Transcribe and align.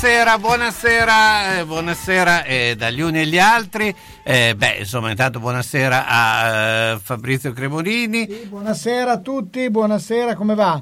Buonasera, 0.00 0.38
buonasera, 0.38 1.58
eh, 1.58 1.64
buonasera 1.64 2.44
eh, 2.44 2.76
dagli 2.78 3.00
uni 3.00 3.18
e 3.18 3.26
gli 3.26 3.36
altri. 3.36 3.92
Eh, 4.22 4.54
beh, 4.56 4.76
insomma, 4.78 5.10
intanto 5.10 5.40
buonasera 5.40 6.06
a 6.06 6.46
eh, 6.92 6.98
Fabrizio 7.02 7.52
Cremonini. 7.52 8.24
Sì, 8.30 8.46
buonasera 8.48 9.10
a 9.10 9.18
tutti, 9.18 9.68
buonasera, 9.68 10.36
come 10.36 10.54
va? 10.54 10.80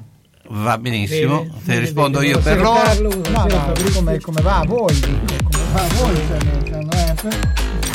Va 0.49 0.77
benissimo, 0.77 1.39
Bene, 1.45 1.53
ti 1.65 1.79
rispondo 1.79 2.19
bene. 2.19 2.31
io 2.31 2.39
per 2.41 2.61
loro. 2.61 2.93
No, 2.93 3.09
buonasera, 3.09 3.31
no, 3.31 3.47
Fabrizio. 3.65 3.93
come, 3.95 4.19
come 4.19 4.41
va 4.43 4.57
a 4.59 4.65
voi? 4.65 4.99
Come 4.99 5.71
va 5.73 5.81
a 5.81 5.87
voi? 5.95 6.15
cioè, 6.27 7.31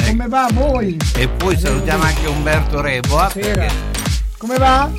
eh? 0.03 0.07
Come 0.09 0.27
va 0.27 0.45
a 0.45 0.51
voi? 0.53 0.97
E 1.15 1.29
poi 1.29 1.57
salutiamo 1.57 2.03
anche 2.03 2.27
Umberto 2.27 2.81
Reboa. 2.81 3.31
Buonasera. 3.33 3.55
perché- 3.61 3.92
Come 4.43 4.59
va? 4.59 4.91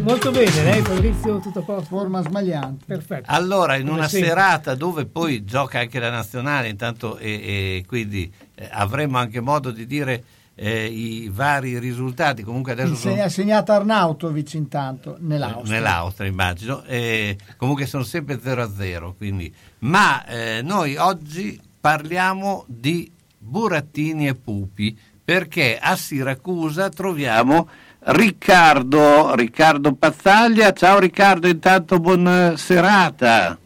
Molto 0.00 0.30
bene, 0.30 0.62
lei 0.62 0.80
Fabrizio, 0.80 1.38
tutto 1.38 1.58
a 1.58 1.62
posto? 1.62 1.84
Forma 1.84 2.22
smagliante. 2.22 2.86
Perfetto. 2.86 3.24
Allora, 3.30 3.76
in 3.76 3.82
Come 3.84 3.98
una 3.98 4.08
sempre. 4.08 4.28
serata 4.30 4.74
dove 4.74 5.04
poi 5.04 5.44
gioca 5.44 5.80
anche 5.80 5.98
la 5.98 6.08
nazionale, 6.08 6.68
intanto 6.70 7.18
e, 7.18 7.28
e 7.30 7.84
quindi 7.86 8.32
eh, 8.54 8.68
avremo 8.72 9.18
anche 9.18 9.40
modo 9.40 9.70
di 9.70 9.84
dire 9.84 10.24
eh, 10.54 10.86
i 10.86 11.28
vari 11.30 11.78
risultati. 11.78 12.42
Comunque 12.42 12.72
adesso 12.72 12.94
sono- 12.94 13.10
Insegna- 13.10 13.26
Ha 13.26 13.28
segnato 13.28 13.72
Arnautovic 13.72 14.54
intanto 14.54 15.16
nell'Austria. 15.20 15.74
Nell'Austria, 15.78 16.28
immagino. 16.30 16.82
Eh, 16.84 17.36
comunque 17.58 17.84
sono 17.84 18.02
sempre 18.02 18.40
0 18.42 18.62
a 18.62 18.70
0. 18.74 19.12
Quindi. 19.14 19.52
Ma 19.80 20.24
eh, 20.24 20.62
noi 20.62 20.96
oggi 20.96 21.60
parliamo 21.78 22.64
di 22.66 23.12
burattini 23.36 24.26
e 24.26 24.34
pupi 24.34 24.98
perché 25.22 25.78
a 25.78 25.94
Siracusa 25.96 26.88
troviamo 26.88 27.68
Riccardo, 28.02 29.34
Riccardo 29.34 29.94
Pazzaglia. 29.94 30.72
Ciao 30.72 30.98
Riccardo, 30.98 31.46
intanto 31.48 31.98
buona 32.00 32.56
serata. 32.56 33.58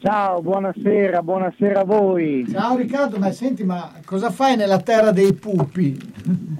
Ciao, 0.00 0.40
buonasera, 0.42 1.22
buonasera 1.22 1.80
a 1.80 1.84
voi. 1.84 2.46
Ciao 2.52 2.76
Riccardo, 2.76 3.18
ma 3.18 3.32
senti, 3.32 3.64
ma 3.64 3.90
cosa 4.04 4.30
fai 4.30 4.56
nella 4.56 4.78
terra 4.80 5.10
dei 5.10 5.32
pupi? 5.32 5.98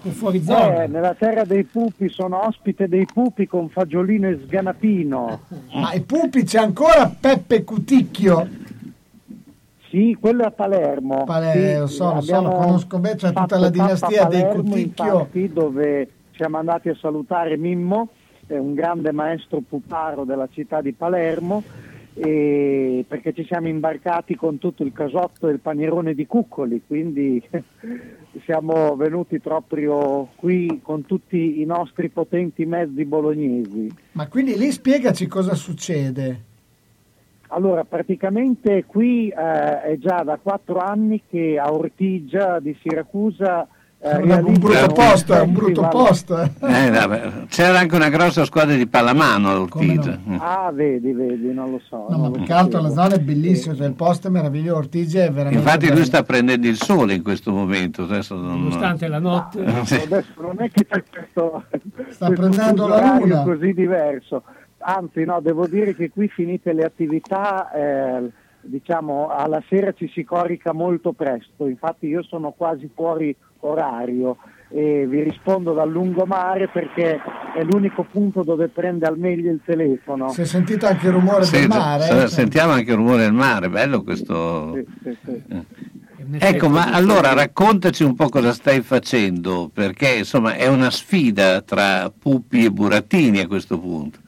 Fuori 0.09 0.43
zona. 0.43 0.85
Eh, 0.85 0.87
nella 0.89 1.15
terra 1.15 1.45
dei 1.45 1.65
pupi 1.65 2.09
sono 2.09 2.45
ospite 2.47 2.89
dei 2.89 3.07
pupi 3.07 3.47
con 3.47 3.69
fagiolino 3.69 4.27
e 4.29 4.41
sganapino. 4.45 5.41
Ma 5.75 5.93
i 5.93 6.01
pupi 6.01 6.43
c'è 6.45 6.59
ancora 6.59 7.15
Peppe 7.21 7.63
Cuticchio. 7.63 8.49
Sì, 9.91 10.17
quello 10.19 10.43
è 10.43 10.47
a 10.47 10.51
Palermo. 10.51 11.25
Pale- 11.25 11.53
Sì, 11.53 11.79
lo 11.79 11.87
so, 11.87 12.15
lo 12.15 12.21
so, 12.21 12.41
lo 12.43 12.51
conosco 12.51 12.99
bene, 12.99 13.17
c'è 13.17 13.33
tutta 13.33 13.59
la 13.59 13.71
dinastia 13.71 14.25
dei 14.25 14.41
Palermo, 14.43 14.63
Cuticchio. 14.63 15.05
infatti, 15.05 15.53
dove 15.53 16.09
siamo 16.39 16.57
andati 16.57 16.89
a 16.89 16.95
salutare 16.95 17.57
Mimmo, 17.57 18.11
un 18.47 18.73
grande 18.73 19.11
maestro 19.11 19.61
puparo 19.61 20.23
della 20.23 20.49
città 20.49 20.81
di 20.81 20.93
Palermo, 20.93 21.65
e- 22.15 23.05
perché 23.09 23.33
ci 23.33 23.45
siamo 23.45 23.67
imbarcati 23.67 24.37
con 24.37 24.59
tutto 24.59 24.85
il 24.85 24.93
casotto 24.93 25.49
e 25.49 25.53
il 25.53 25.59
panierone 25.59 26.15
di 26.15 26.27
cuccoli, 26.27 26.83
quindi 26.87 27.43
siamo 28.47 28.95
venuti 28.95 29.41
proprio 29.41 30.29
qui 30.37 30.79
con 30.81 31.05
tutti 31.05 31.61
i 31.61 31.65
nostri 31.65 32.09
potenti 32.09 32.65
mezzi 32.65 33.05
bolognesi. 33.05 33.93
Ma 34.13 34.29
quindi 34.29 34.57
lì 34.57 34.71
spiegaci 34.71 35.27
cosa 35.27 35.57
succede. 35.57 36.45
Allora, 37.49 37.83
praticamente 37.83 38.85
qui 38.85 39.29
eh, 39.29 39.83
è 39.83 39.97
già 39.99 40.23
da 40.23 40.39
quattro 40.41 40.79
anni 40.79 41.23
che 41.29 41.59
a 41.59 41.73
Ortigia 41.73 42.61
di 42.61 42.77
Siracusa 42.81 43.67
eh, 44.01 44.11
È 44.11 44.17
un- 44.37 44.59
brutto 44.59 44.87
posto, 44.95 45.35
è 45.35 45.41
un 45.41 45.53
brutto 45.53 45.89
posto. 45.89 46.41
eh. 46.41 46.51
Eh, 46.61 47.47
C'era 47.49 47.79
anche 47.81 47.97
una 47.97 48.09
grossa 48.09 48.45
squadra 48.45 48.77
di 48.77 48.87
pallamano 48.87 49.49
a 49.51 49.69
Come 49.69 49.87
no? 49.87 50.01
Ortigia. 50.01 50.19
Ah, 50.39 50.71
vedi, 50.73 51.13
vedi, 51.13 51.53
non 51.53 51.73
lo 51.73 51.81
so. 51.89 52.07
No, 52.09 52.17
non 52.17 52.31
ma 52.31 52.45
che 52.45 52.53
altro 52.53 52.81
la 52.81 52.91
zona 52.91 53.15
è 53.15 53.19
bellissima, 53.19 53.75
cioè 53.75 53.87
il 53.89 53.95
posto 53.95 54.29
è 54.29 54.31
meraviglioso, 54.31 54.79
Ortigia 54.79 55.25
è 55.25 55.31
veramente 55.31 55.59
Infatti 55.59 55.87
lui 55.87 55.95
bello. 55.95 56.05
sta 56.05 56.23
prendendo 56.23 56.67
il 56.69 56.77
sole 56.77 57.15
in 57.15 57.23
questo 57.23 57.51
momento. 57.53 58.03
Adesso 58.05 58.37
non- 58.37 58.59
Nonostante 58.63 59.09
la 59.09 59.19
notte. 59.19 59.65
Sì. 59.85 59.95
Adesso 59.95 60.33
non 60.41 60.57
è 60.59 60.71
che 60.71 60.87
c'è 60.87 61.03
questo, 61.11 61.65
Sta 62.11 62.27
questo 62.27 62.31
prendendo 62.33 62.87
la 62.87 63.17
luna. 63.19 63.43
così 63.43 63.73
diverso. 63.75 64.43
Anzi, 64.81 65.25
no, 65.25 65.41
devo 65.41 65.67
dire 65.67 65.95
che 65.97 66.09
qui 66.11 66.29
finite 66.29 66.73
le 66.73 66.85
attività, 66.85 67.71
eh, 67.73 68.31
diciamo, 68.69 69.29
alla 69.29 69.63
sera 69.69 69.93
ci 69.93 70.11
si 70.13 70.25
corica 70.25 70.73
molto 70.73 71.13
presto. 71.13 71.67
Infatti 71.67 72.07
io 72.07 72.23
sono 72.23 72.53
quasi 72.57 72.91
fuori 72.95 73.35
orario 73.61 74.37
e 74.71 75.07
vi 75.07 75.23
rispondo 75.23 75.73
dal 75.73 75.91
lungomare 75.91 76.69
perché 76.69 77.19
è 77.57 77.63
l'unico 77.65 78.05
punto 78.05 78.43
dove 78.43 78.69
prende 78.69 79.07
al 79.07 79.19
meglio 79.19 79.51
il 79.51 79.61
telefono. 79.65 80.29
Si 80.29 80.43
è 80.43 80.45
sentito 80.45 80.87
anche 80.87 81.07
il 81.07 81.13
rumore 81.13 81.45
Sì, 81.45 81.61
del 81.61 81.69
mare? 81.69 82.05
eh? 82.05 82.09
Cioè, 82.09 82.29
sentiamo 82.29 82.73
anche 82.73 82.91
il 82.91 82.97
rumore 82.97 83.23
del 83.23 83.33
mare, 83.33 83.69
bello 83.71 84.03
questo. 84.03 84.75
Sì, 84.75 84.87
sì, 85.03 85.09
effetti, 85.09 85.77
Ecco, 86.41 86.69
ma 86.69 86.93
allora 86.93 87.33
raccontaci 87.33 88.05
un 88.05 88.15
po' 88.15 88.29
cosa 88.29 88.53
stai 88.53 88.83
facendo, 88.83 89.71
perché 89.73 90.19
insomma 90.19 90.55
è 90.55 90.67
una 90.67 90.91
sfida 90.91 91.63
tra 91.63 92.11
Pupi 92.11 92.67
e 92.67 92.71
Burattini 92.71 93.41
a 93.41 93.47
questo 93.47 93.79
punto. 93.79 94.19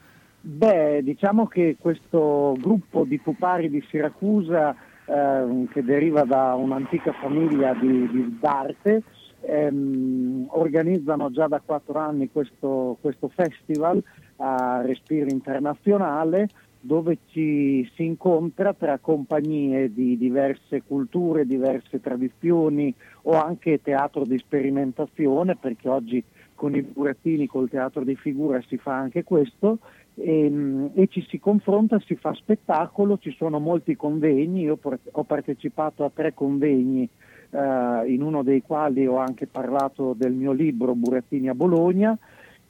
Beh, 0.43 1.01
diciamo 1.03 1.45
che 1.45 1.75
questo 1.79 2.55
gruppo 2.59 3.03
di 3.03 3.19
pupari 3.19 3.69
di 3.69 3.83
Siracusa, 3.87 4.75
ehm, 5.05 5.67
che 5.67 5.83
deriva 5.83 6.23
da 6.23 6.55
un'antica 6.55 7.11
famiglia 7.13 7.75
di, 7.75 8.07
di- 8.09 8.37
d'arte, 8.39 9.03
ehm, 9.41 10.47
organizzano 10.49 11.29
già 11.29 11.47
da 11.47 11.61
quattro 11.63 11.99
anni 11.99 12.31
questo, 12.31 12.97
questo 13.01 13.29
festival 13.29 14.03
a 14.37 14.81
respiro 14.83 15.29
internazionale 15.29 16.49
dove 16.83 17.19
ci 17.27 17.87
si 17.93 18.05
incontra 18.05 18.73
tra 18.73 18.97
compagnie 18.97 19.93
di 19.93 20.17
diverse 20.17 20.81
culture, 20.81 21.45
diverse 21.45 22.01
tradizioni 22.01 22.91
o 23.23 23.33
anche 23.33 23.79
teatro 23.83 24.25
di 24.25 24.39
sperimentazione, 24.39 25.55
perché 25.55 25.87
oggi 25.87 26.23
con 26.55 26.75
i 26.75 26.81
burattini, 26.81 27.45
col 27.45 27.69
teatro 27.69 28.03
di 28.03 28.15
figura 28.15 28.59
si 28.67 28.77
fa 28.77 28.95
anche 28.95 29.23
questo, 29.23 29.79
e, 30.15 30.91
e 30.93 31.07
ci 31.07 31.25
si 31.29 31.39
confronta, 31.39 31.99
si 31.99 32.15
fa 32.15 32.33
spettacolo, 32.33 33.17
ci 33.17 33.31
sono 33.31 33.59
molti 33.59 33.95
convegni, 33.95 34.61
io 34.61 34.77
ho 35.11 35.23
partecipato 35.23 36.03
a 36.03 36.11
tre 36.13 36.33
convegni, 36.33 37.07
eh, 37.49 38.11
in 38.11 38.21
uno 38.21 38.43
dei 38.43 38.61
quali 38.61 39.05
ho 39.05 39.17
anche 39.17 39.47
parlato 39.47 40.13
del 40.17 40.33
mio 40.33 40.51
libro 40.51 40.95
Burattini 40.95 41.49
a 41.49 41.55
Bologna, 41.55 42.17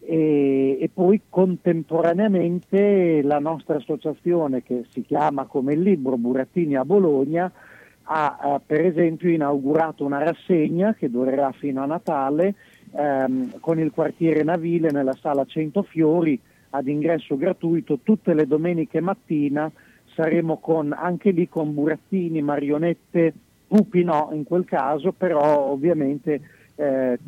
e, 0.03 0.77
e 0.81 0.89
poi 0.91 1.21
contemporaneamente 1.29 3.21
la 3.21 3.37
nostra 3.39 3.75
associazione 3.75 4.63
che 4.63 4.85
si 4.89 5.03
chiama 5.03 5.45
come 5.45 5.73
il 5.73 5.81
libro 5.81 6.17
Burattini 6.17 6.75
a 6.75 6.83
Bologna 6.83 7.51
ha 8.03 8.39
eh, 8.43 8.59
per 8.65 8.83
esempio 8.83 9.29
inaugurato 9.29 10.03
una 10.03 10.23
rassegna 10.23 10.95
che 10.95 11.09
durerà 11.09 11.51
fino 11.51 11.83
a 11.83 11.85
Natale 11.85 12.55
ehm, 12.93 13.59
con 13.59 13.79
il 13.79 13.91
quartiere 13.91 14.43
navile 14.43 14.89
nella 14.91 15.13
sala 15.13 15.45
Centofiori 15.45 16.39
ad 16.71 16.87
ingresso 16.87 17.37
gratuito 17.37 17.99
tutte 18.03 18.33
le 18.33 18.45
domeniche 18.47 18.99
mattina 18.99 19.71
saremo 20.13 20.57
con, 20.57 20.93
anche 20.93 21.31
lì 21.31 21.47
con 21.47 21.73
burattini, 21.73 22.41
marionette, 22.41 23.33
pupi 23.67 24.03
no 24.03 24.29
in 24.33 24.43
quel 24.43 24.65
caso, 24.65 25.13
però 25.13 25.69
ovviamente 25.69 26.41
eh, 26.81 27.19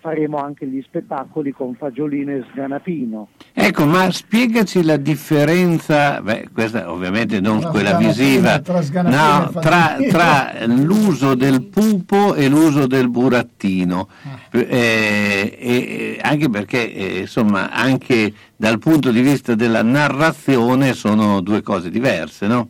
faremo 0.00 0.38
anche 0.38 0.66
gli 0.66 0.82
spettacoli 0.82 1.52
con 1.52 1.74
Fagiolino 1.74 2.32
e 2.32 2.44
Sganapino. 2.50 3.28
Ecco, 3.52 3.86
ma 3.86 4.10
spiegaci 4.10 4.82
la 4.82 4.96
differenza, 4.96 6.20
beh, 6.20 6.48
questa 6.52 6.90
ovviamente 6.90 7.40
non 7.40 7.60
Tra 7.60 7.70
quella 7.70 7.96
visiva, 7.96 8.58
tra 8.58 8.82
no, 9.02 9.48
e 9.48 9.60
tra, 9.60 9.96
tra 10.08 10.66
l'uso 10.66 11.36
del 11.36 11.62
pupo 11.62 12.34
e 12.34 12.48
l'uso 12.48 12.86
del 12.86 13.08
burattino, 13.08 14.08
Ah. 14.22 14.58
Eh, 14.58 15.56
e- 15.58 16.18
anche 16.20 16.48
perché 16.48 16.92
eh, 16.92 17.18
insomma 17.20 17.70
anche 17.70 18.32
dal 18.56 18.78
punto 18.78 19.10
di 19.10 19.20
vista 19.20 19.54
della 19.54 19.82
narrazione 19.82 20.94
sono 20.94 21.40
due 21.40 21.62
cose 21.62 21.90
diverse, 21.90 22.46
no? 22.46 22.68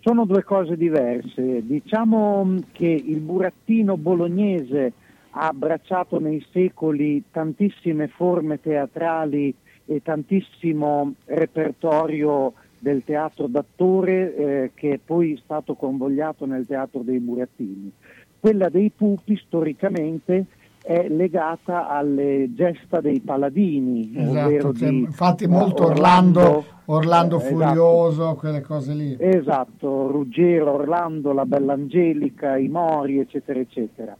Sono 0.00 0.24
due 0.24 0.42
cose 0.42 0.76
diverse. 0.76 1.62
Diciamo 1.64 2.56
che 2.72 2.86
il 2.86 3.20
burattino 3.20 3.96
bolognese 3.96 4.92
ha 5.34 5.48
abbracciato 5.48 6.18
nei 6.18 6.44
secoli 6.52 7.24
tantissime 7.30 8.08
forme 8.08 8.60
teatrali 8.60 9.54
e 9.86 10.02
tantissimo 10.02 11.14
repertorio 11.26 12.52
del 12.78 13.04
teatro 13.04 13.46
d'attore 13.46 14.34
eh, 14.34 14.70
che 14.74 14.94
è 14.94 14.98
poi 14.98 15.40
stato 15.42 15.74
convogliato 15.74 16.46
nel 16.46 16.66
teatro 16.66 17.00
dei 17.02 17.20
burattini. 17.20 17.92
Quella 18.40 18.68
dei 18.68 18.90
pupi 18.90 19.36
storicamente 19.36 20.46
è 20.82 21.06
legata 21.08 21.88
alle 21.88 22.52
gesta 22.54 23.00
dei 23.00 23.20
paladini, 23.20 24.12
Esatto, 24.16 24.74
cioè, 24.74 24.88
di 24.88 24.98
infatti 24.98 25.44
eh, 25.44 25.48
molto 25.48 25.84
Orlando, 25.84 26.64
Orlando 26.86 27.36
eh, 27.36 27.46
esatto. 27.46 27.54
Furioso, 27.54 28.34
quelle 28.34 28.60
cose 28.62 28.92
lì. 28.92 29.16
Esatto, 29.18 30.10
Ruggero, 30.10 30.72
Orlando, 30.72 31.32
la 31.32 31.46
Bella 31.46 31.74
Angelica, 31.74 32.56
i 32.56 32.66
Mori, 32.66 33.20
eccetera, 33.20 33.60
eccetera. 33.60 34.16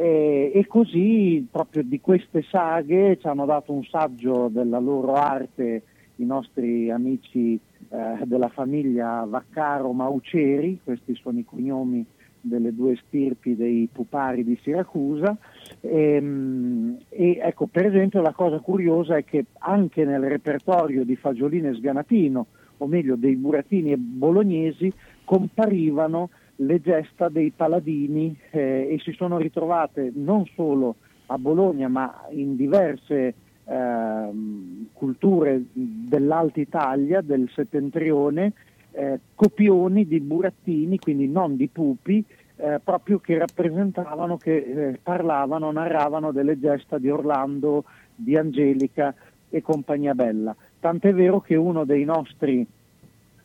E, 0.00 0.50
e 0.54 0.66
così 0.66 1.46
proprio 1.50 1.82
di 1.82 2.00
queste 2.00 2.40
saghe 2.50 3.18
ci 3.18 3.26
hanno 3.26 3.44
dato 3.44 3.70
un 3.74 3.84
saggio 3.84 4.48
della 4.48 4.78
loro 4.78 5.12
arte 5.12 5.82
i 6.16 6.24
nostri 6.24 6.90
amici 6.90 7.60
eh, 7.90 8.24
della 8.24 8.48
famiglia 8.48 9.26
Vaccaro 9.28 9.92
Mauceri, 9.92 10.80
questi 10.82 11.14
sono 11.16 11.38
i 11.38 11.44
cognomi 11.44 12.02
delle 12.40 12.74
due 12.74 12.96
stirpi 13.06 13.54
dei 13.54 13.90
pupari 13.92 14.42
di 14.42 14.58
Siracusa. 14.62 15.36
Ehm, 15.82 16.96
E, 17.10 17.38
ecco, 17.42 17.66
per 17.66 17.84
esempio, 17.84 18.22
la 18.22 18.32
cosa 18.32 18.58
curiosa 18.60 19.16
è 19.16 19.24
che 19.24 19.44
anche 19.58 20.06
nel 20.06 20.22
repertorio 20.22 21.04
di 21.04 21.16
Fagiolino 21.16 21.68
e 21.68 21.74
Sganatino, 21.74 22.46
o 22.78 22.86
meglio 22.86 23.16
dei 23.16 23.36
burattini 23.36 23.92
e 23.92 23.98
bolognesi, 23.98 24.90
comparivano 25.24 26.30
le 26.60 26.80
gesta 26.80 27.28
dei 27.28 27.52
paladini 27.54 28.36
eh, 28.50 28.88
e 28.90 28.98
si 29.02 29.12
sono 29.12 29.38
ritrovate 29.38 30.12
non 30.14 30.44
solo 30.54 30.96
a 31.26 31.38
Bologna 31.38 31.88
ma 31.88 32.26
in 32.30 32.56
diverse 32.56 33.34
ehm, 33.64 34.88
culture 34.92 35.62
dell'Alta 35.72 36.60
Italia, 36.60 37.20
del 37.20 37.48
settentrione, 37.54 38.52
eh, 38.92 39.20
copioni 39.34 40.06
di 40.06 40.20
burattini, 40.20 40.98
quindi 40.98 41.28
non 41.28 41.56
di 41.56 41.68
pupi, 41.68 42.24
eh, 42.56 42.80
proprio 42.82 43.18
che 43.20 43.38
rappresentavano, 43.38 44.36
che 44.36 44.56
eh, 44.56 44.98
parlavano, 45.02 45.70
narravano 45.70 46.32
delle 46.32 46.58
gesta 46.58 46.98
di 46.98 47.08
Orlando, 47.08 47.84
di 48.14 48.36
Angelica 48.36 49.14
e 49.48 49.62
compagnia 49.62 50.14
bella. 50.14 50.54
Tant'è 50.78 51.14
vero 51.14 51.40
che 51.40 51.54
uno 51.54 51.84
dei 51.84 52.04
nostri 52.04 52.66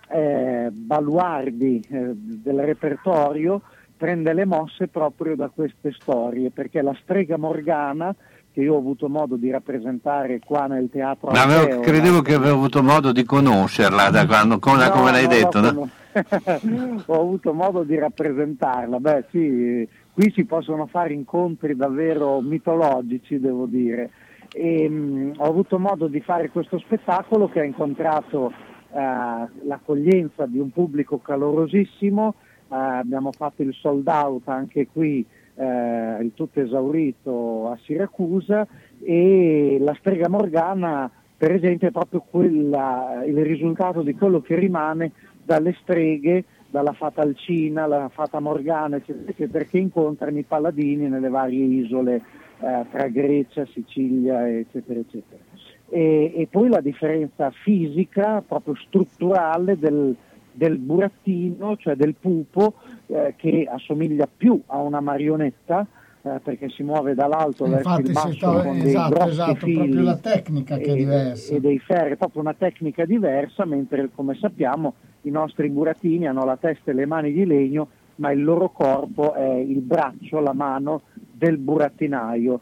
eh, 0.10 0.70
baluardi 0.72 1.82
eh, 1.90 2.12
del 2.14 2.60
repertorio 2.60 3.62
prende 3.98 4.34
le 4.34 4.46
mosse 4.46 4.88
proprio 4.88 5.36
da 5.36 5.50
queste 5.50 5.92
storie, 5.98 6.52
perché 6.52 6.82
la 6.82 6.96
strega 7.02 7.38
Morgana, 7.38 8.14
che 8.52 8.62
io 8.62 8.76
ho 8.76 8.78
avuto 8.78 9.10
modo 9.10 9.36
di 9.36 9.50
rappresentare 9.50 10.40
qua 10.40 10.68
nel 10.68 10.90
teatro 10.92 11.32
Ma 11.32 11.44
avevo- 11.44 11.80
credevo 11.82 12.22
che 12.22 12.34
avevo 12.34 12.56
avuto 12.56 12.84
modo 12.84 13.12
di 13.12 13.24
conoscerla 13.24 14.10
da 14.10 14.26
quando, 14.26 14.60
come, 14.60 14.86
No, 14.86 14.92
come 14.92 15.12
l'hai 15.12 15.28
detto, 15.28 15.60
no, 15.60 15.72
no? 15.72 15.90
ho 17.06 17.20
avuto 17.20 17.54
modo 17.54 17.84
di 17.84 17.98
rappresentarla. 17.98 19.00
Beh, 19.00 19.26
sì, 19.32 19.88
qui 20.14 20.32
si 20.34 20.46
possono 20.46 20.86
fare 20.88 21.14
incontri 21.14 21.76
davvero 21.76 22.40
mitologici, 22.42 23.40
devo 23.40 23.66
dire. 23.66 24.12
E, 24.54 24.88
mh, 24.88 25.34
ho 25.38 25.46
avuto 25.46 25.78
modo 25.80 26.08
di 26.08 26.22
fare 26.22 26.50
questo 26.50 26.80
spettacolo 26.80 27.50
che 27.50 27.60
ha 27.60 27.66
incontrato 27.66 28.54
l'accoglienza 29.00 30.46
di 30.46 30.58
un 30.58 30.72
pubblico 30.72 31.20
calorosissimo 31.20 32.36
eh, 32.70 32.75
abbiamo 32.75 33.32
fatto 33.32 33.62
il 33.62 33.74
sold 33.74 34.08
out 34.08 34.48
anche 34.48 34.88
qui, 34.88 35.25
eh, 35.56 36.18
il 36.22 36.32
tutto 36.34 36.62
esaurito 36.62 37.70
a 37.70 37.78
Siracusa 37.84 38.66
e 39.02 39.78
la 39.80 39.96
strega 40.00 40.30
Morgana 40.30 41.10
per 41.38 41.52
esempio 41.52 41.90
è 41.90 41.92
proprio 41.92 42.22
quella, 42.22 43.24
il 43.25 43.44
risultato 43.44 44.02
di 44.02 44.16
quello 44.16 44.42
che 44.42 44.56
rimane 44.56 45.12
dalle 45.44 45.75
streghe, 45.82 46.46
dalla 46.70 46.94
fata 46.94 47.22
Alcina, 47.22 47.86
la 47.86 48.10
fata 48.10 48.40
Morgana, 48.40 48.96
eccetera, 48.96 49.30
eccetera, 49.30 49.66
incontrano 49.72 50.38
i 50.38 50.44
paladini 50.44 51.08
nelle 51.08 51.30
varie 51.30 51.66
isole 51.66 52.22
eh, 52.60 52.86
tra 52.90 53.08
Grecia, 53.10 53.66
Sicilia, 53.66 54.50
eccetera, 54.50 55.00
eccetera. 55.00 55.42
E, 55.89 56.34
e 56.36 56.48
poi 56.50 56.70
la 56.70 56.82
differenza 56.82 57.51
fisica, 57.51 58.44
proprio 58.46 58.75
strutturale 58.75 59.77
del, 59.77 60.15
del 60.51 60.77
burattino, 60.77 61.77
cioè 61.77 61.96
del 61.96 62.15
pupo, 62.15 62.74
eh, 63.08 63.34
che 63.38 63.68
assomiglia 63.70 64.27
più 64.27 64.60
a 64.68 64.77
una 64.77 65.00
marionetta, 65.00 65.86
eh, 66.24 66.39
perché 66.44 66.70
si 66.70 66.82
muove 66.82 67.13
dall'alto 67.13 67.65
verso 67.65 67.88
Infatti 67.88 68.01
il 68.01 68.08
si 68.08 68.13
basso 68.13 68.32
sta- 68.32 68.62
con 68.63 68.80
dei 68.80 68.88
esatto, 68.88 69.13
grossi 69.13 69.30
esatto, 69.30 69.56
fili 69.58 69.75
proprio 69.75 70.01
la 70.01 70.18
tecnica 70.18 70.77
che 70.77 70.84
è 70.84 70.92
e- 70.92 70.96
diversa. 70.96 71.54
e 71.54 71.60
dei 71.60 71.80
ferri, 71.80 72.13
è 72.13 72.15
proprio 72.15 72.42
una 72.42 72.56
tecnica 72.56 73.06
diversa, 73.06 73.65
mentre 73.65 74.10
come 74.13 74.36
sappiamo 74.36 74.94
i 75.22 75.30
nostri 75.30 75.70
burattini 75.70 76.27
hanno 76.27 76.44
la 76.44 76.58
testa 76.58 76.92
e 76.92 76.94
le 76.96 77.06
mani 77.06 77.32
di 77.32 77.46
legno, 77.46 77.89
ma 78.15 78.32
il 78.32 78.44
loro 78.44 78.70
corpo 78.70 79.34
è 79.34 79.54
il 79.54 79.82
braccio, 79.82 80.39
la 80.39 80.54
mano 80.54 81.01
del 81.13 81.58
burattinaio. 81.58 82.62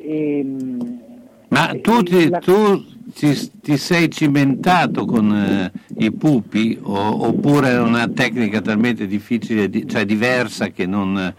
E, 0.00 0.46
Ma 1.48 1.70
e- 1.70 1.80
tu, 1.80 2.02
ti, 2.02 2.28
la- 2.28 2.38
tu 2.38 2.84
ti, 3.14 3.34
ti 3.60 3.76
sei 3.76 4.10
cimentato 4.10 5.04
con 5.04 5.32
eh, 5.32 5.72
i 6.04 6.12
pupi 6.12 6.78
o- 6.82 7.26
oppure 7.26 7.70
è 7.70 7.80
una 7.80 8.08
tecnica 8.08 8.60
talmente 8.60 9.06
difficile, 9.06 9.68
di- 9.68 9.86
cioè 9.88 10.04
diversa 10.04 10.68
che 10.68 10.86
non... 10.86 11.34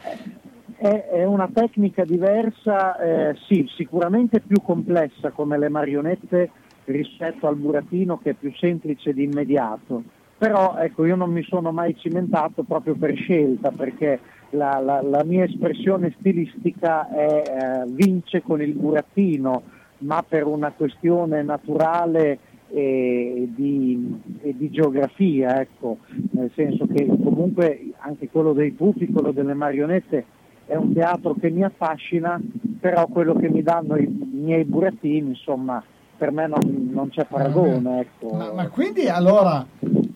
È, 0.81 0.87
è 1.11 1.25
una 1.25 1.49
tecnica 1.53 2.05
diversa, 2.05 2.97
eh, 2.97 3.35
sì, 3.47 3.69
sicuramente 3.75 4.39
più 4.39 4.61
complessa 4.61 5.31
come 5.31 5.57
le 5.57 5.67
marionette 5.69 6.49
rispetto 6.85 7.47
al 7.47 7.57
burattino 7.57 8.17
che 8.17 8.31
è 8.31 8.33
più 8.33 8.51
semplice 8.55 9.13
di 9.13 9.23
immediato. 9.23 10.01
Però 10.37 10.77
ecco, 10.77 11.05
io 11.05 11.17
non 11.17 11.31
mi 11.31 11.43
sono 11.43 11.73
mai 11.73 11.97
cimentato 11.97 12.63
proprio 12.63 12.95
per 12.95 13.13
scelta, 13.15 13.71
perché 13.71 14.19
la, 14.51 14.79
la- 14.79 15.01
la 15.01 15.23
mia 15.25 15.43
espressione 15.43 16.15
stilistica 16.17 17.09
è, 17.09 17.25
eh, 17.45 17.85
vince 17.89 18.41
con 18.41 18.61
il 18.61 18.71
burattino, 18.73 19.63
ma 19.99 20.23
per 20.27 20.45
una 20.45 20.71
questione 20.71 21.41
naturale 21.41 22.39
e 22.71 23.49
di, 23.55 24.21
e 24.41 24.55
di 24.55 24.69
geografia, 24.69 25.59
ecco, 25.59 25.97
nel 26.31 26.51
senso 26.53 26.85
che 26.85 27.05
comunque 27.05 27.91
anche 27.97 28.29
quello 28.29 28.53
dei 28.53 28.71
pupi, 28.71 29.11
quello 29.11 29.31
delle 29.31 29.53
marionette 29.53 30.25
è 30.65 30.75
un 30.75 30.93
teatro 30.93 31.33
che 31.33 31.49
mi 31.49 31.63
affascina, 31.63 32.39
però 32.79 33.07
quello 33.07 33.33
che 33.33 33.49
mi 33.49 33.63
danno 33.63 33.97
i 33.97 34.07
miei 34.07 34.65
burattini, 34.65 35.29
insomma, 35.29 35.83
per 36.15 36.31
me 36.31 36.45
non, 36.45 36.89
non 36.91 37.09
c'è 37.09 37.25
paragone. 37.25 38.01
Ecco. 38.01 38.35
Ma, 38.35 38.51
ma 38.53 38.67
quindi 38.67 39.07
allora, 39.07 39.65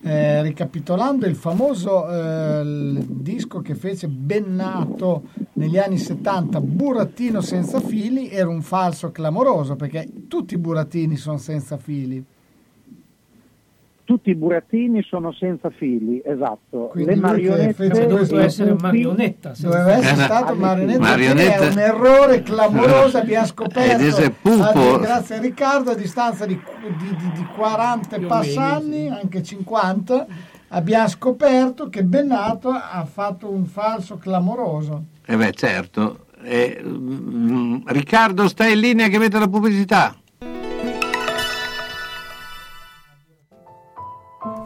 eh, 0.02 0.42
ricapitolando 0.42 1.26
il 1.26 1.34
famoso 1.34 2.08
eh, 2.08 2.60
il 2.60 3.04
disco 3.08 3.62
che 3.62 3.74
fece 3.74 4.06
Bennato 4.06 5.22
negli 5.54 5.78
anni 5.78 5.98
70, 5.98 6.60
Burattino 6.60 7.40
senza 7.40 7.80
fili, 7.80 8.28
era 8.30 8.48
un 8.48 8.62
falso 8.62 9.10
clamoroso 9.10 9.76
perché 9.76 10.08
tutti 10.28 10.54
i 10.54 10.58
burattini 10.58 11.16
sono 11.16 11.38
senza 11.38 11.76
fili. 11.76 12.24
Tutti 14.04 14.28
i 14.28 14.34
burattini 14.34 15.02
sono 15.02 15.32
senza 15.32 15.70
fili, 15.70 16.20
esatto. 16.22 16.88
Quindi 16.92 17.14
Le 17.14 17.20
marionette 17.20 17.88
Doveva 17.88 18.42
essere 18.44 18.70
pupi- 18.72 18.82
marionetta. 18.82 19.52
Doveva 19.58 19.92
essere 19.96 20.22
stato 20.24 20.54
marionetta, 20.56 20.98
marionetta. 21.00 21.56
è 21.68 21.70
un 21.70 21.78
errore 21.78 22.42
clamoroso, 22.42 23.16
abbiamo 23.16 23.46
scoperto, 23.46 24.04
Ed 24.04 24.12
è 24.12 24.30
pupo. 24.30 24.62
a- 24.94 24.98
grazie 24.98 25.36
a 25.36 25.40
Riccardo, 25.40 25.92
a 25.92 25.94
distanza 25.94 26.44
di, 26.44 26.54
di- 26.54 27.16
di- 27.16 27.32
di 27.32 27.46
40 27.56 28.16
e 28.16 28.18
Più 28.18 28.26
o 28.26 28.28
passa 28.28 28.60
meno, 28.60 28.74
anni, 28.74 29.06
sì. 29.06 29.20
anche 29.22 29.42
50, 29.42 30.26
abbiamo 30.68 31.08
scoperto 31.08 31.88
che 31.88 32.04
Bennato 32.04 32.68
ha 32.68 33.06
fatto 33.10 33.48
un 33.50 33.64
falso 33.64 34.18
clamoroso. 34.18 35.02
Eh 35.26 35.36
beh, 35.36 35.52
certo. 35.52 36.26
Eh, 36.42 36.80
mm, 36.84 37.86
Riccardo, 37.86 38.48
stai 38.48 38.72
in 38.72 38.80
linea 38.80 39.08
che 39.08 39.18
mette 39.18 39.38
la 39.38 39.48
pubblicità. 39.48 40.14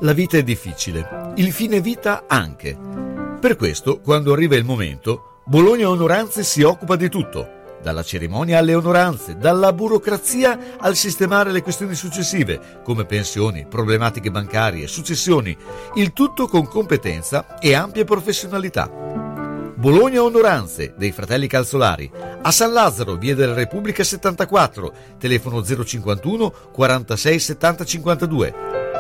La 0.01 0.13
vita 0.13 0.37
è 0.37 0.43
difficile, 0.43 1.33
il 1.37 1.53
fine 1.53 1.81
vita 1.81 2.25
anche. 2.29 2.77
Per 3.41 3.57
questo, 3.57 4.01
quando 4.01 4.33
arriva 4.33 4.57
il 4.57 4.65
momento, 4.65 5.43
Bologna 5.45 5.89
Onoranze 5.89 6.43
si 6.43 6.63
occupa 6.63 6.97
di 6.97 7.09
tutto, 7.09 7.77
dalla 7.83 8.03
cerimonia 8.03 8.59
alle 8.59 8.75
onoranze, 8.75 9.37
dalla 9.37 9.73
burocrazia 9.73 10.77
al 10.79 10.97
sistemare 10.97 11.53
le 11.53 11.63
questioni 11.63 11.95
successive, 11.95 12.81
come 12.83 13.07
pensioni, 13.07 13.67
problematiche 13.67 14.31
bancarie, 14.31 14.87
successioni, 14.87 15.57
il 15.95 16.13
tutto 16.13 16.47
con 16.47 16.67
competenza 16.67 17.59
e 17.59 17.75
ampia 17.75 18.05
professionalità. 18.05 19.38
Bologna 19.79 20.25
Onoranze 20.25 20.95
dei 20.97 21.13
fratelli 21.13 21.47
Calzolari 21.47 22.11
a 22.43 22.51
San 22.51 22.73
Lazzaro, 22.73 23.15
via 23.15 23.37
della 23.37 23.55
Repubblica 23.55 24.03
74, 24.03 24.93
telefono 25.19 25.63
051 25.63 26.53
46 26.73 27.39
70 27.39 27.85
52. 27.85 28.55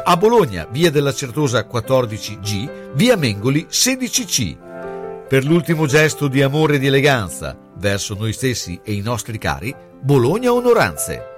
A 0.04 0.16
Bologna, 0.16 0.68
via 0.70 0.92
della 0.92 1.12
Certosa 1.12 1.66
14G, 1.68 2.92
via 2.94 3.16
Mengoli 3.16 3.66
16C. 3.68 5.26
Per 5.26 5.44
l'ultimo 5.44 5.87
gesto 5.87 6.28
di 6.28 6.42
amore 6.42 6.76
e 6.76 6.78
di 6.78 6.87
eleganza 6.87 7.58
verso 7.78 8.14
noi 8.14 8.32
stessi 8.32 8.78
e 8.85 8.92
i 8.92 9.00
nostri 9.00 9.37
cari, 9.37 9.75
Bologna 10.00 10.52
Onoranze. 10.52 11.38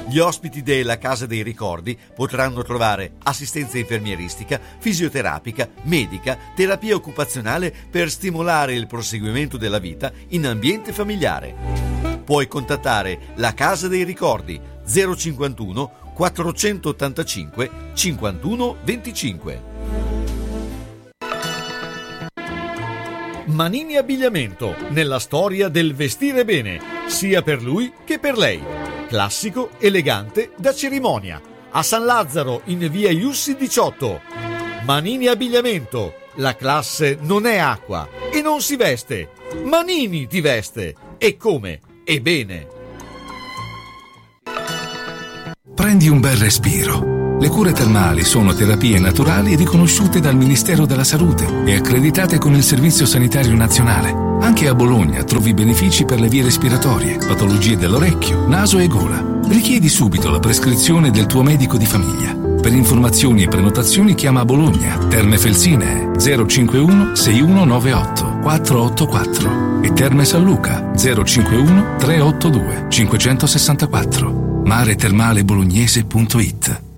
Gli 0.11 0.19
ospiti 0.19 0.61
della 0.61 0.97
Casa 0.97 1.25
dei 1.25 1.41
Ricordi 1.41 1.97
potranno 2.13 2.63
trovare 2.63 3.13
assistenza 3.23 3.77
infermieristica, 3.77 4.59
fisioterapica, 4.77 5.69
medica, 5.83 6.37
terapia 6.53 6.95
occupazionale 6.95 7.73
per 7.89 8.09
stimolare 8.09 8.73
il 8.73 8.87
proseguimento 8.87 9.55
della 9.55 9.79
vita 9.79 10.11
in 10.31 10.47
ambiente 10.47 10.91
familiare. 10.91 11.55
Puoi 12.25 12.49
contattare 12.49 13.19
la 13.35 13.53
Casa 13.53 13.87
dei 13.87 14.03
Ricordi 14.03 14.59
051 14.85 16.11
485 16.13 17.69
51 17.93 18.75
25. 18.83 19.63
Manini 23.45 23.95
Abbigliamento, 23.95 24.75
nella 24.89 25.19
storia 25.19 25.69
del 25.69 25.95
vestire 25.95 26.43
bene, 26.43 26.81
sia 27.07 27.41
per 27.41 27.63
lui 27.63 27.93
che 28.03 28.19
per 28.19 28.37
lei. 28.37 28.99
Classico, 29.11 29.71
elegante, 29.79 30.51
da 30.55 30.73
cerimonia. 30.73 31.41
A 31.71 31.83
San 31.83 32.05
Lazzaro, 32.05 32.61
in 32.67 32.87
via 32.89 33.11
Iussi 33.11 33.57
18. 33.57 34.21
Manini 34.85 35.27
Abbigliamento, 35.27 36.13
la 36.35 36.55
classe 36.55 37.17
non 37.19 37.45
è 37.45 37.57
acqua 37.57 38.07
e 38.31 38.41
non 38.41 38.61
si 38.61 38.77
veste. 38.77 39.31
Manini 39.65 40.27
ti 40.27 40.39
veste. 40.39 40.95
E 41.17 41.35
come? 41.35 41.81
E 42.05 42.21
bene. 42.21 42.67
Prendi 45.75 46.07
un 46.07 46.21
bel 46.21 46.37
respiro. 46.37 47.10
Le 47.41 47.49
cure 47.49 47.73
termali 47.73 48.23
sono 48.23 48.53
terapie 48.53 48.99
naturali 48.99 49.55
riconosciute 49.55 50.19
dal 50.19 50.35
Ministero 50.35 50.85
della 50.85 51.03
Salute 51.03 51.63
e 51.65 51.73
accreditate 51.73 52.37
con 52.37 52.53
il 52.53 52.61
Servizio 52.61 53.07
Sanitario 53.07 53.55
Nazionale. 53.55 54.15
Anche 54.41 54.67
a 54.67 54.75
Bologna 54.75 55.23
trovi 55.23 55.55
benefici 55.55 56.05
per 56.05 56.19
le 56.19 56.27
vie 56.27 56.43
respiratorie, 56.43 57.17
patologie 57.17 57.77
dell'orecchio, 57.77 58.47
naso 58.47 58.77
e 58.77 58.85
gola. 58.85 59.39
Richiedi 59.47 59.89
subito 59.89 60.29
la 60.29 60.39
prescrizione 60.39 61.09
del 61.09 61.25
tuo 61.25 61.41
medico 61.41 61.77
di 61.77 61.87
famiglia. 61.87 62.35
Per 62.35 62.71
informazioni 62.71 63.41
e 63.41 63.47
prenotazioni 63.47 64.13
chiama 64.13 64.45
Bologna, 64.45 64.99
Terme 65.09 65.39
Felsine 65.39 66.11
051 66.19 67.15
6198 67.15 68.37
484 68.43 69.81
e 69.81 69.91
Terme 69.93 70.25
San 70.25 70.43
Luca 70.43 70.91
051 70.95 71.95
382 71.97 72.85
564 72.87 74.61
maretermalebolognese.it 74.63 76.81
I'm 76.83 76.90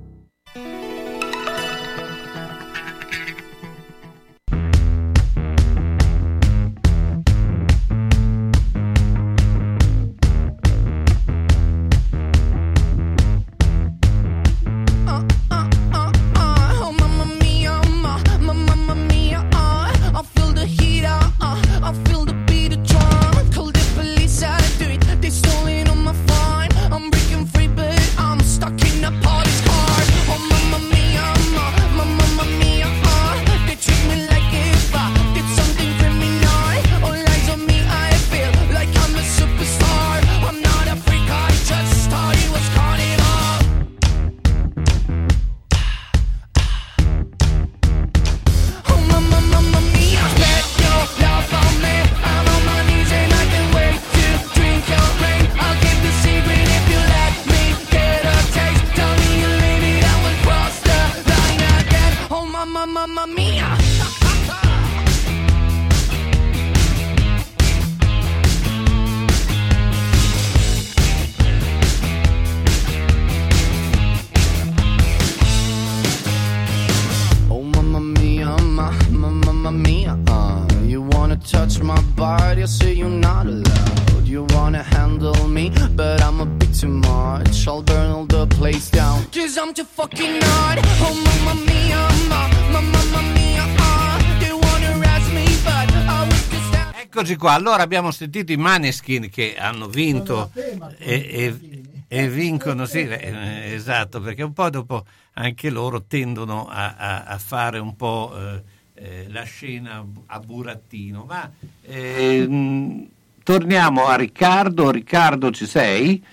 qua, 97.43 97.51
allora 97.55 97.83
abbiamo 97.83 98.09
sentito 98.11 98.53
i 98.53 98.55
Maneskin 98.57 99.29
che 99.29 99.57
hanno 99.57 99.87
vinto 99.89 100.49
e, 100.97 101.13
e- 101.29 101.81
e 102.07 102.29
vincono, 102.29 102.85
sì, 102.85 102.99
eh, 102.99 103.73
esatto, 103.73 104.21
perché 104.21 104.43
un 104.43 104.53
po' 104.53 104.69
dopo 104.69 105.03
anche 105.33 105.69
loro 105.69 106.03
tendono 106.03 106.67
a, 106.69 106.95
a- 106.95 107.23
a 107.25 107.37
fare 107.37 107.79
un 107.79 107.97
po' 107.97 108.33
eh, 108.37 108.61
eh, 108.93 109.25
la 109.29 109.43
scena 109.43 110.05
a 110.27 110.39
burattino. 110.39 111.25
Ma 111.27 111.51
ehm, 111.81 113.07
torniamo 113.43 114.05
a 114.05 114.15
Riccardo, 114.15 114.89
Riccardo 114.89 115.51
ci 115.51 115.65
sei? 115.65 116.23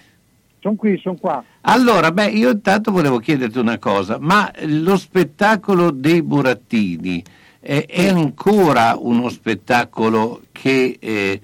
Sono 0.61 0.76
qui, 0.76 0.97
sono 1.02 1.17
qua. 1.17 1.43
Allora, 1.62 2.12
beh, 2.12 2.26
io 2.29 2.50
intanto 2.50 2.93
volevo 2.93 3.19
chiederti 3.19 3.59
una 3.59 3.79
cosa, 3.79 4.19
ma 4.21 4.49
lo 4.67 4.97
spettacolo 4.97 5.90
dei 5.90 6.23
burattini 6.23 7.25
eh, 7.61 7.85
è 7.87 8.09
ancora 8.09 8.97
uno 8.99 9.29
spettacolo 9.29 10.43
che 10.52 10.97
eh, 10.99 11.40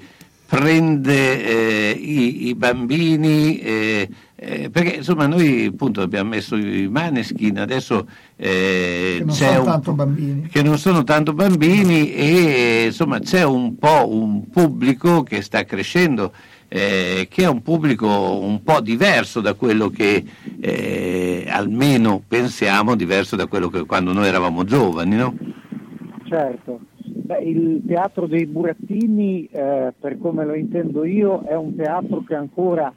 prende 0.46 1.44
eh, 1.44 1.90
i, 1.90 2.48
i 2.48 2.54
bambini? 2.54 3.58
eh, 3.58 4.08
eh, 4.38 4.68
perché 4.70 4.96
insomma 4.96 5.26
noi 5.26 5.64
appunto 5.64 6.02
abbiamo 6.02 6.30
messo 6.30 6.56
i 6.56 6.88
maneskin, 6.88 7.58
adesso 7.58 8.06
Che 8.36 9.22
non 9.24 9.58
un- 9.58 9.64
tanto 9.64 9.92
bambini. 9.92 10.48
che 10.52 10.62
non 10.62 10.78
sono 10.78 11.04
tanto 11.04 11.32
bambini 11.32 12.12
e 12.12 12.84
insomma 12.86 13.18
c'è 13.18 13.44
un 13.44 13.76
po' 13.78 14.06
un 14.10 14.48
pubblico 14.50 15.22
che 15.22 15.40
sta 15.40 15.64
crescendo, 15.64 16.32
eh, 16.68 17.28
che 17.30 17.44
è 17.44 17.48
un 17.48 17.62
pubblico 17.62 18.06
un 18.38 18.62
po' 18.62 18.80
diverso 18.80 19.40
da 19.40 19.54
quello 19.54 19.88
che 19.88 20.22
eh, 20.60 21.46
almeno 21.48 22.22
pensiamo, 22.26 22.94
diverso 22.94 23.36
da 23.36 23.46
quello 23.46 23.68
che 23.70 23.86
quando 23.86 24.12
noi 24.12 24.26
eravamo 24.28 24.64
giovani, 24.64 25.16
no? 25.16 25.34
Certo. 26.26 26.80
Beh, 26.96 27.38
il 27.38 27.82
teatro 27.86 28.26
dei 28.26 28.46
burattini, 28.46 29.46
eh, 29.46 29.92
per 29.98 30.18
come 30.18 30.44
lo 30.44 30.54
intendo 30.54 31.04
io, 31.04 31.42
è 31.42 31.54
un 31.54 31.74
teatro 31.76 32.22
che 32.24 32.34
ancora 32.34 32.92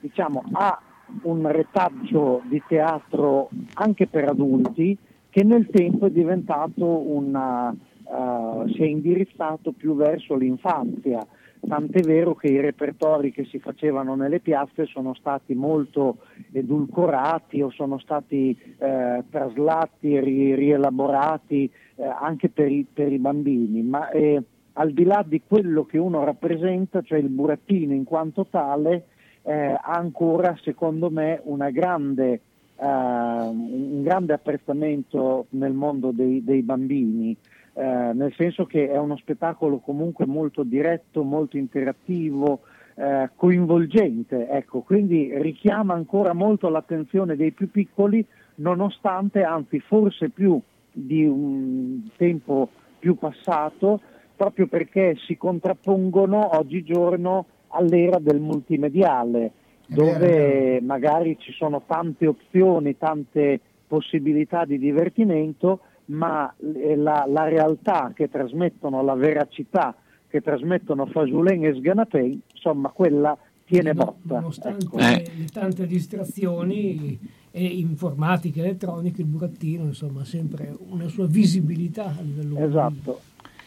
diciamo, 0.00 0.42
ha 0.52 0.80
un 1.22 1.50
retaggio 1.50 2.42
di 2.44 2.62
teatro 2.66 3.50
anche 3.74 4.06
per 4.06 4.28
adulti 4.28 4.96
che 5.28 5.44
nel 5.44 5.68
tempo 5.70 6.06
è 6.06 6.10
diventato 6.10 6.84
una, 6.84 7.70
eh, 7.72 8.72
si 8.72 8.82
è 8.82 8.86
indirizzato 8.86 9.72
più 9.72 9.94
verso 9.94 10.34
l'infanzia. 10.34 11.24
Tant'è 11.60 12.00
vero 12.00 12.34
che 12.34 12.46
i 12.48 12.58
repertori 12.58 13.32
che 13.32 13.44
si 13.44 13.58
facevano 13.58 14.14
nelle 14.14 14.40
piazze 14.40 14.86
sono 14.86 15.12
stati 15.14 15.54
molto 15.54 16.18
edulcorati 16.52 17.60
o 17.60 17.70
sono 17.70 17.98
stati 17.98 18.58
eh, 18.78 19.22
traslati 19.28 20.18
ri- 20.18 20.54
rielaborati 20.54 21.70
eh, 22.00 22.06
anche 22.06 22.48
per 22.48 22.72
i, 22.72 22.86
per 22.90 23.12
i 23.12 23.18
bambini, 23.18 23.82
ma 23.82 24.08
eh, 24.08 24.42
al 24.74 24.92
di 24.92 25.04
là 25.04 25.22
di 25.26 25.42
quello 25.46 25.84
che 25.84 25.98
uno 25.98 26.24
rappresenta, 26.24 27.02
cioè 27.02 27.18
il 27.18 27.28
burattino 27.28 27.92
in 27.92 28.04
quanto 28.04 28.46
tale, 28.48 29.04
eh, 29.42 29.52
ha 29.52 29.92
ancora 29.92 30.56
secondo 30.62 31.10
me 31.10 31.42
grande, 31.72 32.40
eh, 32.76 32.86
un 32.86 34.02
grande 34.02 34.32
apprezzamento 34.32 35.46
nel 35.50 35.72
mondo 35.74 36.10
dei, 36.10 36.42
dei 36.42 36.62
bambini. 36.62 37.36
eh, 37.74 38.12
nel 38.14 38.32
senso 38.36 38.66
che 38.66 38.90
è 38.90 38.98
uno 38.98 39.16
spettacolo 39.16 39.78
comunque 39.78 40.26
molto 40.26 40.62
diretto, 40.62 41.22
molto 41.22 41.56
interattivo, 41.56 42.60
eh, 42.94 43.30
coinvolgente, 43.36 44.48
ecco, 44.48 44.80
quindi 44.80 45.30
richiama 45.40 45.94
ancora 45.94 46.32
molto 46.32 46.68
l'attenzione 46.68 47.36
dei 47.36 47.52
più 47.52 47.70
piccoli, 47.70 48.24
nonostante, 48.56 49.42
anzi 49.42 49.80
forse 49.80 50.30
più 50.30 50.60
di 51.00 51.24
un 51.24 52.08
tempo 52.16 52.68
più 52.98 53.16
passato, 53.16 54.00
proprio 54.36 54.66
perché 54.66 55.16
si 55.26 55.36
contrappongono 55.36 56.56
oggigiorno 56.56 57.46
all'era 57.68 58.18
del 58.18 58.40
multimediale, 58.40 59.52
dove 59.86 60.80
magari 60.82 61.36
ci 61.38 61.52
sono 61.52 61.82
tante 61.86 62.26
opzioni, 62.26 62.96
tante 62.96 63.60
possibilità 63.86 64.64
di 64.64 64.78
divertimento, 64.78 65.80
ma 66.06 66.52
eh, 66.74 66.96
la, 66.96 67.24
la 67.28 67.48
realtà 67.48 68.12
che 68.14 68.28
trasmettono, 68.28 69.02
la 69.02 69.14
veracità 69.14 69.94
che 70.28 70.40
trasmettono 70.40 71.06
Fasulen 71.06 71.64
e 71.64 71.74
Sganapei, 71.74 72.40
insomma 72.52 72.90
quella 72.90 73.36
tiene 73.64 73.94
botta. 73.94 74.34
Nonostante 74.34 74.84
ecco. 74.86 74.96
Le 74.96 75.46
tante 75.52 75.86
distrazioni 75.86 77.18
e 77.52 77.64
informatiche, 77.64 78.60
elettroniche, 78.60 79.22
il 79.22 79.26
burattino 79.26 79.84
insomma 79.84 80.20
ha 80.22 80.24
sempre 80.24 80.74
una 80.90 81.08
sua 81.08 81.26
visibilità 81.26 82.04
a 82.06 82.22
livello 82.22 82.58
Esatto. 82.58 83.20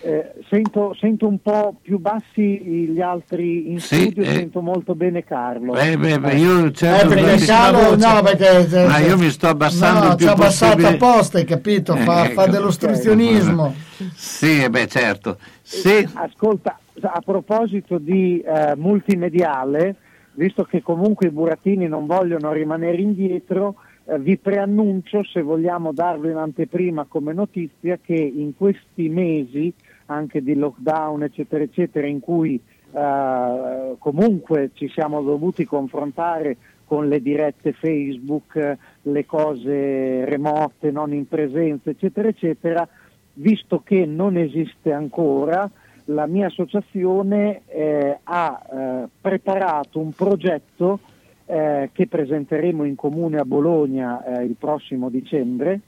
Eh, 0.06 0.34
sento, 0.50 0.94
sento 1.00 1.28
un 1.28 1.42
po' 1.42 1.76
più 1.82 1.98
bassi 1.98 2.42
gli 2.42 3.00
altri 3.00 3.72
in 3.72 3.80
Sì, 3.80 4.02
studio, 4.02 4.24
eh. 4.24 4.34
sento 4.34 4.62
molto 4.62 4.96
bene 4.96 5.24
Carlo. 5.24 5.76
Eh, 5.76 5.98
beh, 5.98 6.20
beh, 6.20 6.36
io 6.36 6.66
Eh, 6.66 6.74
certo 6.74 7.08
perché 7.08 7.38
sì, 7.38 7.46
Carlo, 7.46 7.96
no, 7.96 8.22
perché 8.22 8.86
Ma 8.86 9.00
io 9.00 9.18
mi 9.18 9.30
sto 9.30 9.48
abbassando 9.48 10.08
no, 10.10 10.16
più 10.16 10.26
ci 10.26 10.32
ha 10.32 10.34
abbassato 10.34 10.88
apposta, 10.88 11.38
hai 11.38 11.46
capito? 11.46 11.96
Fa, 11.96 12.26
Eh, 12.26 12.34
fa 12.34 12.42
ecco. 12.44 12.52
dell'ostruzionismo. 12.52 13.74
Sì, 14.14 14.64
eh 14.64 14.70
beh, 14.70 14.88
certo. 14.88 15.38
Se, 15.62 16.06
Ascolta, 16.16 16.78
a 17.02 17.22
proposito 17.24 17.98
di 17.98 18.42
eh, 18.42 18.76
multimediale, 18.76 19.96
visto 20.34 20.64
che 20.64 20.82
comunque 20.82 21.28
i 21.28 21.32
burattini 21.32 21.88
non 21.88 22.06
vogliono 22.06 22.52
rimanere 22.52 22.98
indietro, 22.98 23.76
eh, 24.06 24.20
vi 24.20 24.38
preannuncio, 24.38 25.24
se 25.24 25.42
vogliamo 25.42 25.94
darvi 25.94 26.30
un'anteprima 26.30 27.06
come 27.08 27.34
notizia, 27.34 27.98
che 28.02 28.16
in 28.16 28.56
questi 28.56 29.10
mesi, 29.10 29.74
anche 30.08 30.42
di 30.42 30.56
lockdown, 30.56 31.24
eccetera, 31.24 31.64
eccetera, 31.64 32.08
in 32.08 32.20
cui 32.20 32.62
eh, 32.92 33.96
comunque 33.98 34.72
ci 34.74 34.90
siamo 34.90 35.22
dovuti 35.22 35.66
confrontare 35.66 36.58
con 36.86 37.08
le 37.08 37.22
dirette 37.22 37.74
Facebook, 37.74 38.78
le 39.02 39.26
cose 39.26 40.26
remote, 40.26 40.92
non 40.92 41.14
in 41.14 41.28
presenza, 41.28 41.90
eccetera, 41.90 42.28
eccetera, 42.28 42.88
visto 43.36 43.82
che 43.84 44.06
non 44.06 44.38
esiste 44.38 44.92
ancora, 44.92 45.70
la 46.06 46.26
mia 46.28 46.48
associazione 46.48 47.62
eh, 47.68 48.18
ha 48.24 48.62
eh, 48.72 49.08
preparato 49.22 50.00
un 50.00 50.12
progetto 50.12 51.00
eh, 51.46 51.90
che 51.92 52.08
presenteremo 52.08 52.84
in 52.84 52.96
comune 52.96 53.38
a 53.38 53.46
Bologna 53.46 54.24
eh, 54.24 54.44
il 54.46 54.56
prossimo 54.58 55.10
dicembre, 55.10 55.80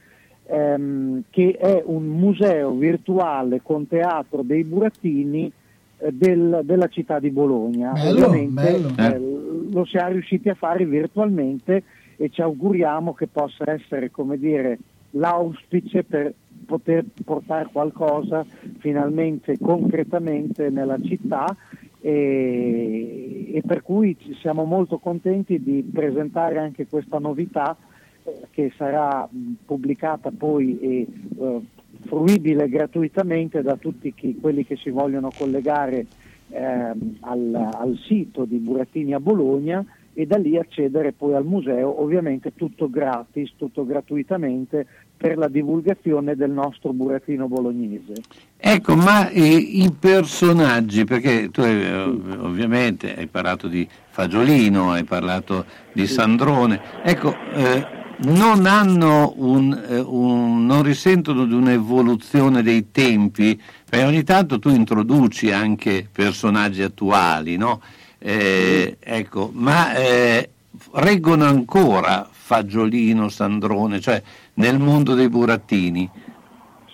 ehm, 0.47 1.23
che 1.30 1.58
è 1.60 1.82
un 1.86 2.06
museo 2.06 2.71
virtuale 2.71 3.62
con 3.62 3.88
teatro 3.88 4.41
dei 4.43 4.63
burattini 4.63 5.51
eh, 5.97 6.12
del- 6.12 6.62
della 6.63 6.88
città 6.88 7.19
di 7.19 7.30
Bologna. 7.30 7.91
Bello, 7.93 8.10
Ovviamente 8.25 8.62
bello. 8.62 8.89
eh, 8.97 9.69
lo 9.71 9.86
si 9.86 9.97
è 9.97 10.08
riusciti 10.12 10.49
a 10.49 10.56
fare 10.56 10.86
virtualmente 10.86 11.84
e 12.17 12.30
ci 12.30 12.41
auguriamo 12.41 13.13
che 13.13 13.28
possa 13.28 13.69
essere, 13.71 14.12
come 14.12 14.38
dire, 14.38 14.78
l'auspice 15.12 16.04
per 16.04 16.34
poter 16.65 17.06
portare 17.23 17.69
qualcosa 17.71 18.45
finalmente 18.80 19.58
concretamente 19.58 20.69
nella 20.69 20.97
città 21.01 21.56
e, 22.01 23.51
e 23.54 23.62
per 23.65 23.82
cui 23.82 24.17
siamo 24.39 24.63
molto 24.65 24.97
contenti 24.99 25.62
di 25.62 25.82
presentare 25.91 26.60
anche 26.60 26.88
questa 26.88 27.17
novità 27.19 27.75
eh, 28.23 28.47
che 28.51 28.71
sarà 28.78 29.28
pubblicata 29.65 30.32
poi 30.32 30.80
e 30.80 31.08
eh, 31.39 31.62
fruibile 32.06 32.69
gratuitamente 32.69 33.62
da 33.62 33.75
tutti 33.78 34.13
chi- 34.13 34.38
quelli 34.39 34.65
che 34.65 34.75
si 34.75 34.89
vogliono 34.89 35.30
collegare 35.36 36.06
ehm, 36.49 37.17
al, 37.21 37.69
al 37.73 37.97
sito 38.06 38.45
di 38.45 38.58
Burattini 38.58 39.13
a 39.13 39.19
Bologna 39.19 39.84
e 40.17 40.25
da 40.25 40.38
lì 40.38 40.58
accedere 40.58 41.12
poi 41.12 41.34
al 41.36 41.45
museo, 41.45 42.01
ovviamente 42.01 42.54
tutto 42.56 42.89
gratis, 42.89 43.51
tutto 43.58 43.86
gratuitamente 43.86 44.88
per 45.15 45.38
la 45.38 45.49
divulgazione 45.49 46.36
del 46.36 46.51
nostro 46.51 46.93
burattino 46.93 47.47
bolognese. 47.47 48.13
Ecco, 48.58 48.95
ma 48.95 49.30
eh, 49.30 49.43
i 49.43 49.93
personaggi, 49.97 51.04
perché 51.04 51.49
tu 51.51 51.62
eh, 51.62 51.93
ov- 51.93 52.39
ovviamente 52.43 53.13
hai 53.13 53.28
parlato 53.28 53.67
di 53.67 53.88
Fagiolino, 54.10 54.91
hai 54.91 55.04
parlato 55.04 55.65
di 55.91 56.08
Sandrone, 56.08 56.80
ecco, 57.04 57.36
eh, 57.54 57.86
non 58.19 58.65
hanno 58.65 59.34
un, 59.36 59.78
eh, 59.89 59.99
un- 59.99 60.65
non 60.65 60.82
risentono 60.82 61.45
di 61.45 61.54
un'evoluzione 61.54 62.63
dei 62.63 62.89
tempi, 62.91 63.62
perché 63.89 64.06
ogni 64.06 64.23
tanto 64.23 64.60
tu 64.60 64.69
introduci 64.69 65.51
anche 65.51 66.08
personaggi 66.10 66.82
attuali, 66.82 67.58
no? 67.58 67.82
Eh, 68.27 68.97
ecco, 68.99 69.51
ma 69.53 69.93
eh, 69.93 70.49
reggono 70.93 71.43
ancora 71.43 72.27
Fagiolino, 72.27 73.29
Sandrone, 73.29 73.99
cioè 73.99 74.19
nel 74.55 74.79
mondo 74.79 75.13
dei 75.13 75.29
burattini? 75.29 76.09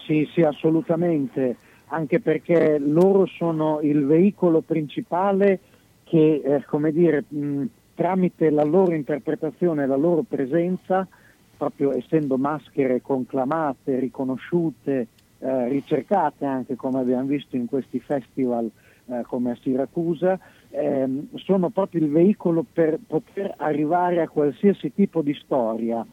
Sì, 0.05 0.27
sì, 0.33 0.41
assolutamente, 0.41 1.55
anche 1.85 2.19
perché 2.19 2.77
loro 2.79 3.27
sono 3.27 3.79
il 3.79 4.05
veicolo 4.05 4.59
principale 4.59 5.59
che, 6.03 6.41
eh, 6.43 6.65
come 6.65 6.91
dire, 6.91 7.23
mh, 7.25 7.63
tramite 7.95 8.49
la 8.49 8.65
loro 8.65 8.93
interpretazione 8.93 9.87
la 9.87 9.95
loro 9.95 10.25
presenza 10.27 11.07
proprio 11.55 11.95
essendo 11.95 12.35
maschere 12.35 13.01
conclamate, 13.01 13.99
riconosciute, 13.99 15.07
eh, 15.39 15.67
ricercate 15.69 16.43
anche 16.43 16.75
come 16.75 16.99
abbiamo 16.99 17.27
visto 17.27 17.55
in 17.55 17.67
questi 17.67 18.01
festival 18.01 18.69
eh, 19.05 19.23
come 19.27 19.51
a 19.51 19.57
Siracusa, 19.61 20.39
ehm, 20.71 21.27
sono 21.35 21.69
proprio 21.69 22.01
il 22.01 22.09
veicolo 22.09 22.65
per 22.71 22.99
poter 23.05 23.53
arrivare 23.57 24.21
a 24.21 24.29
qualsiasi 24.29 24.93
tipo 24.93 25.21
di 25.21 25.33
storia, 25.33 26.05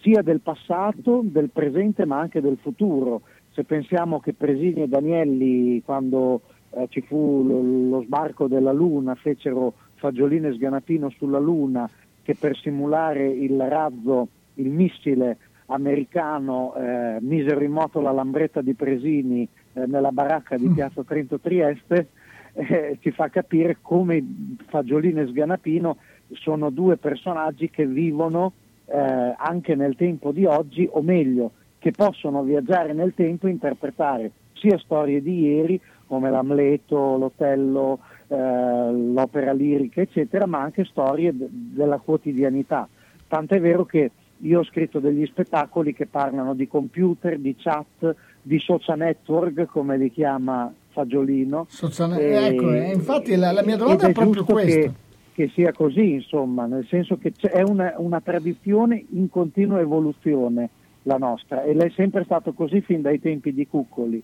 sia 0.00 0.22
del 0.22 0.40
passato, 0.40 1.20
del 1.24 1.50
presente 1.50 2.04
ma 2.04 2.18
anche 2.18 2.40
del 2.40 2.58
futuro. 2.60 3.22
Se 3.52 3.64
pensiamo 3.64 4.20
che 4.20 4.32
Presini 4.32 4.82
e 4.82 4.88
Danielli 4.88 5.82
quando 5.84 6.42
eh, 6.70 6.86
ci 6.90 7.02
fu 7.02 7.44
lo, 7.46 7.60
lo 7.60 8.02
sbarco 8.02 8.46
della 8.46 8.72
Luna 8.72 9.14
fecero 9.14 9.74
Fagiolino 9.94 10.48
e 10.48 10.54
Sganapino 10.54 11.08
sulla 11.10 11.38
Luna 11.38 11.88
che 12.22 12.34
per 12.34 12.56
simulare 12.56 13.28
il 13.28 13.60
razzo, 13.60 14.28
il 14.54 14.70
missile 14.70 15.36
americano 15.66 16.74
eh, 16.74 17.18
misero 17.20 17.62
in 17.62 17.70
moto 17.70 18.00
la 18.00 18.12
lambretta 18.12 18.60
di 18.60 18.74
Presini 18.74 19.48
eh, 19.74 19.86
nella 19.86 20.10
baracca 20.10 20.56
di 20.56 20.68
Piazza 20.68 21.02
Trento 21.04 21.38
Trieste, 21.38 22.08
eh, 22.54 22.98
ci 23.00 23.10
fa 23.10 23.28
capire 23.28 23.78
come 23.80 24.24
Fagiolino 24.68 25.20
e 25.20 25.26
Sganapino 25.26 25.96
sono 26.32 26.70
due 26.70 26.96
personaggi 26.96 27.68
che 27.70 27.86
vivono 27.86 28.52
eh, 28.86 29.34
anche 29.36 29.74
nel 29.74 29.96
tempo 29.96 30.32
di 30.32 30.44
oggi, 30.44 30.88
o 30.90 31.02
meglio, 31.02 31.52
che 31.78 31.90
possono 31.90 32.42
viaggiare 32.42 32.92
nel 32.92 33.14
tempo 33.14 33.46
e 33.46 33.50
interpretare 33.50 34.30
sia 34.54 34.78
storie 34.78 35.20
di 35.20 35.40
ieri 35.40 35.80
come 36.06 36.30
l'Amleto, 36.30 37.16
l'Otello, 37.16 37.98
eh, 38.28 38.36
l'opera 38.36 39.52
lirica, 39.52 40.00
eccetera, 40.00 40.46
ma 40.46 40.60
anche 40.60 40.84
storie 40.84 41.36
de- 41.36 41.48
della 41.50 41.98
quotidianità. 41.98 42.88
Tant'è 43.26 43.60
vero 43.60 43.84
che 43.84 44.10
io 44.38 44.60
ho 44.60 44.64
scritto 44.64 45.00
degli 45.00 45.24
spettacoli 45.26 45.94
che 45.94 46.06
parlano 46.06 46.54
di 46.54 46.68
computer, 46.68 47.38
di 47.38 47.56
chat, 47.56 48.14
di 48.40 48.58
social 48.58 48.98
network, 48.98 49.66
come 49.66 49.96
li 49.96 50.10
chiama 50.10 50.72
Fagiolino. 50.94 51.66
Social- 51.68 52.16
E- 52.18 52.46
ecco, 52.46 52.72
eh, 52.72 52.92
infatti 52.92 53.34
la, 53.34 53.50
la 53.52 53.62
mia 53.64 53.76
domanda 53.76 54.04
ed 54.04 54.10
è 54.10 54.12
proprio 54.14 54.44
questa. 54.44 54.78
Che, 54.78 54.92
che 55.34 55.50
sia 55.52 55.72
così, 55.72 56.12
insomma, 56.12 56.64
nel 56.66 56.86
senso 56.88 57.18
che 57.18 57.32
c'è- 57.32 57.50
è 57.50 57.62
una, 57.62 57.94
una 57.98 58.20
tradizione 58.20 59.04
in 59.10 59.28
continua 59.28 59.80
evoluzione 59.80 60.70
la 61.02 61.16
nostra 61.18 61.64
e 61.64 61.74
l'è 61.74 61.90
sempre 61.94 62.22
stato 62.24 62.52
così 62.54 62.80
fin 62.80 63.02
dai 63.02 63.20
tempi 63.20 63.52
di 63.52 63.66
Cuccoli. 63.66 64.22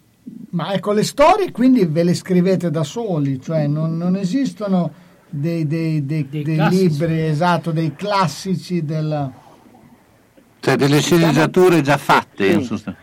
Ma 0.51 0.73
ecco, 0.73 0.93
le 0.93 1.03
storie 1.03 1.51
quindi 1.51 1.85
ve 1.85 2.05
le 2.05 2.15
scrivete 2.15 2.71
da 2.71 2.85
soli, 2.85 3.41
cioè 3.41 3.67
non, 3.67 3.97
non 3.99 4.17
esistono 4.17 4.91
dei, 5.29 5.67
dei- 5.67 6.07
dei- 6.07 6.27
Dei 6.29 6.69
libri, 6.71 7.21
esatto, 7.27 7.71
dei 7.73 7.95
classici 7.95 8.85
del... 8.85 9.31
Cioè 10.63 10.77
delle 10.77 11.01
sceneggiature 11.01 11.81
già 11.81 11.97
fatte. 11.97 12.47
Sì. 12.51 12.55
in 12.59 12.63
sostanza. 12.63 13.01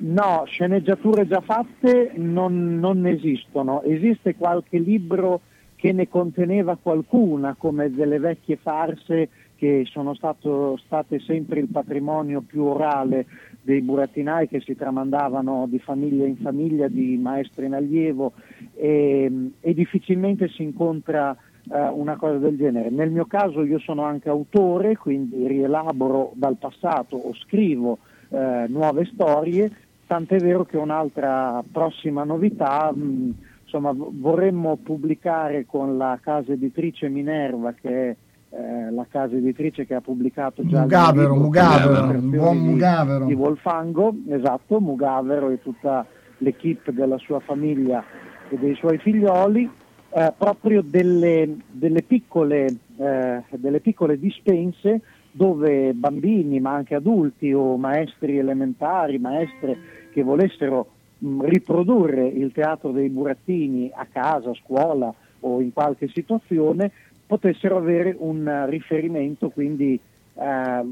No, 0.00 0.44
sceneggiature 0.46 1.26
già 1.26 1.40
fatte 1.40 2.12
non, 2.14 2.78
non 2.78 3.04
esistono. 3.06 3.82
Esiste 3.82 4.36
qualche 4.36 4.78
libro 4.78 5.40
che 5.74 5.92
ne 5.92 6.08
conteneva 6.08 6.78
qualcuna, 6.80 7.56
come 7.58 7.90
delle 7.90 8.18
vecchie 8.18 8.56
farse 8.56 9.28
che 9.56 9.84
sono 9.90 10.14
stato- 10.14 10.76
state 10.84 11.18
sempre 11.18 11.58
il 11.58 11.68
patrimonio 11.68 12.42
più 12.42 12.62
orale 12.62 13.26
dei 13.60 13.80
burattinai 13.80 14.46
che 14.46 14.60
si 14.60 14.76
tramandavano 14.76 15.66
di 15.68 15.80
famiglia 15.80 16.26
in 16.26 16.36
famiglia, 16.36 16.86
di 16.86 17.16
maestro 17.16 17.64
in 17.64 17.74
allievo 17.74 18.34
e, 18.76 19.50
e 19.60 19.74
difficilmente 19.74 20.48
si 20.48 20.62
incontra 20.62 21.36
eh, 21.70 21.88
una 21.88 22.16
cosa 22.16 22.38
del 22.38 22.56
genere. 22.56 22.90
Nel 22.90 23.10
mio 23.10 23.26
caso 23.26 23.64
io 23.64 23.80
sono 23.80 24.02
anche 24.02 24.28
autore, 24.28 24.96
quindi 24.96 25.48
rielaboro 25.48 26.30
dal 26.34 26.56
passato 26.56 27.16
o 27.16 27.34
scrivo 27.34 27.98
eh, 28.30 28.66
nuove 28.68 29.06
storie, 29.12 29.70
tant'è 30.08 30.38
vero 30.38 30.64
che 30.64 30.78
un'altra 30.78 31.62
prossima 31.70 32.24
novità, 32.24 32.90
mh, 32.92 33.34
insomma, 33.62 33.92
v- 33.92 34.10
vorremmo 34.18 34.76
pubblicare 34.82 35.66
con 35.66 35.96
la 35.98 36.18
casa 36.20 36.52
editrice 36.52 37.08
Minerva, 37.08 37.74
che 37.74 38.10
è 38.10 38.16
eh, 38.50 38.90
la 38.90 39.06
casa 39.08 39.36
editrice 39.36 39.86
che 39.86 39.94
ha 39.94 40.00
pubblicato 40.00 40.66
già 40.66 40.80
Mugavero, 40.80 41.32
libro, 41.32 41.44
Mugavero, 41.44 42.18
buon 42.20 42.58
di- 42.58 42.68
Mugavero. 42.70 43.26
di 43.26 43.34
Wolfango, 43.34 44.14
esatto, 44.30 44.80
Mugavero 44.80 45.50
e 45.50 45.60
tutta 45.60 46.06
l'equipe 46.38 46.92
della 46.94 47.18
sua 47.18 47.40
famiglia 47.40 48.02
e 48.48 48.56
dei 48.56 48.74
suoi 48.76 48.96
figlioli, 48.96 49.70
eh, 50.10 50.32
proprio 50.38 50.80
delle, 50.82 51.54
delle 51.70 52.00
piccole, 52.00 52.64
eh, 52.96 53.42
delle 53.50 53.80
piccole 53.80 54.18
dispense 54.18 55.02
dove 55.30 55.92
bambini, 55.92 56.58
ma 56.58 56.72
anche 56.72 56.94
adulti 56.94 57.52
o 57.52 57.76
maestri 57.76 58.38
elementari, 58.38 59.18
maestre 59.18 59.76
che 60.18 60.24
volessero 60.24 60.88
mh, 61.18 61.44
riprodurre 61.44 62.26
il 62.26 62.50
teatro 62.52 62.90
dei 62.90 63.08
burattini 63.08 63.90
a 63.94 64.06
casa, 64.10 64.50
a 64.50 64.54
scuola 64.54 65.14
o 65.40 65.60
in 65.60 65.72
qualche 65.72 66.08
situazione, 66.12 66.90
potessero 67.24 67.76
avere 67.76 68.16
un 68.18 68.46
eh, 68.48 68.68
riferimento, 68.68 69.50
quindi 69.50 69.94
eh, 70.34 70.84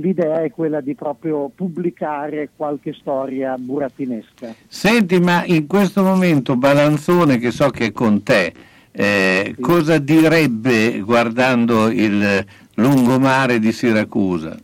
l'idea 0.00 0.42
è 0.42 0.50
quella 0.50 0.82
di 0.82 0.94
proprio 0.94 1.50
pubblicare 1.54 2.50
qualche 2.54 2.92
storia 2.92 3.56
burattinesca. 3.56 4.54
Senti, 4.66 5.18
ma 5.18 5.44
in 5.46 5.66
questo 5.66 6.02
momento 6.02 6.56
Balanzone, 6.56 7.38
che 7.38 7.50
so 7.50 7.70
che 7.70 7.86
è 7.86 7.92
con 7.92 8.22
te, 8.22 8.52
eh, 8.92 9.54
cosa 9.60 9.96
direbbe 9.96 11.00
guardando 11.00 11.88
il 11.88 12.44
lungomare 12.74 13.58
di 13.58 13.72
Siracusa? 13.72 14.58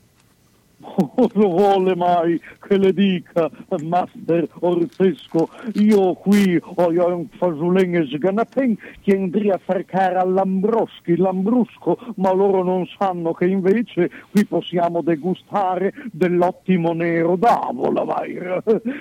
Cosa 0.94 1.46
vuole 1.46 1.96
mai 1.96 2.38
che 2.60 2.76
le 2.76 2.92
dica, 2.92 3.50
Master 3.82 4.46
Orzesco? 4.60 5.48
Io 5.74 6.12
qui 6.14 6.60
ho 6.62 7.16
un 7.16 7.28
fasuleng 7.28 7.96
e 7.96 8.06
sganapen 8.06 8.76
che 9.00 9.16
andrà 9.16 9.54
a 9.54 9.60
far 9.62 9.86
cara 9.86 10.20
all'Ambroschi, 10.20 11.16
l'Ambrusco, 11.16 11.96
ma 12.16 12.32
loro 12.32 12.62
non 12.62 12.86
sanno 12.98 13.32
che 13.32 13.46
invece 13.46 14.10
qui 14.30 14.44
possiamo 14.44 15.00
degustare 15.00 15.94
dell'ottimo 16.12 16.92
nero 16.92 17.36
d'avola, 17.36 18.04
vai. 18.04 18.38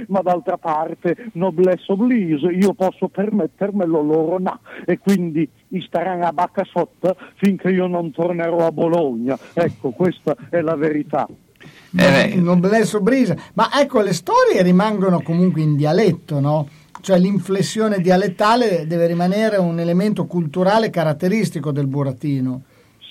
ma 0.08 0.22
d'altra 0.22 0.58
parte, 0.58 1.32
noblesse 1.34 1.92
oblige, 1.92 2.48
io 2.48 2.74
posso 2.74 3.10
permettermelo, 3.10 4.02
loro 4.02 4.40
no, 4.40 4.60
e 4.86 4.98
quindi 4.98 5.48
staranno 5.80 6.26
a 6.26 6.32
bacca 6.32 6.64
sotto 6.64 7.18
finché 7.36 7.70
io 7.70 7.88
non 7.88 8.12
tornerò 8.12 8.66
a 8.66 8.72
Bologna. 8.72 9.38
Ecco, 9.54 9.92
questa 9.92 10.36
è 10.50 10.62
la 10.62 10.76
verità. 10.76 11.28
Eh, 11.98 12.36
Noblesse 12.36 12.98
oblige. 12.98 13.38
Ma 13.54 13.70
ecco, 13.82 14.02
le 14.02 14.14
storie 14.14 14.62
rimangono 14.62 15.22
comunque 15.22 15.62
in 15.62 15.76
dialetto, 15.76 16.40
no? 16.40 16.68
Cioè 17.02 17.18
l'inflessione 17.18 18.00
dialettale 18.00 18.86
deve 18.88 19.08
rimanere 19.08 19.58
un 19.58 19.80
elemento 19.80 20.26
culturale 20.26 20.90
caratteristico 20.90 21.72
del 21.72 21.88
burattino. 21.88 22.62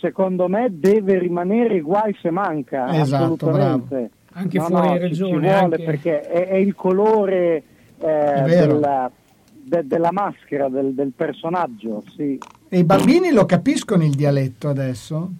secondo 0.01 0.49
me 0.49 0.69
deve 0.71 1.19
rimanere 1.19 1.81
guai 1.81 2.16
se 2.23 2.31
manca 2.31 2.88
Esatto, 2.99 3.25
assolutamente 3.25 4.11
Anche 4.33 4.57
No, 4.59 4.64
fuori 4.66 4.87
no, 4.88 4.93
ci- 4.95 4.99
regione, 5.01 5.14
ci 5.14 5.31
vuole 5.33 5.53
anche- 5.53 5.83
perché 5.85 6.21
è, 6.23 6.47
è 6.49 6.55
il 6.55 6.75
colore 6.75 7.62
eh, 7.99 8.43
della, 8.47 9.11
de- 9.53 9.87
della 9.87 10.11
maschera 10.12 10.69
del, 10.71 10.95
del 10.95 11.12
personaggio 11.14 12.03
sì. 12.16 12.38
E 12.69 12.79
i 12.79 12.85
bambini 12.85 13.31
lo 13.33 13.45
capiscono 13.45 14.05
il 14.05 14.14
dialetto 14.14 14.69
adesso? 14.69 15.31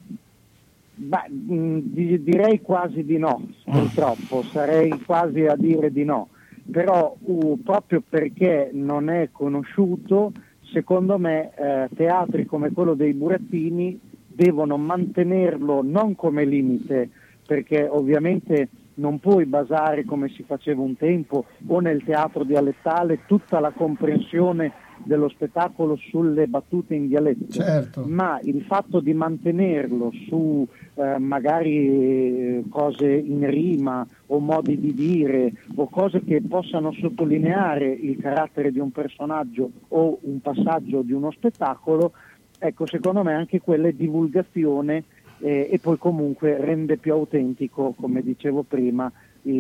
Beh, 1.03 1.31
mh, 1.31 1.79
di- 1.83 2.23
direi 2.23 2.61
quasi 2.61 3.05
di 3.05 3.17
no 3.17 3.49
purtroppo 3.65 4.43
sarei 4.43 5.01
quasi 5.07 5.47
a 5.47 5.57
dire 5.57 5.91
di 5.91 6.05
no. 6.05 6.29
Però 6.71 7.17
uh, 7.19 7.59
proprio 7.63 8.03
perché 8.07 8.69
non 8.75 9.09
è 9.09 9.31
conosciuto 9.33 10.33
secondo 10.73 11.19
me 11.19 11.53
eh, 11.57 11.89
teatri 11.97 12.45
come 12.45 12.71
quello 12.71 12.93
dei 12.95 13.15
burattini 13.15 13.99
devono 14.27 14.77
mantenerlo 14.77 15.81
non 15.83 16.15
come 16.15 16.45
limite 16.45 17.09
perché 17.47 17.89
ovviamente 17.91 18.69
non 18.95 19.19
puoi 19.19 19.47
basare 19.47 20.05
come 20.05 20.29
si 20.29 20.45
faceva 20.45 20.83
un 20.83 20.97
tempo 20.97 21.47
o 21.67 21.81
nel 21.81 22.05
teatro 22.05 22.45
dialettale 22.45 23.25
tutta 23.27 23.59
la 23.59 23.71
comprensione 23.71 24.73
dello 25.05 25.29
spettacolo 25.29 25.97
sulle 25.97 26.47
battute 26.47 26.95
in 26.95 27.09
dialetto 27.09 27.53
Certo. 27.53 28.05
ma 28.07 28.39
il 28.43 28.63
fatto 28.63 29.01
di 29.01 29.13
mantenerlo 29.15 30.13
su 30.29 30.67
eh, 30.95 31.19
magari 31.19 31.87
eh, 31.87 32.65
cose 32.69 33.11
in 33.11 33.49
rima 33.49 34.07
o 34.27 34.39
modi 34.39 34.79
di 34.79 34.95
dire 34.95 35.53
o 35.77 35.89
cose 35.89 36.23
che 36.23 36.43
possano 36.47 36.93
sottolineare 36.93 37.91
il 37.91 38.17
carattere 38.19 38.71
di 38.71 38.79
un 38.79 38.91
personaggio 38.91 39.71
o 39.89 40.19
un 40.23 40.41
passaggio 40.41 41.03
di 41.03 41.13
uno 41.13 41.31
spettacolo, 41.31 42.13
ecco 42.59 42.87
secondo 42.87 43.23
me 43.23 43.33
anche 43.33 43.61
quella 43.61 43.89
è 43.89 43.93
divulgazione 43.93 45.05
eh, 45.41 45.69
e 45.71 45.79
poi 45.79 45.99
comunque 45.99 46.59
rende 46.59 46.97
più 46.97 47.13
autentico, 47.13 47.95
come 47.99 48.23
dicevo 48.23 48.63
prima, 48.63 49.11
eh, 49.43 49.51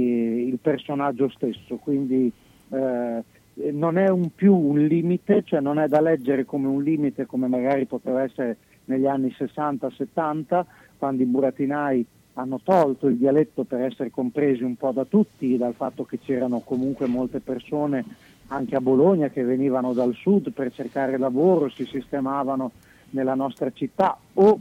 il 0.46 0.58
personaggio 0.60 1.28
stesso. 1.30 1.76
Quindi 1.76 2.30
eh, 2.70 3.24
non 3.54 3.98
è 3.98 4.08
un 4.08 4.34
più 4.34 4.54
un 4.54 4.84
limite, 4.84 5.42
cioè 5.44 5.60
non 5.60 5.78
è 5.78 5.88
da 5.88 6.00
leggere 6.00 6.44
come 6.44 6.68
un 6.68 6.82
limite 6.82 7.26
come 7.26 7.46
magari 7.46 7.86
poteva 7.86 8.22
essere 8.22 8.56
negli 8.84 9.06
anni 9.06 9.34
60-70, 9.36 10.64
quando 10.98 11.22
i 11.22 11.26
burattinai 11.26 12.06
hanno 12.34 12.60
tolto 12.62 13.06
il 13.08 13.16
dialetto 13.16 13.64
per 13.64 13.82
essere 13.82 14.10
compresi 14.10 14.62
un 14.62 14.76
po' 14.76 14.92
da 14.92 15.04
tutti, 15.04 15.56
dal 15.56 15.74
fatto 15.74 16.04
che 16.04 16.18
c'erano 16.18 16.60
comunque 16.60 17.06
molte 17.06 17.40
persone 17.40 18.04
anche 18.48 18.76
a 18.76 18.80
Bologna 18.80 19.28
che 19.28 19.44
venivano 19.44 19.92
dal 19.92 20.14
sud 20.14 20.50
per 20.52 20.72
cercare 20.72 21.18
lavoro, 21.18 21.68
si 21.68 21.84
sistemavano 21.84 22.72
nella 23.10 23.34
nostra 23.34 23.70
città 23.72 24.16
o 24.34 24.60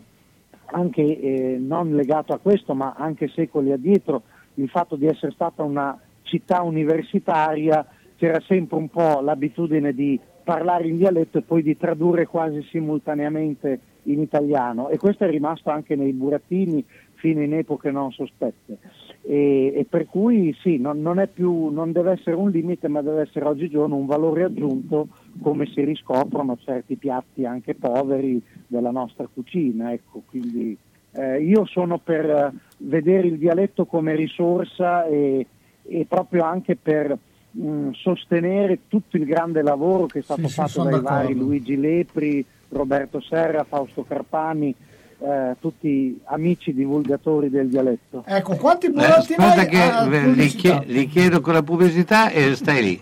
anche 0.71 1.01
eh, 1.01 1.57
non 1.59 1.95
legato 1.95 2.33
a 2.33 2.39
questo, 2.39 2.75
ma 2.75 2.93
anche 2.95 3.27
secoli 3.29 3.71
addietro, 3.71 4.23
il 4.55 4.69
fatto 4.69 4.95
di 4.95 5.07
essere 5.07 5.31
stata 5.31 5.63
una 5.63 5.97
città 6.21 6.61
universitaria, 6.61 7.85
c'era 8.19 8.41
sempre 8.41 8.77
un 8.77 8.89
po' 8.89 9.21
l'abitudine 9.21 9.93
di 9.93 10.19
parlare 10.43 10.87
in 10.87 10.97
dialetto 10.97 11.37
e 11.37 11.41
poi 11.41 11.63
di 11.63 11.77
tradurre 11.77 12.27
quasi 12.27 12.61
simultaneamente 12.63 13.79
in 14.03 14.19
italiano 14.19 14.89
e 14.89 14.97
questo 14.97 15.23
è 15.23 15.29
rimasto 15.29 15.69
anche 15.69 15.95
nei 15.95 16.11
burattini 16.11 16.83
fino 17.13 17.41
in 17.41 17.53
epoche 17.53 17.91
non 17.91 18.11
sospette 18.11 18.77
e, 19.21 19.73
e 19.75 19.85
per 19.87 20.05
cui 20.05 20.53
sì, 20.61 20.77
non, 20.77 21.01
non, 21.01 21.27
più, 21.31 21.69
non, 21.69 21.91
deve 21.91 22.11
essere 22.11 22.35
un 22.35 22.49
limite 22.49 22.87
ma 22.87 23.01
deve 23.01 23.21
essere 23.21 23.45
oggigiorno 23.45 23.95
un 23.95 24.05
valore 24.05 24.43
aggiunto 24.43 25.07
come 25.41 25.65
si 25.67 25.83
riscoprono 25.83 26.57
certi 26.57 26.95
piatti 26.95 27.45
anche 27.45 27.75
poveri 27.75 28.41
della 28.67 28.91
nostra 28.91 29.27
cucina. 29.31 29.91
Ecco, 29.91 30.23
quindi, 30.27 30.77
eh, 31.11 31.41
io 31.41 31.65
sono 31.65 31.99
per 31.99 32.53
vedere 32.77 33.27
il 33.27 33.37
dialetto 33.37 33.85
come 33.85 34.15
risorsa 34.15 35.05
e, 35.05 35.45
e 35.83 36.05
proprio 36.07 36.43
anche 36.43 36.75
per 36.75 37.17
mh, 37.51 37.89
sostenere 37.93 38.79
tutto 38.87 39.17
il 39.17 39.25
grande 39.25 39.61
lavoro 39.61 40.05
che 40.05 40.19
è 40.19 40.21
stato 40.21 40.41
Sì, 40.41 40.47
sì, 40.47 40.53
fatto 40.53 40.69
sono 40.69 40.89
dai 40.89 41.01
d'accordo. 41.01 41.21
vari 41.23 41.35
Luigi 41.35 41.77
Lepri, 41.79 42.45
Roberto 42.69 43.19
Serra, 43.21 43.63
Fausto 43.67 44.03
Carpani, 44.07 44.73
eh, 45.21 45.55
tutti 45.59 46.19
amici 46.25 46.73
divulgatori 46.73 47.49
del 47.49 47.67
dialetto. 47.67 48.23
Ecco, 48.25 48.55
quanti 48.55 48.85
Eh, 48.85 48.91
burattinoi 48.91 49.47
aspetta 49.47 49.65
che 49.65 50.77
eh, 50.77 50.83
li 50.85 51.07
chiedo 51.07 51.41
con 51.41 51.53
la 51.53 51.63
pubblicità 51.63 52.29
e 52.29 52.55
stai 52.55 52.81
lì. 52.83 53.01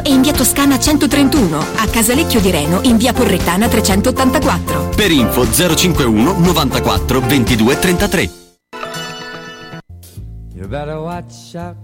e 0.00 0.10
in 0.10 0.22
via 0.22 0.32
Toscana 0.32 0.78
131, 0.78 1.58
a 1.58 1.86
Casalecchio 1.86 2.40
di 2.40 2.50
Reno 2.50 2.80
in 2.82 2.96
via 2.96 3.12
Porrettana 3.12 3.68
384. 3.68 4.90
Per 4.96 5.10
info 5.10 5.44
051 5.44 6.38
94 6.38 7.20
22 7.20 7.78
33. 7.78 8.30
You 10.54 10.68
better 10.68 10.96
watch 10.98 11.54
out, 11.54 11.76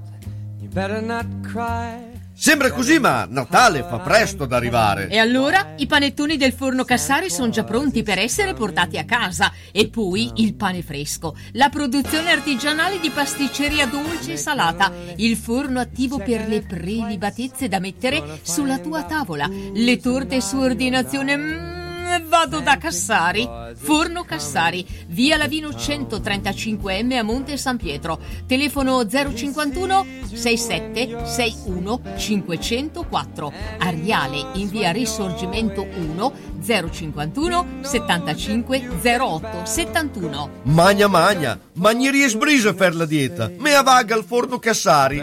you 0.61 0.69
better 0.71 1.03
not 1.03 1.27
cry. 1.43 2.08
Sembra 2.41 2.71
così, 2.71 3.01
ma 3.01 3.27
Natale 3.29 3.83
fa 3.83 3.99
presto 3.99 4.45
ad 4.45 4.53
arrivare. 4.53 5.09
E 5.09 5.19
allora 5.19 5.75
i 5.79 5.89
panettoni 5.89 6.37
del 6.37 6.53
forno 6.53 6.85
Cassari 6.85 7.31
sono 7.31 7.51
già 7.51 7.65
pronti 7.65 8.05
per 8.05 8.21
essere 8.21 8.55
portati 8.55 8.97
a 8.97 9.05
casa. 9.05 9.53
E 9.73 9.89
poi 9.89 10.31
il 10.37 10.55
pane 10.55 10.83
fresco, 10.83 11.37
la 11.55 11.69
produzione 11.69 12.31
artigianale 12.31 13.01
di 13.01 13.11
pasticceria 13.11 13.87
dolce 13.87 14.35
e 14.35 14.37
salata, 14.37 14.93
il 15.17 15.37
forno 15.37 15.81
attivo 15.81 16.19
per 16.19 16.47
le 16.47 16.63
prelibatezze 16.63 17.67
da 17.67 17.81
mettere 17.81 18.39
sulla 18.43 18.79
tua 18.79 19.03
tavola, 19.03 19.51
le 19.51 19.97
torte 19.99 20.41
su 20.41 20.59
ordinazione. 20.59 21.37
Mm, 21.37 21.88
vado 22.27 22.61
da 22.61 22.77
Cassari. 22.77 23.49
Forno 23.75 24.25
Cassari, 24.25 24.87
via 25.09 25.37
Lavino 25.37 25.69
135M 25.69 27.19
a 27.19 27.23
Monte 27.23 27.57
San 27.57 27.77
Pietro. 27.77 28.19
Telefono 28.47 29.07
051 29.07 30.07
67 30.33 31.25
61 31.25 32.01
504. 32.17 33.53
Ariale 33.79 34.51
in 34.55 34.69
via 34.69 34.91
Risorgimento 34.91 35.83
1 35.83 36.33
051 36.61 37.67
75 37.83 38.89
08 39.03 39.65
71. 39.65 40.51
Magna 40.63 41.07
magna, 41.07 41.59
ma 41.75 41.93
gli 41.93 42.09
riesbrisa 42.11 42.75
per 42.75 42.95
la 42.95 43.07
dieta. 43.07 43.51
Me 43.59 43.75
avaga 43.75 44.15
al 44.15 44.25
forno 44.25 44.59
Cassari. 44.59 45.23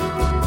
Ce 0.00 0.39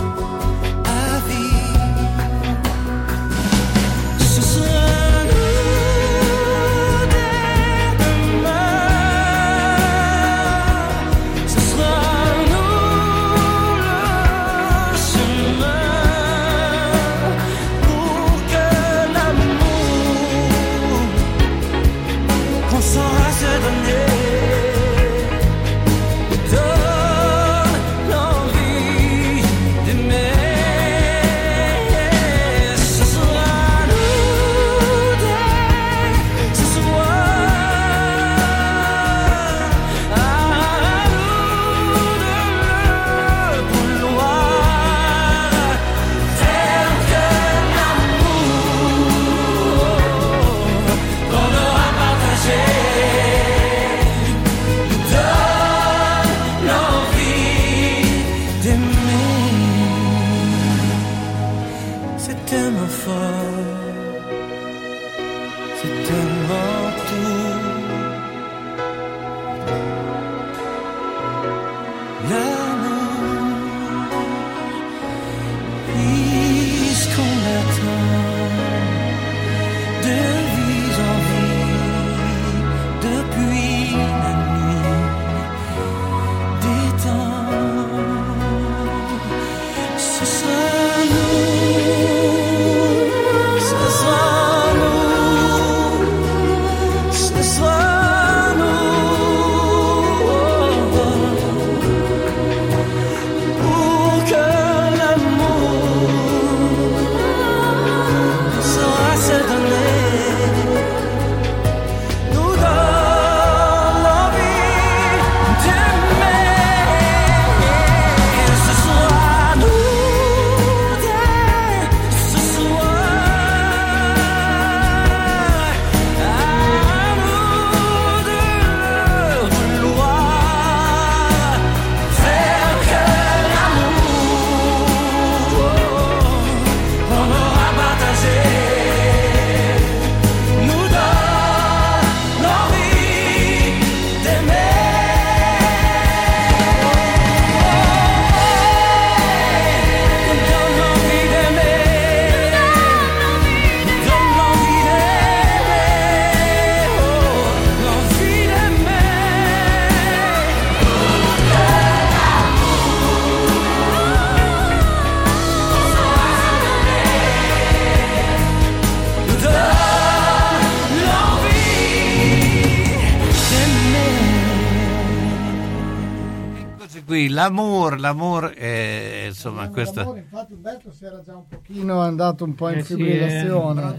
l'amour, 177.34 178.00
l'amour, 178.00 178.54
eh, 178.56 179.26
insomma, 179.28 179.67
questo... 179.69 180.00
L'amore, 180.02 180.19
infatti 180.19 180.54
Umberto 180.54 180.91
si 180.91 181.06
era 181.06 181.22
già 181.22 181.36
un 181.36 181.48
pochino 181.48 182.00
andato 182.00 182.43
un 182.43 182.56
po' 182.56 182.69
in 182.69 182.78
Eh 182.78 182.84
sì, 182.84 182.93
fibrillazione. 182.96 183.96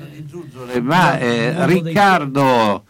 Eh, 0.72 0.80
Ma 0.80 1.18
eh, 1.18 1.66
Riccardo, 1.66 2.84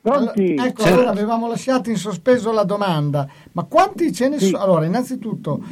Pronti? 0.00 0.54
Ecco, 0.54 0.84
allora 0.84 1.10
avevamo 1.10 1.48
lasciato 1.48 1.88
in 1.88 1.96
sospeso 1.96 2.52
la 2.52 2.64
domanda, 2.64 3.26
ma 3.52 3.62
quanti 3.62 4.12
ce 4.12 4.28
ne 4.28 4.38
Sì. 4.38 4.48
sono? 4.50 4.62
Allora, 4.62 4.84
innanzitutto, 4.84 5.62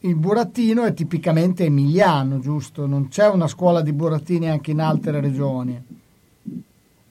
il 0.00 0.16
burattino 0.16 0.84
è 0.84 0.92
tipicamente 0.92 1.64
emiliano, 1.64 2.40
giusto? 2.40 2.86
Non 2.86 3.08
c'è 3.08 3.28
una 3.28 3.46
scuola 3.48 3.80
di 3.80 3.92
burattini 3.92 4.50
anche 4.50 4.72
in 4.72 4.80
altre 4.80 5.20
regioni. 5.20 5.82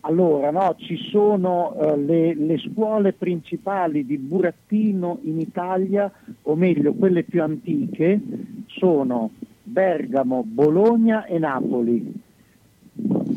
Allora, 0.02 0.50
no, 0.50 0.76
ci 0.78 0.96
sono 1.12 1.76
eh, 1.76 1.98
le, 1.98 2.34
le 2.34 2.58
scuole 2.58 3.12
principali 3.12 4.06
di 4.06 4.18
burattino 4.18 5.20
in 5.24 5.40
Italia, 5.40 6.10
o 6.44 6.56
meglio, 6.56 6.94
quelle 6.94 7.24
più 7.24 7.44
antiche, 7.44 8.20
sono 8.68 9.32
Bergamo, 9.62 10.44
Bologna 10.46 11.26
e 11.26 11.38
Napoli. 11.38 12.14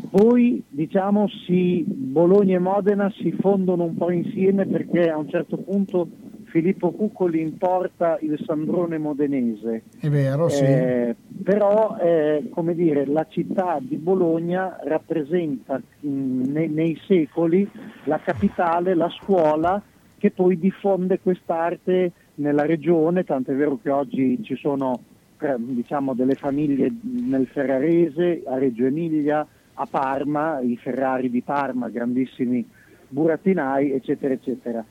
Poi, 0.09 0.63
diciamo, 0.69 1.27
si, 1.45 1.83
Bologna 1.85 2.55
e 2.55 2.59
Modena 2.59 3.11
si 3.11 3.31
fondono 3.31 3.83
un 3.83 3.95
po' 3.95 4.11
insieme 4.11 4.65
perché 4.65 5.09
a 5.09 5.17
un 5.17 5.27
certo 5.29 5.57
punto 5.57 6.07
Filippo 6.53 6.91
Cuccoli 6.91 7.41
importa 7.41 8.19
il 8.21 8.39
Sandrone 8.45 8.99
modenese. 8.99 9.85
È 9.99 10.07
vero, 10.07 10.49
sì. 10.49 10.63
Eh, 10.63 11.15
però, 11.43 11.97
eh, 11.99 12.47
come 12.51 12.75
dire, 12.75 13.07
la 13.07 13.25
città 13.27 13.79
di 13.81 13.95
Bologna 13.95 14.77
rappresenta 14.83 15.81
mh, 16.01 16.07
nei, 16.51 16.69
nei 16.69 16.95
secoli 17.07 17.67
la 18.03 18.19
capitale, 18.19 18.93
la 18.93 19.09
scuola 19.09 19.81
che 20.15 20.29
poi 20.29 20.59
diffonde 20.59 21.19
quest'arte 21.21 22.11
nella 22.35 22.67
regione, 22.67 23.23
tant'è 23.23 23.55
vero 23.55 23.79
che 23.81 23.89
oggi 23.89 24.39
ci 24.43 24.55
sono 24.55 25.01
eh, 25.39 25.55
diciamo, 25.57 26.13
delle 26.13 26.35
famiglie 26.35 26.93
nel 27.01 27.47
Ferrarese, 27.47 28.43
a 28.45 28.59
Reggio 28.59 28.85
Emilia, 28.85 29.43
a 29.73 29.87
Parma, 29.89 30.59
i 30.59 30.77
Ferrari 30.77 31.31
di 31.31 31.41
Parma, 31.41 31.89
grandissimi 31.89 32.63
burattinai, 33.07 33.91
eccetera, 33.91 34.33
eccetera. 34.33 34.85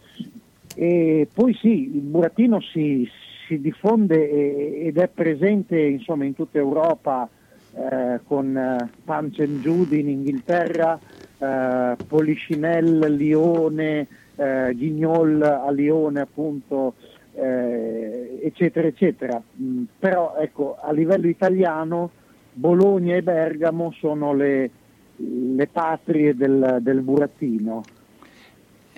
E 0.74 1.28
poi 1.32 1.54
sì, 1.54 1.94
il 1.94 2.00
burattino 2.00 2.60
si, 2.60 3.08
si 3.46 3.60
diffonde 3.60 4.80
ed 4.80 4.98
è 4.98 5.08
presente 5.08 5.78
insomma, 5.78 6.24
in 6.24 6.34
tutta 6.34 6.58
Europa 6.58 7.28
eh, 7.74 8.20
con 8.24 8.88
Punch 9.04 9.40
and 9.40 9.60
Judy 9.60 10.00
in 10.00 10.08
Inghilterra, 10.08 10.98
eh, 11.38 11.96
Polichinelle, 12.06 13.08
Lione, 13.08 14.06
eh, 14.36 14.72
Guignol 14.74 15.42
a 15.42 15.70
Lione 15.70 16.20
appunto, 16.20 16.94
eh, 17.34 18.40
eccetera, 18.42 18.86
eccetera. 18.86 19.42
Mm, 19.60 19.84
però 19.98 20.36
ecco, 20.38 20.76
a 20.80 20.92
livello 20.92 21.28
italiano 21.28 22.10
Bologna 22.52 23.16
e 23.16 23.22
Bergamo 23.22 23.92
sono 23.92 24.34
le, 24.34 24.70
le 25.16 25.66
patrie 25.66 26.34
del, 26.34 26.78
del 26.80 27.00
burattino. 27.00 27.82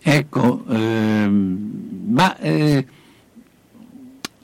Ecco, 0.07 0.65
ehm, 0.69 2.05
ma 2.09 2.37
eh, 2.39 2.87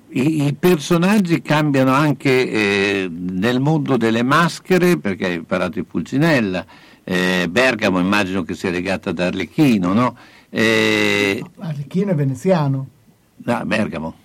i, 0.09 0.47
i 0.47 0.55
personaggi 0.59 1.43
cambiano 1.43 1.93
anche 1.93 2.51
eh, 2.51 3.11
nel 3.11 3.61
mondo 3.61 3.99
delle 3.99 4.23
maschere, 4.23 4.97
perché 4.97 5.27
hai 5.27 5.41
parlato 5.43 5.73
di 5.73 5.85
Pulcinella, 5.85 6.65
eh, 7.05 7.47
Bergamo 7.51 8.01
immagino 8.01 8.43
che 8.43 8.55
sia 8.55 8.71
legata 8.71 9.11
ad 9.11 9.19
Arlecchino, 9.19 9.93
no? 9.93 10.17
Eh, 10.49 11.45
Arlecchino 11.59 12.13
è 12.13 12.15
veneziano. 12.15 12.87
no, 13.37 13.63
Bergamo. 13.67 14.20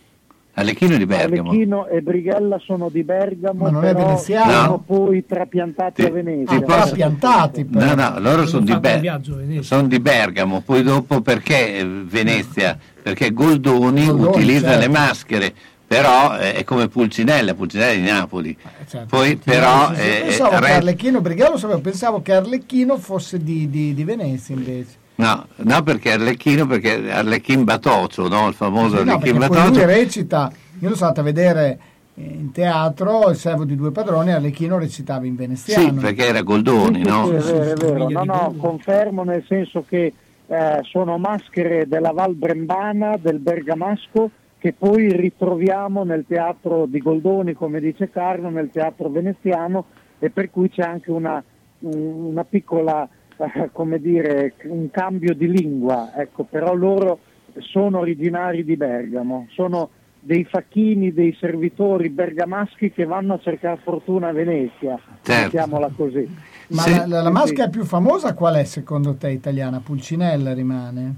Arlecchino 0.57 0.95
è 0.95 0.97
di 0.97 1.05
Bergamo. 1.05 1.49
Arlecchino 1.49 1.87
e 1.87 2.01
Brighella 2.01 2.57
sono 2.63 2.87
di 2.89 3.03
Bergamo, 3.03 3.63
Ma 3.65 3.69
non 3.71 3.83
è 3.83 3.93
però 3.93 4.05
veneziano? 4.07 4.51
sono 4.51 4.65
No. 4.67 4.83
poi 4.85 5.25
trapiantati 5.25 6.01
Ti- 6.01 6.07
a 6.07 6.11
Venezia. 6.11 6.57
ti 6.57 6.63
posso- 6.63 6.77
Trapiantati, 6.85 7.65
però. 7.65 7.85
No, 7.85 7.93
no, 7.95 8.19
loro 8.19 8.45
sono 8.47 8.63
di, 8.63 8.79
Ber- 8.79 8.99
viaggio 9.01 9.33
a 9.33 9.37
Venezia. 9.37 9.63
son 9.63 9.87
di 9.89 9.99
Bergamo, 9.99 10.61
poi 10.61 10.81
dopo 10.81 11.19
perché 11.19 11.77
eh, 11.79 11.85
Venezia? 11.85 12.77
Perché 13.03 13.33
Goldoni, 13.33 14.05
Goldoni, 14.05 14.29
utilizza 14.29 14.67
certo. 14.69 14.79
le 14.79 14.87
maschere, 14.87 15.53
però 15.85 16.37
eh, 16.37 16.53
è 16.53 16.63
come 16.63 16.87
Pulcinella, 16.87 17.53
Pulcinella 17.53 17.91
è 17.91 17.95
di 17.97 18.01
Napoli. 18.09 18.57
certo. 18.87 19.07
Poi 19.09 19.35
però 19.35 19.91
Io 19.91 19.97
eh, 19.97 20.21
pensavo 20.25 20.49
che 20.51 20.59
re- 20.61 20.71
Arlecchino, 20.71 21.21
sapevo, 21.57 21.79
pensavo 21.81 22.21
che 22.21 22.33
Arlecchino 22.33 22.97
fosse 22.97 23.43
di, 23.43 23.69
di- 23.69 23.93
di 23.93 24.03
Venezia 24.05 24.55
invece. 24.55 25.03
No, 25.15 25.47
no, 25.55 25.83
perché 25.83 26.11
Arlecchino, 26.13 26.65
perché 26.67 27.11
Arlecchin 27.11 27.63
Batocio, 27.63 28.27
no? 28.27 28.47
il 28.47 28.53
famoso 28.53 28.97
Sì, 28.99 29.03
no, 29.05 29.11
Arlecchin 29.13 29.33
perché 29.37 29.47
poi 29.47 29.57
lui 29.67 29.67
Batocio. 29.79 29.85
recita, 29.85 30.51
io 30.79 30.89
lo 30.89 30.95
sono 30.95 31.07
andato 31.09 31.21
a 31.21 31.31
vedere 31.31 31.79
eh, 32.15 32.21
in 32.23 32.51
teatro, 32.51 33.29
il 33.29 33.35
servo 33.35 33.63
di 33.65 33.75
due 33.75 33.91
padroni, 33.91 34.31
Arlecchino 34.31 34.77
recitava 34.77 35.25
in 35.25 35.33
Sì, 35.33 35.37
veneziano. 35.37 36.01
perché 36.01 36.25
era 36.27 36.41
Goldoni, 36.41 36.99
Sì, 37.03 37.09
no? 37.09 37.25
sì, 37.25 37.41
sì, 37.41 37.53
è 37.53 37.73
vero, 37.75 38.07
è 38.07 38.13
vero. 38.13 38.23
No, 38.23 38.23
no, 38.23 38.55
confermo 38.57 39.23
nel 39.23 39.43
senso 39.47 39.83
che 39.87 40.13
eh, 40.47 40.79
sono 40.83 41.17
maschere 41.17 41.87
della 41.87 42.11
Val 42.11 42.35
Brembana, 42.35 43.17
del 43.19 43.39
Bergamasco, 43.39 44.29
che 44.57 44.73
poi 44.73 45.11
ritroviamo 45.15 46.03
nel 46.03 46.25
teatro 46.27 46.85
di 46.87 46.99
Goldoni, 46.99 47.53
come 47.53 47.79
dice 47.79 48.09
Carlo, 48.09 48.49
nel 48.49 48.69
teatro 48.71 49.09
veneziano, 49.09 49.85
e 50.19 50.29
per 50.29 50.49
cui 50.49 50.69
c'è 50.69 50.81
anche 50.83 51.11
una, 51.11 51.43
un- 51.79 52.25
una 52.31 52.43
piccola, 52.43 53.07
eh, 53.37 53.69
come 53.71 53.99
dire, 53.99 54.53
un 54.63 54.89
cambio 54.91 55.33
di 55.33 55.49
lingua, 55.49 56.11
ecco, 56.15 56.43
però 56.43 56.73
loro 56.73 57.19
sono 57.59 57.99
originari 57.99 58.63
di 58.65 58.75
Bergamo, 58.75 59.47
sono 59.51 59.89
dei 60.19 60.43
facchini, 60.43 61.13
dei 61.13 61.35
servitori 61.39 62.09
bergamaschi 62.09 62.91
che 62.91 63.05
vanno 63.05 63.35
a 63.35 63.39
cercare 63.39 63.79
fortuna 63.83 64.29
a 64.29 64.31
Venezia, 64.31 64.99
Certo. 65.21 65.41
mettiamola 65.43 65.89
così. 65.95 66.27
Ma 66.69 66.81
Sì. 66.81 67.07
la, 67.07 67.21
la- 67.21 67.29
maschera 67.29 67.65
sì. 67.65 67.69
più 67.69 67.83
famosa 67.85 68.33
qual 68.33 68.55
è 68.55 68.63
secondo 68.63 69.13
te 69.15 69.29
italiana? 69.29 69.79
Pulcinella 69.81 70.51
rimane? 70.53 71.15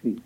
Sì. 0.00 0.20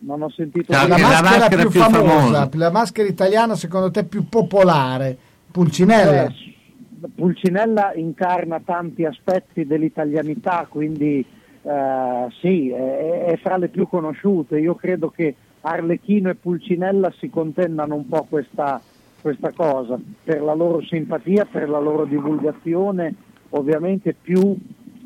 Non 0.00 0.22
ho 0.22 0.30
sentito 0.30 0.72
No, 0.72 0.86
la, 0.88 0.94
che 0.96 1.02
dire. 1.02 1.08
la 1.08 1.20
maschera, 1.20 1.38
maschera 1.38 1.62
più, 1.62 1.70
più 1.70 1.80
famosa, 1.80 2.08
famosa. 2.08 2.48
la 2.52 2.70
maschera 2.70 3.08
italiana 3.08 3.54
secondo 3.54 3.90
te 3.92 4.04
più 4.04 4.28
popolare? 4.28 5.16
Pulcinella? 5.50 6.24
Eh, 6.26 6.34
Pulcinella 7.14 7.94
incarna 7.94 8.60
tanti 8.64 9.04
aspetti 9.04 9.66
dell'italianità, 9.66 10.66
quindi 10.68 11.24
eh, 11.62 12.26
sì, 12.40 12.70
è, 12.70 13.24
è 13.24 13.36
fra 13.36 13.56
le 13.56 13.68
più 13.68 13.88
conosciute. 13.88 14.58
Io 14.58 14.74
credo 14.74 15.10
che 15.10 15.34
Arlecchino 15.60 16.30
e 16.30 16.34
Pulcinella 16.34 17.12
si 17.18 17.28
contendano 17.28 17.94
un 17.94 18.08
po' 18.08 18.26
questa, 18.28 18.80
questa 19.20 19.52
cosa, 19.52 19.98
per 20.24 20.42
la 20.42 20.54
loro 20.54 20.82
simpatia, 20.82 21.44
per 21.44 21.68
la 21.68 21.80
loro 21.80 22.04
divulgazione, 22.04 23.14
ovviamente 23.50 24.14
più 24.14 24.56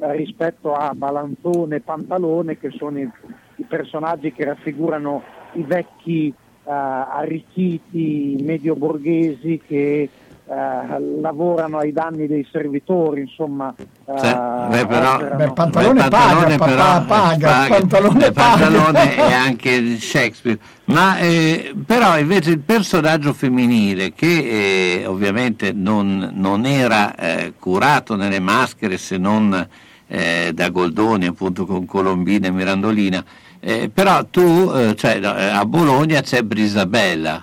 eh, 0.01 0.17
rispetto 0.17 0.75
a 0.75 0.93
Balanzone 0.95 1.77
e 1.77 1.81
Pantalone, 1.81 2.59
che 2.59 2.71
sono 2.71 2.99
i, 2.99 3.11
i 3.57 3.65
personaggi 3.65 4.33
che 4.33 4.45
raffigurano 4.45 5.23
i 5.55 5.63
vecchi 5.63 6.29
eh, 6.29 6.71
arricchiti 6.71 8.37
medio 8.41 8.77
borghesi 8.77 9.61
che 9.67 10.09
eh, 10.49 11.21
lavorano 11.21 11.79
ai 11.79 11.93
danni 11.93 12.27
dei 12.27 12.47
servitori, 12.51 13.21
insomma. 13.23 13.73
eh, 13.79 14.19
Cioè, 14.19 14.35
beh, 14.69 14.87
però- 14.87 15.15
operano- 15.15 15.37
Beh, 15.37 15.53
Pantalone 15.53 16.03
Beh, 16.03 16.09
paga, 16.09 16.45
papà 16.57 16.65
però, 16.65 17.05
paga, 17.05 17.65
eh, 17.65 17.69
Pantalone 17.69 18.19
Beh, 18.19 18.33
paga. 18.33 18.57
Pantalone 18.67 19.15
è 19.17 19.33
anche 19.33 19.83
di 19.83 19.99
Shakespeare. 20.01 20.59
Ma 20.87 21.19
eh, 21.19 21.75
però 21.87 22.19
invece 22.19 22.51
il 22.51 22.59
personaggio 22.59 23.33
femminile 23.33 24.13
che 24.13 25.01
eh, 25.01 25.07
ovviamente 25.07 25.73
non, 25.73 26.31
non 26.35 26.67
era 26.67 27.15
eh, 27.15 27.55
curato 27.59 28.17
nelle 28.17 28.41
maschere 28.41 28.99
se 28.99 29.17
non 29.17 29.67
eh, 30.09 30.51
da 30.53 30.69
Goldoni 30.69 31.27
appunto 31.27 31.65
con 31.65 31.87
Colombina 31.87 32.49
e 32.49 32.51
Mirandolina, 32.51 33.25
eh, 33.61 33.89
però 33.95 34.25
tu, 34.27 34.71
eh, 34.75 34.95
cioè, 34.97 35.19
eh, 35.23 35.27
a 35.49 35.65
Bologna 35.65 36.21
c'è 36.21 36.43
Brisabella, 36.43 37.43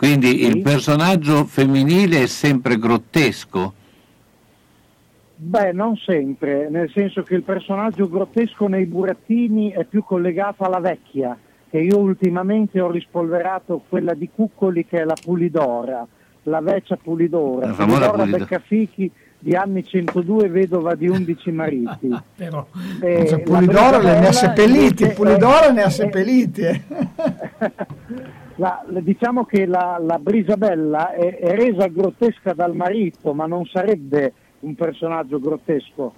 quindi 0.00 0.28
Sì. 0.38 0.46
il 0.46 0.62
personaggio 0.62 1.44
femminile 1.44 2.22
è 2.22 2.26
sempre 2.26 2.78
grottesco. 2.78 3.74
Beh, 5.36 5.72
non 5.72 5.94
sempre, 5.98 6.70
nel 6.70 6.90
senso 6.94 7.22
che 7.22 7.34
il 7.34 7.42
personaggio 7.42 8.08
grottesco 8.08 8.66
nei 8.66 8.86
burattini 8.86 9.70
è 9.72 9.84
più 9.84 10.02
collegato 10.02 10.64
alla 10.64 10.80
vecchia, 10.80 11.36
che 11.68 11.78
io 11.78 11.98
ultimamente 11.98 12.80
ho 12.80 12.90
rispolverato 12.90 13.82
quella 13.90 14.14
di 14.14 14.30
Cuccoli 14.34 14.86
che 14.86 15.00
è 15.02 15.04
la 15.04 15.16
Pulidora, 15.22 16.06
la 16.44 16.60
vecchia 16.62 16.96
Pulidora, 16.96 17.66
La 17.66 17.72
famosa 17.74 17.98
Pulidora 18.10 18.16
Pulidora. 18.22 18.38
Beccafichi 18.44 19.10
di 19.38 19.54
anni 19.54 19.84
102, 19.84 20.48
vedova 20.48 20.94
di 20.94 21.08
11 21.08 21.50
mariti. 21.52 22.08
Però 22.36 22.66
E 23.02 23.26
Cioè, 23.26 23.40
Pulidoro 23.40 24.00
ne 24.00 24.26
ha 24.28 24.32
seppelliti, 24.32 25.08
Pulidoro 25.08 25.68
è- 25.68 25.72
ne 25.72 25.82
ha 25.82 25.86
è- 25.86 25.90
seppelliti. 25.90 26.62
eh. 28.50 28.60
La- 28.60 28.84
la- 28.86 29.00
diciamo 29.00 29.44
che 29.44 29.66
la, 29.66 29.98
la 30.00 30.18
Brisabella 30.18 31.12
è, 31.12 31.38
è 31.38 31.54
resa 31.56 31.86
grottesca 31.86 32.52
dal 32.52 32.74
marito, 32.74 33.32
ma 33.34 33.46
non 33.46 33.64
sarebbe 33.66 34.32
un 34.60 34.74
personaggio 34.74 35.38
grottesco, 35.40 36.12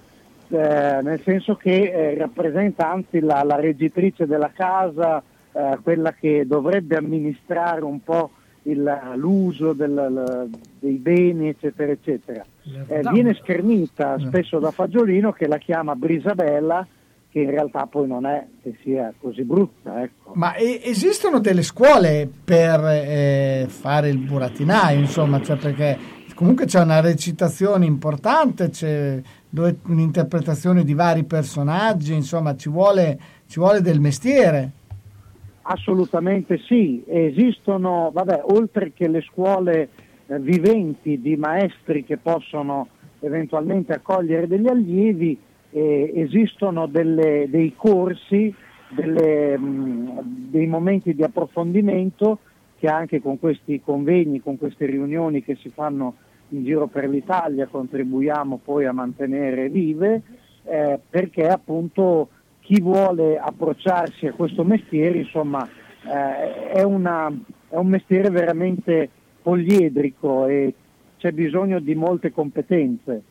eh, 0.48 0.98
nel 1.02 1.20
senso 1.22 1.54
che 1.56 1.92
eh, 1.92 2.18
rappresenta 2.18 2.90
anzi 2.90 3.20
la, 3.20 3.42
la 3.44 3.56
reggitrice 3.56 4.26
della 4.26 4.50
casa, 4.52 5.22
eh, 5.52 5.78
quella 5.82 6.12
che 6.12 6.44
dovrebbe 6.46 6.96
amministrare 6.96 7.82
un 7.84 8.02
po' 8.02 8.30
il- 8.64 9.00
l'uso 9.16 9.72
del- 9.72 10.48
dei 10.78 10.94
beni, 10.96 11.48
eccetera, 11.48 11.92
eccetera. 11.92 12.44
Eh, 12.86 13.00
viene 13.12 13.34
schernita 13.34 14.16
spesso 14.18 14.58
da 14.58 14.70
Fagiolino 14.70 15.32
che 15.32 15.46
la 15.48 15.58
chiama 15.58 15.94
Brisabella, 15.96 16.86
che 17.32 17.40
in 17.40 17.50
realtà 17.50 17.86
poi 17.86 18.06
non 18.06 18.26
è 18.26 18.46
che 18.62 18.76
sia 18.82 19.12
così 19.18 19.42
brutta. 19.42 20.02
Ecco. 20.02 20.32
Ma 20.34 20.54
esistono 20.56 21.40
delle 21.40 21.62
scuole 21.62 22.28
per 22.44 22.84
eh, 22.84 23.64
fare 23.68 24.10
il 24.10 24.18
burattinaio, 24.18 24.98
insomma, 24.98 25.40
cioè 25.40 25.56
perché 25.56 25.98
comunque 26.34 26.66
c'è 26.66 26.82
una 26.82 27.00
recitazione 27.00 27.86
importante, 27.86 28.68
c'è 28.68 29.18
un'interpretazione 29.86 30.84
di 30.84 30.92
vari 30.92 31.24
personaggi, 31.24 32.12
insomma, 32.12 32.54
ci 32.54 32.68
vuole, 32.68 33.18
ci 33.46 33.58
vuole 33.58 33.80
del 33.80 34.00
mestiere. 34.00 34.70
Assolutamente 35.62 36.58
sì, 36.66 37.02
esistono, 37.06 38.10
vabbè, 38.12 38.42
oltre 38.44 38.92
che 38.92 39.08
le 39.08 39.22
scuole 39.22 39.88
eh, 40.26 40.38
viventi 40.38 41.18
di 41.18 41.36
maestri 41.36 42.04
che 42.04 42.18
possono 42.18 42.88
eventualmente 43.20 43.94
accogliere 43.94 44.46
degli 44.46 44.68
allievi, 44.68 45.38
eh, 45.72 46.12
esistono 46.14 46.86
delle- 46.86 47.46
dei 47.48 47.74
corsi, 47.76 48.54
delle, 48.88 49.56
mh, 49.58 50.20
dei 50.50 50.66
momenti 50.66 51.14
di 51.14 51.22
approfondimento 51.22 52.38
che 52.78 52.88
anche 52.88 53.20
con 53.20 53.38
questi 53.38 53.80
convegni, 53.80 54.40
con 54.40 54.58
queste 54.58 54.86
riunioni 54.86 55.42
che 55.42 55.56
si 55.56 55.68
fanno 55.70 56.14
in 56.50 56.64
giro 56.64 56.86
per 56.86 57.08
l'Italia 57.08 57.66
contribuiamo 57.66 58.60
poi 58.62 58.84
a 58.84 58.92
mantenere 58.92 59.68
vive, 59.70 60.22
eh, 60.64 60.98
perché 61.08 61.46
appunto 61.46 62.28
chi 62.60 62.80
vuole 62.80 63.38
approcciarsi 63.38 64.26
a 64.26 64.32
questo 64.32 64.62
mestiere, 64.64 65.18
insomma, 65.18 65.66
eh, 66.04 66.72
è, 66.72 66.82
una- 66.82 67.32
è 67.68 67.76
un 67.76 67.86
mestiere 67.86 68.28
veramente 68.30 69.08
poliedrico 69.40 70.46
e 70.46 70.74
c'è 71.18 71.32
bisogno 71.32 71.78
di 71.80 71.94
molte 71.94 72.30
competenze, 72.32 73.22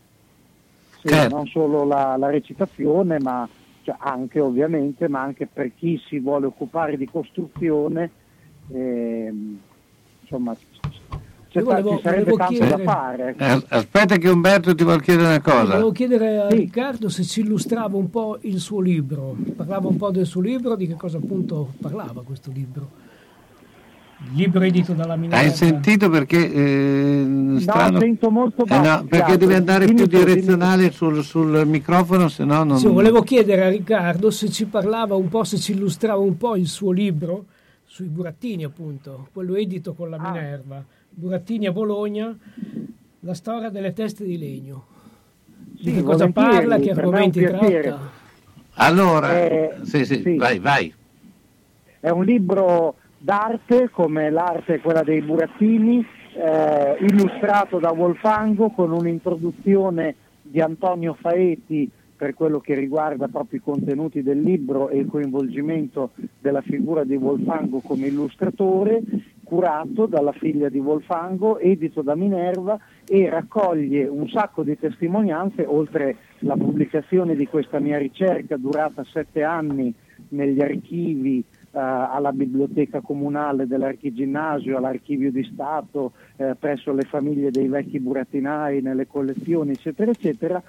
Sì, 1.01 1.07
Certo. 1.09 1.35
non 1.35 1.47
solo 1.47 1.83
la, 1.83 2.15
la 2.17 2.29
recitazione, 2.29 3.17
ma 3.19 3.47
cioè, 3.83 3.95
anche 3.97 4.39
ovviamente, 4.39 5.07
ma 5.07 5.21
anche 5.21 5.47
per 5.51 5.71
chi 5.75 5.99
si 6.07 6.19
vuole 6.19 6.45
occupare 6.45 6.95
di 6.97 7.05
costruzione, 7.09 8.11
ehm, 8.71 9.57
insomma, 10.21 10.55
c'è 11.49 11.61
volevo- 11.61 11.97
ci 11.97 12.03
sarebbe 12.03 12.33
tanto 12.33 12.53
chiedere- 12.53 12.83
da 12.83 12.91
fare. 12.91 13.35
Eh, 13.37 13.63
aspetta 13.69 14.17
che 14.17 14.29
Umberto 14.29 14.75
ti 14.75 14.83
vuol 14.83 15.01
chiedere 15.01 15.27
una 15.27 15.41
cosa. 15.41 15.63
Volevo 15.73 15.91
chiedere 15.91 16.37
a 16.37 16.47
Riccardo 16.49 17.09
se 17.09 17.23
ci 17.23 17.41
illustrava 17.41 17.97
un 17.97 18.09
po' 18.09 18.37
il 18.41 18.59
suo 18.59 18.79
libro, 18.79 19.35
parlava 19.55 19.87
un 19.87 19.97
po' 19.97 20.11
del 20.11 20.25
suo 20.27 20.41
libro, 20.41 20.75
di 20.75 20.87
che 20.87 20.93
cosa 20.95 21.17
appunto 21.17 21.73
parlava 21.81 22.21
questo 22.23 22.51
libro. 22.53 23.09
Il 24.23 24.37
libro 24.37 24.61
edito 24.61 24.93
dalla 24.93 25.15
Minerva. 25.15 25.43
Hai 25.43 25.51
sentito 25.51 26.09
perché 26.09 26.51
eh, 26.53 27.55
strano- 27.59 27.99
sento 27.99 28.29
molto 28.29 28.63
Eh 28.65 28.75
no, 28.75 28.81
basso, 28.81 29.05
perché 29.05 29.37
devi 29.37 29.53
andare 29.55 29.85
Dimmi 29.85 30.07
più 30.07 30.09
tu, 30.09 30.23
direzionale 30.23 30.91
sul, 30.91 31.23
sul 31.23 31.63
microfono, 31.65 32.29
se 32.29 32.45
no 32.45 32.63
non... 32.63 32.77
Sì, 32.77 32.87
volevo 32.87 33.23
chiedere 33.23 33.65
a 33.65 33.69
Riccardo 33.69 34.29
se 34.31 34.49
ci 34.49 34.65
parlava 34.65 35.15
un 35.15 35.27
po', 35.27 35.43
se 35.43 35.57
ci 35.57 35.73
illustrava 35.73 36.21
un 36.21 36.37
po' 36.37 36.55
il 36.55 36.67
suo 36.67 36.91
libro 36.91 37.45
sui 37.83 38.07
burattini, 38.07 38.63
appunto, 38.63 39.27
quello 39.33 39.55
edito 39.55 39.93
con 39.93 40.09
la 40.09 40.17
Ah. 40.17 40.31
Minerva. 40.31 40.83
Burattini 41.09 41.65
a 41.67 41.71
Bologna, 41.73 42.33
la 43.21 43.33
storia 43.33 43.69
delle 43.69 43.91
teste 43.91 44.23
di 44.23 44.37
legno. 44.37 44.85
Di 45.57 45.83
Sì, 45.89 45.93
che 45.95 46.03
cosa 46.03 46.29
parla, 46.29 46.77
che 46.77 46.91
argomenti 46.91 47.41
tratta. 47.43 47.99
Allora, 48.75 49.37
Eh, 49.37 49.75
sì, 49.81 50.05
sì, 50.05 50.21
sì. 50.23 50.35
vai, 50.37 50.59
vai. 50.59 50.93
È 51.99 52.09
un 52.09 52.23
libro 52.23 52.95
d'arte, 53.21 53.89
come 53.91 54.31
l'arte 54.31 54.79
quella 54.79 55.03
dei 55.03 55.21
burattini, 55.21 56.03
eh, 56.33 56.97
illustrato 57.01 57.77
da 57.77 57.91
Wolfango 57.91 58.71
con 58.71 58.91
un'introduzione 58.91 60.15
di 60.41 60.59
Antonio 60.59 61.13
Faeti 61.13 61.89
per 62.15 62.33
quello 62.35 62.59
che 62.59 62.75
riguarda 62.75 63.27
proprio 63.27 63.59
i 63.59 63.63
contenuti 63.63 64.21
del 64.21 64.39
libro 64.39 64.89
e 64.89 64.99
il 64.99 65.07
coinvolgimento 65.07 66.11
della 66.39 66.61
figura 66.61 67.03
di 67.03 67.15
Wolfango 67.15 67.79
come 67.79 68.07
illustratore, 68.07 69.01
curato 69.43 70.05
dalla 70.05 70.31
figlia 70.31 70.69
di 70.69 70.77
Wolfango, 70.77 71.57
edito 71.57 72.03
da 72.03 72.15
Minerva 72.15 72.79
e 73.07 73.27
raccoglie 73.27 74.07
un 74.07 74.29
sacco 74.29 74.61
di 74.61 74.77
testimonianze, 74.77 75.65
oltre 75.65 76.15
la 76.39 76.55
pubblicazione 76.55 77.35
di 77.35 77.47
questa 77.47 77.79
mia 77.79 77.97
ricerca 77.97 78.55
durata 78.55 79.03
sette 79.03 79.41
anni 79.41 79.91
negli 80.29 80.61
archivi 80.61 81.43
alla 81.79 82.31
biblioteca 82.31 83.01
comunale 83.01 83.67
dell'Archiginnasio, 83.67 84.77
all'Archivio 84.77 85.31
di 85.31 85.43
Stato, 85.51 86.13
eh, 86.35 86.55
presso 86.59 86.91
le 86.91 87.03
famiglie 87.03 87.51
dei 87.51 87.67
vecchi 87.67 87.99
burattinai, 87.99 88.81
nelle 88.81 89.07
collezioni, 89.07 89.71
eccetera, 89.71 90.11
eccetera, 90.11 90.61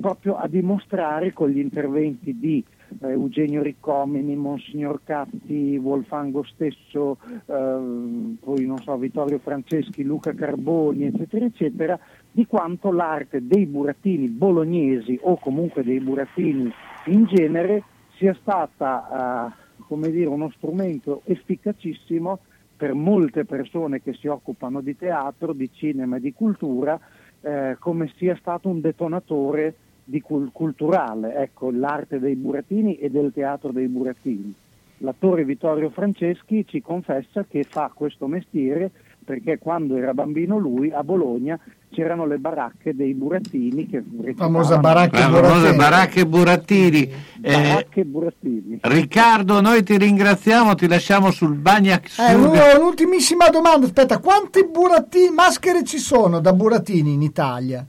proprio 0.00 0.36
a 0.36 0.46
dimostrare 0.46 1.32
con 1.32 1.48
gli 1.48 1.58
interventi 1.58 2.38
di 2.38 2.64
eh, 3.00 3.10
Eugenio 3.10 3.62
Riccomini, 3.62 4.36
Monsignor 4.36 5.00
Catti, 5.02 5.76
Wolfango 5.76 6.44
stesso, 6.44 7.18
ehm, 7.46 8.36
poi 8.40 8.64
non 8.66 8.78
so, 8.78 8.96
Vittorio 8.96 9.38
Franceschi, 9.38 10.04
Luca 10.04 10.32
Carboni, 10.34 11.06
eccetera, 11.06 11.44
eccetera, 11.44 11.98
di 12.30 12.46
quanto 12.46 12.92
l'arte 12.92 13.46
dei 13.46 13.66
burattini 13.66 14.28
bolognesi 14.28 15.18
o 15.22 15.36
comunque 15.38 15.82
dei 15.82 16.00
burattini 16.00 16.72
in 17.06 17.24
genere 17.26 17.82
sia 18.16 18.34
stata 18.40 19.52
eh, 19.58 19.63
come 19.86 20.10
dire, 20.10 20.28
uno 20.28 20.50
strumento 20.56 21.22
efficacissimo 21.24 22.38
per 22.76 22.94
molte 22.94 23.44
persone 23.44 24.02
che 24.02 24.14
si 24.14 24.26
occupano 24.26 24.80
di 24.80 24.96
teatro, 24.96 25.52
di 25.52 25.70
cinema 25.72 26.16
e 26.16 26.20
di 26.20 26.32
cultura, 26.32 26.98
eh, 27.40 27.76
come 27.78 28.12
sia 28.16 28.36
stato 28.36 28.68
un 28.68 28.80
detonatore 28.80 29.74
cul- 30.22 30.50
culturale, 30.52 31.36
ecco, 31.36 31.70
l'arte 31.70 32.18
dei 32.18 32.34
burattini 32.34 32.96
e 32.96 33.10
del 33.10 33.32
teatro 33.32 33.70
dei 33.70 33.86
burattini. 33.86 34.54
L'attore 34.98 35.44
Vittorio 35.44 35.90
Franceschi 35.90 36.66
ci 36.66 36.80
confessa 36.80 37.44
che 37.44 37.64
fa 37.64 37.90
questo 37.94 38.26
mestiere 38.26 38.90
perché 39.24 39.58
quando 39.58 39.96
era 39.96 40.12
bambino 40.12 40.58
lui 40.58 40.90
a 40.92 41.02
Bologna 41.02 41.58
c'erano 41.90 42.26
le 42.26 42.38
baracche 42.38 42.94
dei 42.94 43.14
burattini 43.14 43.86
che 43.86 44.02
Famosa 44.36 44.78
baracca 44.78 45.28
La 45.28 45.40
famosa 45.42 45.72
baracche 45.74 46.26
burattini. 46.26 47.02
Eh, 47.40 47.52
baracche 47.52 48.04
burattini. 48.04 48.78
Riccardo, 48.82 49.60
noi 49.60 49.82
ti 49.82 49.96
ringraziamo, 49.96 50.74
ti 50.74 50.88
lasciamo 50.88 51.30
sul 51.30 51.54
Bagnac 51.54 52.18
Eh, 52.18 52.34
un'ultimissima 52.34 53.48
domanda, 53.48 53.86
aspetta, 53.86 54.18
quanti 54.18 54.66
burattini, 54.66 55.30
maschere 55.30 55.84
ci 55.84 55.98
sono 55.98 56.40
da 56.40 56.52
burattini 56.52 57.12
in 57.12 57.22
Italia? 57.22 57.84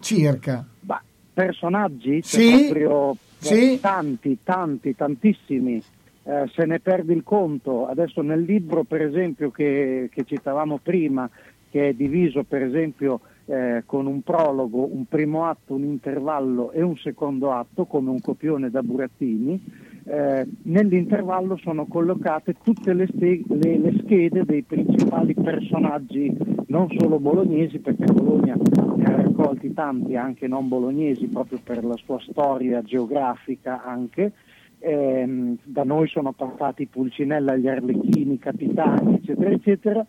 Circa. 0.00 0.66
personaggi, 1.32 2.20
c'è 2.20 2.38
Sì, 2.38 2.62
proprio 2.64 3.10
eh, 3.12 3.16
sì. 3.38 3.78
tanti, 3.80 4.38
tanti, 4.44 4.94
tantissimi, 4.94 5.82
eh, 6.24 6.48
se 6.52 6.64
ne 6.64 6.80
perde 6.80 7.12
il 7.12 7.22
conto. 7.22 7.86
Adesso 7.86 8.22
nel 8.22 8.42
libro, 8.42 8.84
per 8.84 9.02
esempio, 9.02 9.50
che, 9.50 10.08
che 10.12 10.24
citavamo 10.24 10.78
prima, 10.82 11.28
che 11.70 11.88
è 11.88 11.92
diviso 11.92 12.44
per 12.44 12.62
esempio 12.62 13.20
eh, 13.46 13.82
con 13.84 14.06
un 14.06 14.22
prologo, 14.22 14.88
un 14.90 15.06
primo 15.06 15.44
atto, 15.46 15.74
un 15.74 15.84
intervallo 15.84 16.70
e 16.72 16.82
un 16.82 16.96
secondo 16.96 17.52
atto, 17.52 17.84
come 17.84 18.10
un 18.10 18.20
copione 18.20 18.70
da 18.70 18.82
burattini, 18.82 19.60
eh, 20.04 20.46
nell'intervallo 20.62 21.56
sono 21.56 21.86
collocate 21.86 22.54
tutte 22.62 22.92
le, 22.92 23.08
ste- 23.14 23.42
le- 23.48 23.78
le 23.78 23.98
schede 24.02 24.44
dei 24.44 24.62
principali 24.62 25.34
personaggi, 25.34 26.34
non 26.68 26.88
solo 26.96 27.18
bolognesi, 27.18 27.78
perché 27.78 28.04
Bologna 28.04 28.56
ne 28.96 29.04
ha 29.04 29.16
raccolti 29.16 29.72
tanti 29.72 30.16
anche 30.16 30.46
non 30.46 30.68
bolognesi, 30.68 31.26
proprio 31.26 31.58
per 31.62 31.84
la 31.84 31.96
sua 31.96 32.20
storia 32.20 32.82
geografica 32.82 33.82
anche. 33.84 34.32
Ehm, 34.86 35.56
da 35.62 35.82
noi 35.82 36.08
sono 36.08 36.32
passati 36.32 36.86
Pulcinella, 36.86 37.56
gli 37.56 37.66
Arlecchini, 37.68 38.38
Capitani, 38.38 39.14
eccetera, 39.14 39.50
eccetera. 39.50 40.06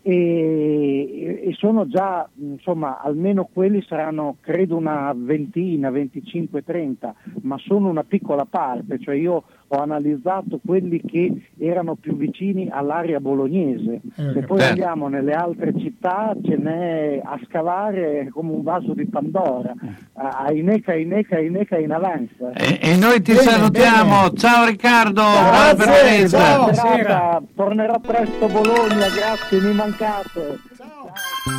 E, 0.00 1.42
e 1.44 1.52
sono 1.52 1.86
già, 1.86 2.26
insomma, 2.36 3.00
almeno 3.00 3.48
quelli 3.52 3.82
saranno 3.82 4.36
credo 4.40 4.76
una 4.76 5.12
ventina, 5.14 5.90
25, 5.90 6.64
30, 6.64 7.14
ma 7.42 7.58
sono 7.58 7.90
una 7.90 8.04
piccola 8.04 8.46
parte, 8.46 8.98
cioè 9.00 9.16
io 9.16 9.42
ho 9.68 9.78
analizzato 9.80 10.60
quelli 10.64 11.00
che 11.04 11.48
erano 11.58 11.96
più 11.96 12.16
vicini 12.16 12.68
all'area 12.70 13.18
bolognese. 13.20 14.00
Se 14.14 14.42
poi 14.42 14.58
Bene. 14.58 14.68
andiamo 14.70 15.08
nelle 15.08 15.32
altre 15.32 15.72
città 15.78 16.34
ce 16.44 16.56
n'è 16.56 17.20
a 17.24 17.38
scavare 17.46 18.28
come 18.30 18.52
un 18.52 18.62
vaso 18.62 18.94
di 18.94 19.06
Pandora, 19.06 19.74
a 20.14 20.44
a 20.46 20.52
Ineca, 20.52 20.94
Ineca, 20.94 21.38
Ineca 21.38 21.78
in 21.78 21.90
avanza. 21.92 22.52
E, 22.52 22.78
e 22.80 22.96
noi 22.96 23.20
ti 23.22 23.32
Bene, 23.32 23.42
salutiamo. 23.44 24.22
bene. 24.24 24.36
Ciao 24.36 24.66
Riccardo, 24.66 25.22
buona 25.22 25.74
Grazie, 25.74 25.84
presenza. 25.84 26.58
buona 26.58 27.42
tornerò 27.54 27.98
presto 28.00 28.44
a 28.44 28.48
Bologna, 28.48 29.06
grazie, 29.08 29.60
mi 29.60 29.74
mancate. 29.74 30.58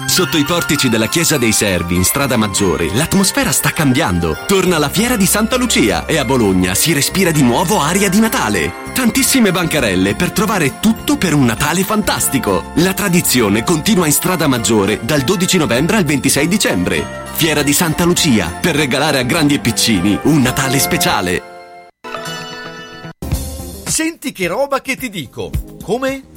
Sotto 0.06 0.38
i 0.38 0.44
portici 0.44 0.90
della 0.90 1.08
Chiesa 1.08 1.38
dei 1.38 1.52
Servi 1.52 1.96
in 1.96 2.04
Strada 2.04 2.38
Maggiore 2.38 2.94
l'atmosfera 2.94 3.52
sta 3.52 3.72
cambiando. 3.72 4.38
Torna 4.46 4.78
la 4.78 4.90
fiera 4.90 5.16
di 5.16 5.26
Santa 5.26 5.58
Lucia 5.58 6.06
e 6.06 6.18
a 6.18 6.26
Bologna 6.26 6.74
si 6.76 6.92
respira 6.92 7.32
di 7.32 7.42
nuovo 7.42 7.80
aria 7.80 8.10
di 8.10 8.20
Natale. 8.20 8.74
Tantissime 8.94 9.52
bancarelle 9.52 10.16
per 10.16 10.32
trovare 10.32 10.80
tutto 10.80 11.18
per 11.18 11.34
un 11.34 11.46
Natale 11.46 11.84
fantastico. 11.84 12.72
La 12.76 12.94
tradizione 12.94 13.64
continua 13.64 14.06
in 14.06 14.12
Strada 14.12 14.48
Maggiore 14.48 15.00
dal 15.04 15.22
12 15.22 15.58
novembre 15.58 15.98
al 15.98 16.06
26 16.06 16.48
dicembre. 16.48 17.26
Fiera 17.34 17.62
di 17.62 17.74
Santa 17.74 18.04
Lucia 18.04 18.58
per 18.60 18.76
regalare 18.76 19.20
a 19.20 19.24
grandi 19.24 19.54
e 19.54 19.60
piccini 19.60 20.18
un 20.24 20.42
Natale 20.42 20.80
speciale. 20.80 21.44
Senti 23.86 24.32
che 24.32 24.48
roba 24.48 24.82
che 24.82 24.96
ti 24.98 25.10
dico. 25.10 25.50
Come? 25.82 26.37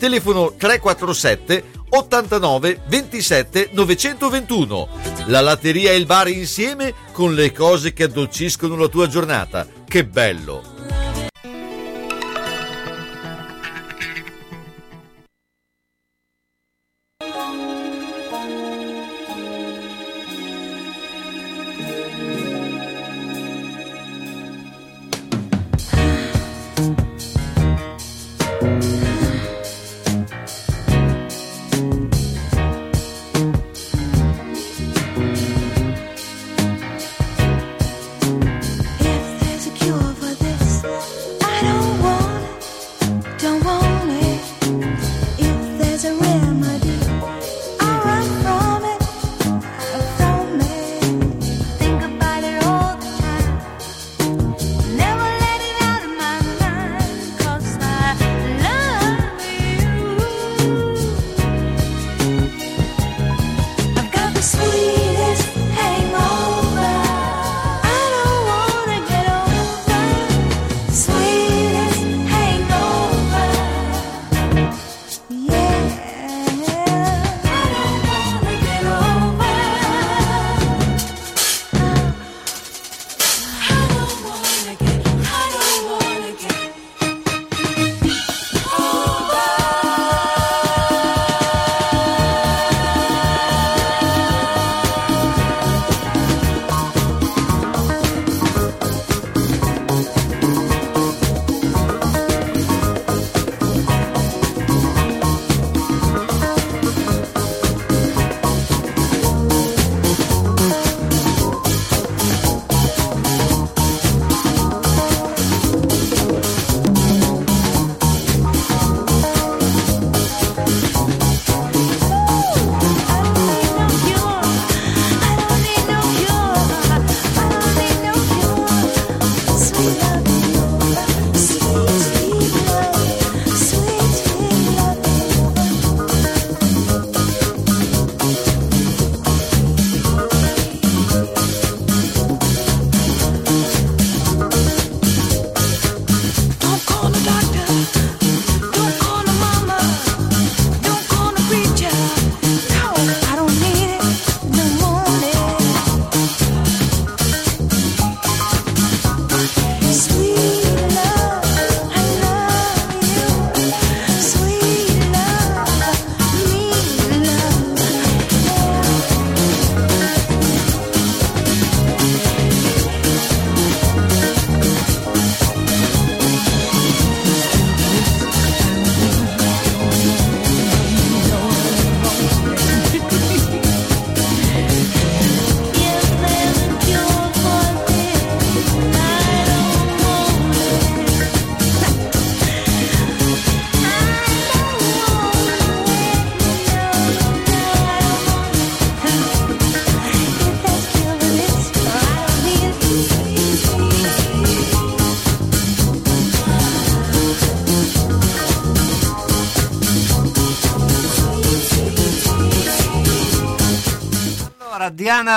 Telefono 0.00 0.54
347 0.56 1.64
89 1.90 2.80
27 2.88 3.68
921. 3.72 4.88
La 5.26 5.42
latteria 5.42 5.90
e 5.90 5.96
il 5.96 6.06
bar 6.06 6.28
insieme 6.28 6.94
con 7.12 7.34
le 7.34 7.52
cose 7.52 7.92
che 7.92 8.04
addolciscono 8.04 8.76
la 8.76 8.88
tua 8.88 9.08
giornata. 9.08 9.66
Che 9.86 10.06
bello! 10.06 10.69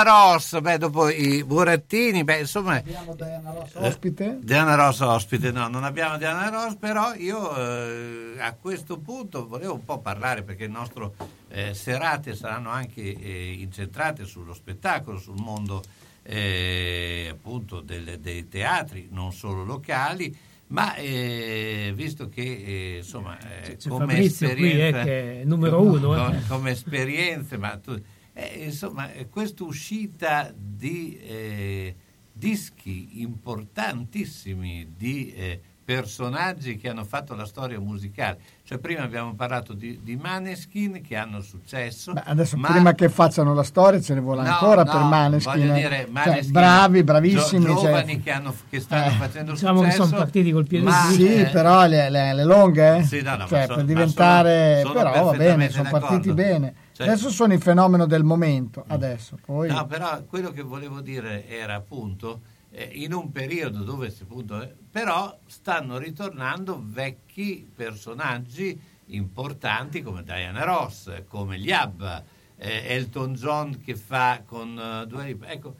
Ross, 0.04 0.60
beh, 0.60 0.78
dopo 0.78 1.08
i 1.08 1.42
burattini, 1.42 2.22
beh, 2.22 2.38
insomma... 2.40 2.76
Abbiamo 2.76 3.14
Diana 3.14 3.50
Ross 3.50 3.74
ospite. 3.74 4.38
Diana 4.40 4.74
Ross 4.76 5.00
ospite, 5.00 5.50
no, 5.50 5.66
non 5.66 5.82
abbiamo 5.82 6.16
Diana 6.18 6.48
Ross, 6.50 6.76
però 6.76 7.14
io 7.14 7.56
eh, 7.56 8.34
a 8.38 8.52
questo 8.54 8.98
punto 8.98 9.48
volevo 9.48 9.74
un 9.74 9.84
po' 9.84 9.98
parlare 9.98 10.42
perché 10.42 10.64
il 10.64 10.70
nostro 10.70 11.14
eh, 11.48 11.74
serate 11.74 12.36
saranno 12.36 12.70
anche 12.70 13.00
eh, 13.02 13.52
incentrate 13.58 14.24
sullo 14.24 14.54
spettacolo, 14.54 15.18
sul 15.18 15.40
mondo 15.40 15.82
eh, 16.22 17.28
appunto 17.30 17.80
del- 17.80 18.18
dei 18.20 18.48
teatri, 18.48 19.08
non 19.10 19.32
solo 19.32 19.64
locali, 19.64 20.34
ma 20.68 20.94
eh, 20.94 21.92
visto 21.94 22.28
che 22.28 22.42
eh, 22.42 22.96
insomma 22.98 23.36
eh, 23.38 23.76
C'è 23.76 23.88
come 23.88 24.06
Fabrizio 24.06 24.48
qui, 24.54 24.66
esperienza 24.66 25.00
eh, 25.00 25.04
che 25.04 25.40
è 25.40 25.44
numero 25.44 25.80
uno, 25.84 26.14
eh. 26.14 26.18
come, 26.24 26.42
come 26.48 26.70
esperienze, 26.70 27.56
ma 27.58 27.76
tu, 27.76 28.00
eh, 28.34 28.64
insomma, 28.64 29.12
eh, 29.12 29.28
questa 29.28 29.64
uscita 29.64 30.52
di 30.54 31.16
eh, 31.18 31.94
dischi 32.32 33.20
importantissimi 33.22 34.92
di 34.96 35.32
eh, 35.32 35.60
personaggi 35.84 36.76
che 36.78 36.88
hanno 36.88 37.04
fatto 37.04 37.34
la 37.34 37.44
storia 37.44 37.78
musicale. 37.78 38.38
Cioè, 38.64 38.78
prima 38.78 39.02
abbiamo 39.02 39.34
parlato 39.34 39.74
di, 39.74 40.00
di 40.02 40.16
Maneskin 40.16 41.02
che 41.06 41.14
hanno 41.14 41.42
successo. 41.42 42.14
Beh, 42.14 42.22
adesso 42.24 42.56
ma- 42.56 42.70
prima 42.70 42.94
che 42.94 43.10
facciano 43.10 43.52
la 43.52 43.62
storia 43.62 44.00
ce 44.00 44.14
ne 44.14 44.20
vuole 44.20 44.42
No, 44.42 44.48
ancora 44.50 44.82
no, 44.82 44.90
per 44.90 45.00
Maneskin. 45.02 45.52
voglio 45.52 45.72
eh. 45.74 45.76
dire, 45.76 45.96
Cioè, 45.98 46.06
Maneskin, 46.10 46.52
bravi, 46.52 47.02
bravissimi. 47.04 47.64
gio- 47.66 47.72
cioè- 47.74 47.84
giovani 47.84 48.20
che, 48.22 48.30
hanno- 48.30 48.54
che 48.70 48.80
stanno 48.80 49.06
Eh, 49.06 49.10
facendo 49.16 49.52
diciamo 49.52 49.80
che 49.80 49.90
successo. 49.90 50.08
sono 50.08 50.16
partiti 50.22 50.50
col 50.52 50.66
piede 50.66 50.84
ma, 50.86 51.10
sì, 51.10 51.34
eh, 51.34 51.44
però 51.50 51.86
le, 51.86 52.08
le- 52.08 52.32
le 52.32 52.44
lunghe, 52.44 52.96
eh? 52.96 53.02
Sì, 53.04 53.20
no, 53.20 53.46
cioè, 53.46 53.62
sono- 53.64 53.74
per 53.76 53.84
diventare, 53.84 54.80
sono- 54.82 54.94
sono 54.94 55.10
però 55.12 55.24
va 55.30 55.36
bene, 55.36 55.68
sono 55.70 55.90
partiti 55.90 56.28
d'accordo. 56.28 56.34
bene. 56.34 56.74
Cioè- 56.94 57.08
adesso 57.08 57.28
sono 57.28 57.52
il 57.52 57.60
fenomeno 57.60 58.06
del 58.06 58.22
momento, 58.22 58.84
adesso, 58.86 59.36
poi... 59.44 59.68
No, 59.68 59.84
però 59.86 60.22
quello 60.22 60.52
che 60.52 60.62
volevo 60.62 61.00
dire 61.00 61.48
era 61.48 61.74
appunto 61.74 62.40
eh, 62.70 62.88
in 62.92 63.12
un 63.12 63.32
periodo 63.32 63.82
dove 63.82 64.14
appunto, 64.20 64.62
eh, 64.62 64.72
però 64.92 65.36
stanno 65.46 65.98
ritornando 65.98 66.80
vecchi 66.84 67.68
personaggi 67.74 68.80
importanti 69.06 70.02
come 70.02 70.22
Diana 70.22 70.62
Ross, 70.64 71.10
come 71.28 71.58
gli 71.58 71.72
ABBA, 71.72 72.22
eh, 72.58 72.84
Elton 72.94 73.34
John 73.34 73.80
che 73.84 73.96
fa 73.96 74.42
con 74.46 74.78
eh, 74.78 75.06
Dua. 75.08 75.26
Ecco, 75.26 75.74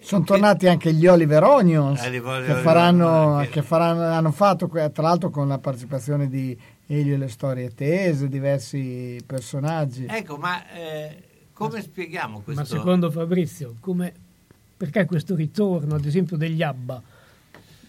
Sono 0.00 0.24
tornati 0.24 0.68
anche 0.68 0.92
gli 0.92 1.06
Oliver 1.06 1.42
Onions 1.44 2.02
Eh, 2.02 2.10
che, 2.10 2.20
faranno, 2.62 3.46
che- 3.50 3.62
faranno, 3.62 4.02
hanno 4.02 4.32
fatto 4.32 4.68
tra 4.68 5.02
l'altro 5.02 5.30
con 5.30 5.48
la 5.48 5.58
partecipazione 5.58 6.28
di 6.28 6.56
Elio 6.90 7.14
e 7.14 7.18
le 7.18 7.28
storie 7.28 7.74
tese, 7.74 8.28
diversi 8.28 9.20
personaggi. 9.26 10.06
ecco, 10.08 10.38
ma 10.38 10.70
eh, 10.72 11.22
come 11.52 11.82
spieghiamo 11.82 12.40
questo? 12.40 12.62
Ma 12.62 12.66
secondo 12.66 13.10
Fabrizio, 13.10 13.74
come, 13.78 14.12
perché 14.76 15.04
questo 15.04 15.34
ritorno, 15.34 15.96
ad 15.96 16.04
esempio, 16.06 16.38
degli 16.38 16.62
ABBA? 16.62 17.02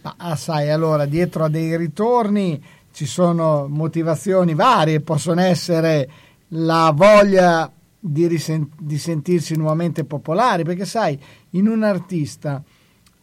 Ma 0.01 0.13
ah, 0.17 0.35
sai, 0.35 0.69
allora 0.69 1.05
dietro 1.05 1.45
a 1.45 1.49
dei 1.49 1.77
ritorni 1.77 2.61
ci 2.91 3.05
sono 3.05 3.67
motivazioni 3.69 4.53
varie, 4.53 4.99
possono 4.99 5.39
essere 5.39 6.09
la 6.49 6.91
voglia 6.93 7.71
di, 7.97 8.27
risen- 8.27 8.71
di 8.77 8.97
sentirsi 8.97 9.55
nuovamente 9.55 10.03
popolari, 10.03 10.63
perché 10.63 10.83
sai, 10.83 11.17
in 11.51 11.69
un 11.69 11.83
artista 11.83 12.61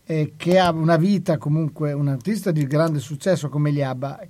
eh, 0.05 0.33
che 0.39 0.59
ha 0.59 0.70
una 0.70 0.97
vita 0.97 1.37
comunque, 1.37 1.93
un 1.93 2.09
artista 2.09 2.51
di 2.51 2.66
grande 2.66 3.01
successo 3.01 3.51
come 3.51 3.72
gli 3.72 3.83
ABBA, 3.83 4.20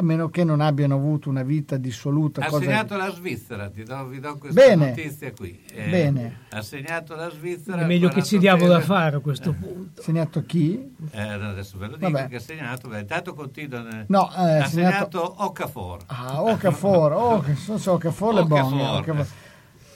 a 0.00 0.02
meno 0.02 0.28
che 0.30 0.42
non 0.44 0.60
abbiano 0.60 0.94
avuto 0.96 1.28
una 1.28 1.42
vita 1.42 1.76
dissoluta, 1.76 2.40
Ha 2.42 2.48
cosa- 2.48 2.64
segnato 2.64 2.96
la 2.96 3.10
Svizzera, 3.10 3.68
ti 3.70 3.82
do, 3.84 4.06
vi 4.06 4.18
do 4.20 4.36
questa 4.38 4.60
Bene. 4.60 4.88
notizia 4.88 5.32
qui. 5.32 5.60
Eh, 5.72 5.88
Bene. 5.88 6.38
Ha 6.50 6.62
segnato 6.62 7.14
la 7.14 7.30
Svizzera. 7.30 7.82
È 7.82 7.84
meglio 7.86 8.08
che 8.08 8.22
ci 8.22 8.38
diamo 8.38 8.64
43 8.64 8.86
da 8.88 8.94
fare 9.00 9.16
a 9.16 9.20
questo 9.20 9.52
punto. 9.52 10.02
segnato 10.02 10.44
chi? 10.44 10.94
Eh, 11.10 11.20
adesso 11.22 11.78
ve 11.78 11.86
lo 11.88 11.96
dico 11.96 12.10
Vabbè. 12.10 12.28
che 12.28 12.36
ha 12.36 12.40
segnato, 12.40 12.88
beh, 12.88 13.00
intanto 13.00 13.34
continua. 13.34 13.82
nel- 13.82 14.04
No, 14.08 14.28
eh, 14.30 14.58
ha 14.58 14.66
segnato- 14.66 14.68
segnato 14.68 15.34
Okafor. 15.44 16.00
Ah, 16.06 16.42
Okafor, 16.42 17.12
oh, 17.16 17.44
so, 17.56 17.78
so 17.78 17.92
Okafor 17.92 18.34
è 18.36 18.40
Okafor. 18.40 18.68
buono. 18.70 18.96
Okafor. 18.98 19.26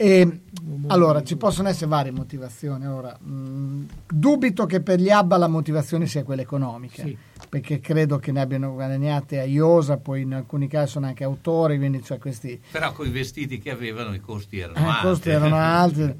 E, 0.05 0.41
allora, 0.89 1.23
ci 1.23 1.37
possono 1.39 1.69
essere 1.69 1.87
varie 1.87 2.11
motivazioni. 2.13 2.87
Ora, 2.87 3.17
mh, 3.19 3.87
dubito 4.07 4.67
che 4.67 4.83
per 4.83 5.01
gli 5.01 5.09
ABBA 5.09 5.37
la 5.39 5.49
motivazione 5.49 6.07
sia 6.07 6.23
quella 6.25 6.43
economica, 6.43 7.03
Sì. 7.03 7.17
perché 7.49 7.81
credo 7.81 8.19
che 8.19 8.31
ne 8.31 8.43
abbiano 8.43 8.75
guadagnate 8.75 9.41
a 9.41 9.45
iosa, 9.45 9.97
poi 9.97 10.23
in 10.23 10.35
alcuni 10.35 10.69
casi 10.69 10.93
sono 10.93 11.07
anche 11.07 11.25
autori, 11.25 11.79
quindi 11.79 12.03
cioè, 12.03 12.19
questi 12.19 12.61
Però 12.71 12.93
con 12.93 13.07
i 13.07 13.11
vestiti 13.11 13.59
che 13.59 13.71
avevano 13.71 14.15
i 14.15 14.21
costi 14.21 14.59
erano 14.59 14.79
eh, 14.79 14.91
alti. 14.91 15.07
costi 15.07 15.31
erano 15.31 15.57
alti. 15.57 16.15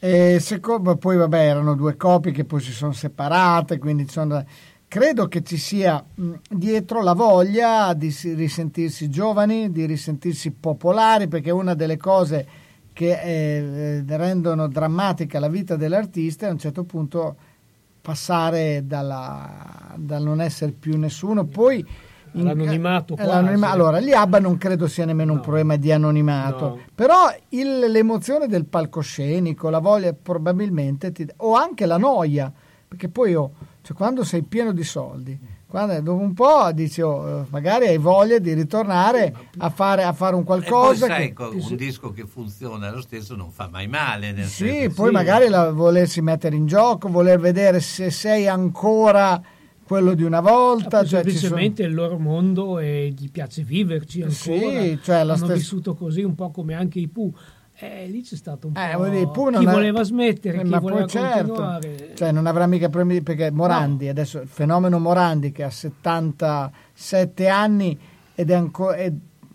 E 0.00 0.38
secondo, 0.40 0.96
poi 0.96 1.16
vabbè, 1.16 1.38
erano 1.48 1.74
due 1.74 1.96
coppie 1.96 2.32
che 2.32 2.44
poi 2.44 2.60
si 2.60 2.72
sono 2.72 2.92
separate, 2.92 3.78
quindi 3.78 4.04
ci 4.06 4.12
sono- 4.12 4.44
credo 4.88 5.28
che 5.28 5.42
ci 5.44 5.56
sia 5.58 6.04
mh, 6.12 6.32
dietro 6.50 7.02
la 7.02 7.12
voglia 7.12 7.94
di 7.94 8.10
si- 8.10 8.34
risentirsi 8.34 9.08
giovani, 9.08 9.70
di 9.70 9.86
risentirsi 9.86 10.50
popolari, 10.50 11.28
perché 11.28 11.50
una 11.52 11.74
delle 11.74 11.96
cose 11.96 12.46
che 12.98 14.00
eh, 14.00 14.02
rendono 14.16 14.66
drammatica 14.66 15.38
la 15.38 15.46
vita 15.46 15.76
dell'artista 15.76 16.46
è 16.46 16.48
a 16.48 16.52
un 16.52 16.58
certo 16.58 16.82
punto 16.82 17.36
passare 18.00 18.82
dalla- 18.86 19.94
dal 19.96 20.20
non 20.20 20.40
essere 20.40 20.72
più 20.72 20.98
nessuno, 20.98 21.44
poi 21.44 21.86
L'anonimato 22.32 23.16
eh, 23.16 23.24
l'anonima- 23.24 23.70
allora, 23.70 24.00
gli 24.00 24.10
ABBA 24.12 24.40
non 24.40 24.58
credo 24.58 24.88
sia 24.88 25.04
nemmeno 25.04 25.30
un 25.30 25.36
No. 25.38 25.42
problema 25.44 25.76
di 25.76 25.92
anonimato, 25.92 26.64
No. 26.66 26.78
però 26.92 27.32
il- 27.50 27.88
l'emozione 27.88 28.48
del 28.48 28.64
palcoscenico, 28.64 29.70
la 29.70 29.78
voglia 29.78 30.12
probabilmente, 30.12 31.12
ti- 31.12 31.26
o 31.36 31.54
anche 31.54 31.86
la 31.86 31.98
noia, 31.98 32.52
perché 32.88 33.08
poi 33.08 33.34
oh, 33.34 33.52
cioè, 33.82 33.96
quando 33.96 34.24
sei 34.24 34.42
pieno 34.42 34.72
di 34.72 34.82
soldi, 34.84 35.38
quando, 35.68 36.00
dopo 36.00 36.22
un 36.22 36.32
po' 36.32 36.70
dici, 36.72 37.02
oh, 37.02 37.40
eh, 37.40 37.44
magari 37.50 37.88
hai 37.88 37.98
voglia 37.98 38.38
di 38.38 38.54
ritornare 38.54 39.34
a 39.58 39.68
fare, 39.68 40.02
a 40.02 40.12
fare 40.14 40.34
un 40.34 40.40
E 40.40 40.44
poi 40.44 40.60
qualcosa. 40.62 41.06
sai, 41.06 41.34
che- 41.34 41.42
un 41.42 41.76
disco 41.76 42.10
che 42.10 42.24
funziona 42.26 42.90
lo 42.90 43.02
stesso 43.02 43.36
non 43.36 43.50
fa 43.50 43.68
mai 43.70 43.86
male. 43.86 44.32
Nel 44.32 44.46
sì, 44.46 44.64
senso- 44.66 44.94
poi 44.94 45.08
sì. 45.08 45.12
magari 45.12 45.48
la, 45.48 45.70
volersi 45.70 46.22
mettere 46.22 46.56
in 46.56 46.66
gioco, 46.66 47.08
voler 47.10 47.38
vedere 47.38 47.80
se 47.80 48.10
sei 48.10 48.48
ancora 48.48 49.40
quello 49.84 50.14
di 50.14 50.22
una 50.22 50.40
volta. 50.40 51.00
Poi 51.00 51.06
cioè, 51.06 51.22
ci 51.22 51.30
sono- 51.30 51.38
semplicemente 51.38 51.82
il 51.82 51.94
loro 51.94 52.18
mondo 52.18 52.78
e 52.78 53.12
gli 53.16 53.30
piace 53.30 53.62
viverci 53.62 54.22
ancora. 54.22 54.34
Sì, 54.82 54.98
cioè 55.02 55.16
la 55.16 55.34
Hanno 55.34 55.36
stessa- 55.36 55.52
vissuto 55.52 55.94
così 55.94 56.22
un 56.22 56.34
po' 56.34 56.50
come 56.50 56.74
anche 56.74 56.98
i 56.98 57.08
Pooh. 57.08 57.32
Eh, 57.80 58.06
lì 58.08 58.22
c'è 58.22 58.34
stato 58.34 58.66
un 58.66 58.72
Eh, 58.76 58.92
po'... 58.96 59.04
dire, 59.50 59.58
chi 59.60 59.64
voleva 59.66 60.02
smettere, 60.02 60.58
Eh, 60.58 60.62
chi 60.64 60.68
ma 60.68 60.78
voleva 60.80 61.06
certo, 61.06 61.52
continuare. 61.54 62.10
cioè 62.14 62.32
non 62.32 62.46
avrà 62.46 62.66
mica 62.66 62.88
problemi 62.88 63.22
perché 63.22 63.52
Morandi 63.52 64.08
adesso 64.08 64.40
il 64.40 64.48
fenomeno 64.48 64.98
Morandi 64.98 65.52
che 65.52 65.62
ha 65.62 65.70
77 65.70 67.46
anni 67.48 67.96
ed 68.34 68.50
è 68.50 68.54
ancora 68.54 68.96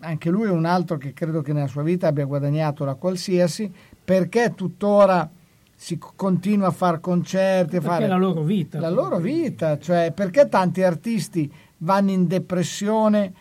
anche 0.00 0.28
lui 0.30 0.46
è 0.48 0.50
un 0.50 0.64
altro 0.66 0.96
che 0.98 1.12
credo 1.14 1.40
che 1.42 1.52
nella 1.52 1.66
sua 1.66 1.82
vita 1.82 2.08
abbia 2.08 2.24
guadagnato 2.26 2.84
la 2.84 2.94
qualsiasi 2.94 3.70
perché 4.04 4.52
tuttora 4.54 5.28
si 5.74 5.98
continua 5.98 6.68
a 6.68 6.70
fare 6.70 7.00
concerti 7.00 7.72
Perché 7.72 7.86
fare 7.86 8.04
è 8.04 8.08
la 8.08 8.16
loro 8.16 8.42
vita. 8.42 8.80
la 8.80 8.90
loro 8.90 9.18
vita 9.18 9.78
cioè 9.78 10.12
perché 10.14 10.48
tanti 10.48 10.82
artisti 10.82 11.50
vanno 11.78 12.10
in 12.10 12.26
depressione 12.26 13.32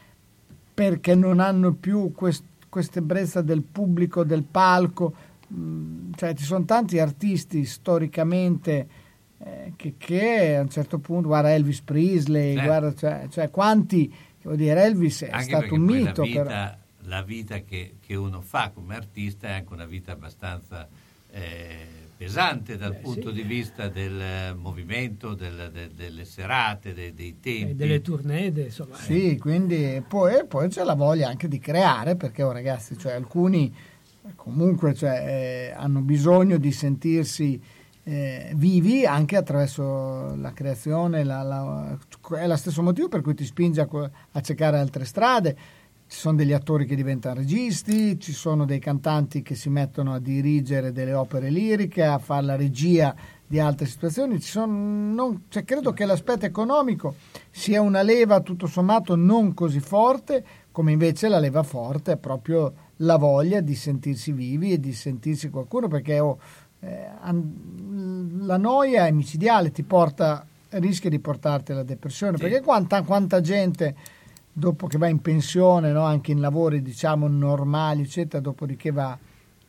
perché 0.74 1.16
non 1.16 1.40
hanno 1.40 1.74
più 1.74 2.12
quest- 2.14 2.44
questa 2.74 2.98
ebbrezza 2.98 3.44
del 3.44 3.62
pubblico, 3.62 4.24
del 4.24 4.42
palco. 4.44 5.14
Mm, 5.54 6.14
Cioè, 6.16 6.34
ci 6.34 6.44
sono 6.44 6.66
tanti 6.66 6.98
artisti 6.98 7.64
storicamente 7.66 8.88
eh, 9.38 9.74
che, 9.76 9.94
che 9.98 10.56
a 10.56 10.62
un 10.62 10.70
certo 10.70 10.98
punto, 10.98 11.28
guarda 11.28 11.54
Elvis 11.54 11.82
Presley, 11.82 12.54
Certo. 12.56 12.68
guarda, 12.68 12.94
cioè, 12.96 13.28
cioè, 13.30 13.50
quanti, 13.52 14.12
devo 14.42 14.56
dire, 14.56 14.82
Elvis 14.84 15.22
è 15.22 15.30
Anche 15.32 15.44
stato 15.46 15.76
un 15.76 15.82
mito. 15.82 16.22
la 16.24 16.28
vita, 16.28 16.44
però. 16.44 16.76
la 17.02 17.22
vita 17.22 17.60
che, 17.60 17.96
che 18.00 18.16
uno 18.16 18.42
fa 18.42 18.72
come 18.74 18.96
artista 18.96 19.50
è 19.50 19.52
anche 19.52 19.72
una 19.74 19.86
vita 19.86 20.14
abbastanza 20.14 20.88
eh, 21.30 22.03
pesante 22.16 22.78
dal 22.78 22.92
Beh, 22.94 23.00
punto 23.00 23.30
sì. 23.30 23.36
di 23.36 23.42
vista 23.44 23.88
del 23.90 24.20
eh, 24.22 24.54
movimento, 24.54 25.34
del- 25.34 25.70
del- 25.74 25.92
delle 25.92 26.26
serate, 26.26 26.94
dei, 26.94 27.14
dei 27.14 27.40
tempi. 27.40 27.72
E 27.72 27.76
delle 27.76 28.02
tournée, 28.02 28.48
insomma. 28.48 28.96
eh. 28.96 29.02
Sì, 29.02 29.38
quindi 29.38 30.02
poi, 30.08 30.46
poi 30.48 30.70
c'è 30.70 30.84
la 30.84 30.96
voglia 30.96 31.28
anche 31.28 31.48
di 31.48 31.60
creare, 31.60 32.16
perché 32.16 32.44
oh, 32.44 32.52
ragazzi, 32.52 32.98
cioè, 32.98 33.14
alcuni 33.14 33.74
comunque 34.36 34.94
cioè, 34.94 35.70
eh, 35.72 35.74
hanno 35.76 36.00
bisogno 36.02 36.58
di 36.58 36.72
sentirsi 36.72 37.62
eh, 38.06 38.52
vivi 38.56 39.06
anche 39.06 39.38
attraverso 39.38 40.36
la 40.36 40.52
creazione, 40.52 41.24
la- 41.24 41.42
la- 41.42 41.98
è 42.38 42.48
lo 42.48 42.56
stesso 42.58 42.82
motivo 42.82 43.08
per 43.08 43.22
cui 43.22 43.34
ti 43.34 43.46
spinge 43.46 43.80
a, 43.82 43.88
a 44.32 44.42
cercare 44.42 44.78
altre 44.78 45.06
strade. 45.06 45.58
Ci 46.14 46.20
sono 46.20 46.36
degli 46.38 46.54
attori 46.54 46.86
che 46.86 46.96
diventano 46.96 47.34
registi, 47.40 48.20
ci 48.20 48.34
sono 48.34 48.66
dei 48.66 48.78
cantanti 48.78 49.42
che 49.42 49.56
si 49.56 49.68
mettono 49.70 50.14
a 50.14 50.20
dirigere 50.20 50.92
delle 50.92 51.16
opere 51.16 51.50
liriche, 51.50 52.04
a 52.04 52.20
fare 52.20 52.46
la 52.46 52.56
regia 52.56 53.16
di 53.48 53.60
altre 53.60 53.88
situazioni. 53.88 54.40
Ci 54.40 54.52
sono- 54.52 55.12
non- 55.12 55.46
cioè, 55.50 55.64
credo 55.66 55.92
che 55.92 56.06
l'aspetto 56.06 56.46
economico 56.46 57.16
sia 57.50 57.82
una 57.82 58.04
leva 58.04 58.42
tutto 58.42 58.68
sommato 58.68 59.16
non 59.16 59.56
così 59.56 59.80
forte, 59.80 60.46
come 60.72 60.92
invece 60.92 61.30
la 61.30 61.40
leva 61.40 61.64
forte 61.64 62.12
è 62.12 62.18
proprio 62.18 62.74
la 62.98 63.18
voglia 63.18 63.60
di 63.60 63.74
sentirsi 63.74 64.32
vivi 64.34 64.72
e 64.74 64.80
di 64.80 64.94
sentirsi 64.94 65.50
qualcuno, 65.50 65.88
perché 65.88 66.20
oh, 66.20 66.38
eh, 66.82 67.08
an- 67.22 68.42
la 68.44 68.58
noia 68.58 69.08
è 69.08 69.12
micidiale, 69.12 69.72
ti 69.72 69.82
porta, 69.82 70.46
rischia 70.70 71.10
di 71.10 71.18
portarti 71.18 71.72
alla 71.72 71.82
depressione, 71.82 72.38
perché 72.38 72.62
quanta, 72.62 73.02
quanta 73.02 73.42
gente 73.42 73.96
dopo 74.54 74.86
che 74.88 74.98
va 75.00 75.08
in 75.08 75.20
pensione, 75.20 75.92
no, 75.92 76.04
anche 76.04 76.32
in 76.32 76.40
lavori 76.40 76.82
diciamo 76.82 77.28
normali, 77.28 78.04
eccetera, 78.04 78.42
dopodiché 78.42 78.92
va, 78.92 79.18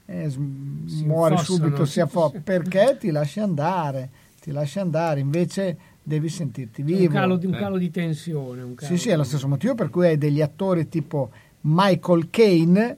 eh, 0.07 0.29
s- 0.31 0.37
muore 0.37 1.39
subito, 1.39 1.85
si 1.87 2.01
affo- 2.01 2.35
perché 2.45 2.97
ti 3.01 3.11
lasci 3.11 3.41
andare, 3.41 4.11
ti 4.41 4.51
lasci 4.53 4.79
andare, 4.79 5.21
invece 5.21 5.79
devi 6.03 6.29
sentirti 6.29 6.83
Un 6.83 6.87
vivo. 6.87 7.13
calo, 7.13 7.37
di, 7.37 7.47
un 7.47 7.53
calo 7.53 7.79
di 7.79 7.91
tensione. 7.91 8.63
Un 8.63 8.75
calo 8.75 8.93
Sì, 8.95 8.99
sì, 9.01 9.09
è 9.09 9.17
lo 9.17 9.25
stesso 9.25 9.49
motivo 9.49 9.75
per 9.75 9.89
cui 9.89 10.07
hai 10.07 10.19
degli 10.19 10.43
attori 10.43 10.87
tipo 10.89 11.31
Michael 11.63 12.29
Caine 12.29 12.97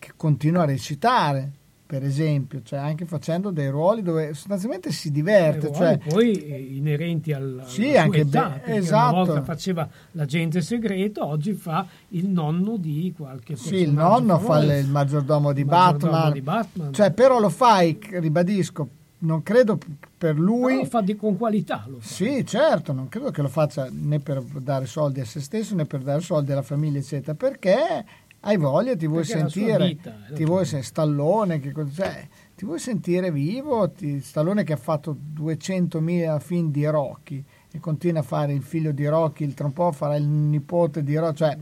che 0.00 0.10
continua 0.16 0.62
a 0.62 0.66
recitare, 0.66 1.52
per 1.88 2.04
esempio, 2.04 2.60
cioè 2.62 2.80
anche 2.80 3.06
facendo 3.06 3.50
dei 3.50 3.70
ruoli 3.70 4.02
dove 4.02 4.34
sostanzialmente 4.34 4.92
si 4.92 5.10
diverte. 5.10 5.72
Cioè, 5.72 5.96
poi 6.06 6.34
eh, 6.44 6.58
inerenti 6.76 7.32
al, 7.32 7.62
Sì, 7.64 7.92
alla 7.92 8.02
anche 8.02 8.20
età, 8.20 8.60
be- 8.62 8.76
esatto. 8.76 9.14
una 9.14 9.24
volta 9.24 9.42
faceva 9.42 9.88
l'agente 10.12 10.60
segreto, 10.60 11.24
oggi 11.24 11.54
fa 11.54 11.86
il 12.08 12.28
nonno 12.28 12.76
di 12.76 13.14
qualche 13.16 13.56
sì, 13.56 13.76
il 13.76 13.84
personaggio 13.94 14.20
nonno 14.20 14.38
fa 14.38 14.58
il 14.62 14.86
maggiordomo 14.86 15.52
di 15.54 15.60
Il 15.62 15.66
maggiordomo 15.66 16.10
Batman, 16.12 16.32
di 16.34 16.40
Batman. 16.42 16.92
Cioè, 16.92 17.10
però 17.12 17.40
lo 17.40 17.48
fai, 17.48 17.98
ribadisco, 18.10 18.88
non 19.20 19.42
credo 19.42 19.78
per 20.18 20.38
lui... 20.38 20.66
Però 20.72 20.82
lo 20.82 20.84
fa 20.84 21.00
di- 21.00 21.16
con 21.16 21.38
qualità. 21.38 21.86
Lo 21.88 22.00
fa. 22.00 22.06
Sì, 22.06 22.44
certo, 22.44 22.92
non 22.92 23.08
credo 23.08 23.30
che 23.30 23.40
lo 23.40 23.48
faccia 23.48 23.88
né 23.90 24.20
per 24.20 24.42
dare 24.42 24.84
soldi 24.84 25.20
a 25.20 25.24
se 25.24 25.40
stesso 25.40 25.74
né 25.74 25.86
per 25.86 26.02
dare 26.02 26.20
soldi 26.20 26.52
alla 26.52 26.60
famiglia, 26.60 26.98
eccetera, 26.98 27.34
perché 27.34 28.04
hai 28.48 28.56
voglia, 28.56 28.96
ti 28.96 29.06
vuoi 29.06 29.24
Perché 29.26 29.38
sentire, 29.38 29.86
vita, 29.86 30.14
ti 30.34 30.44
vuoi 30.44 30.64
se- 30.64 30.82
Stallone, 30.82 31.60
che 31.60 31.70
cosa- 31.72 31.90
cioè, 32.04 32.28
ti 32.54 32.64
vuoi 32.64 32.78
sentire 32.78 33.30
vivo, 33.30 33.90
ti- 33.90 34.20
Stallone 34.20 34.64
che 34.64 34.72
ha 34.72 34.76
fatto 34.76 35.14
200.000 35.18 36.38
film 36.38 36.70
di 36.70 36.86
Rocky 36.86 37.44
e 37.70 37.80
continua 37.80 38.20
a 38.20 38.24
fare 38.24 38.54
il 38.54 38.62
figlio 38.62 38.92
di 38.92 39.06
Rocky, 39.06 39.44
il 39.44 39.52
tra 39.54 39.66
un 39.66 39.74
po' 39.74 39.92
farà 39.92 40.16
il 40.16 40.24
nipote 40.26 41.02
di 41.02 41.16
Rocky, 41.16 41.36
cioè, 41.36 41.56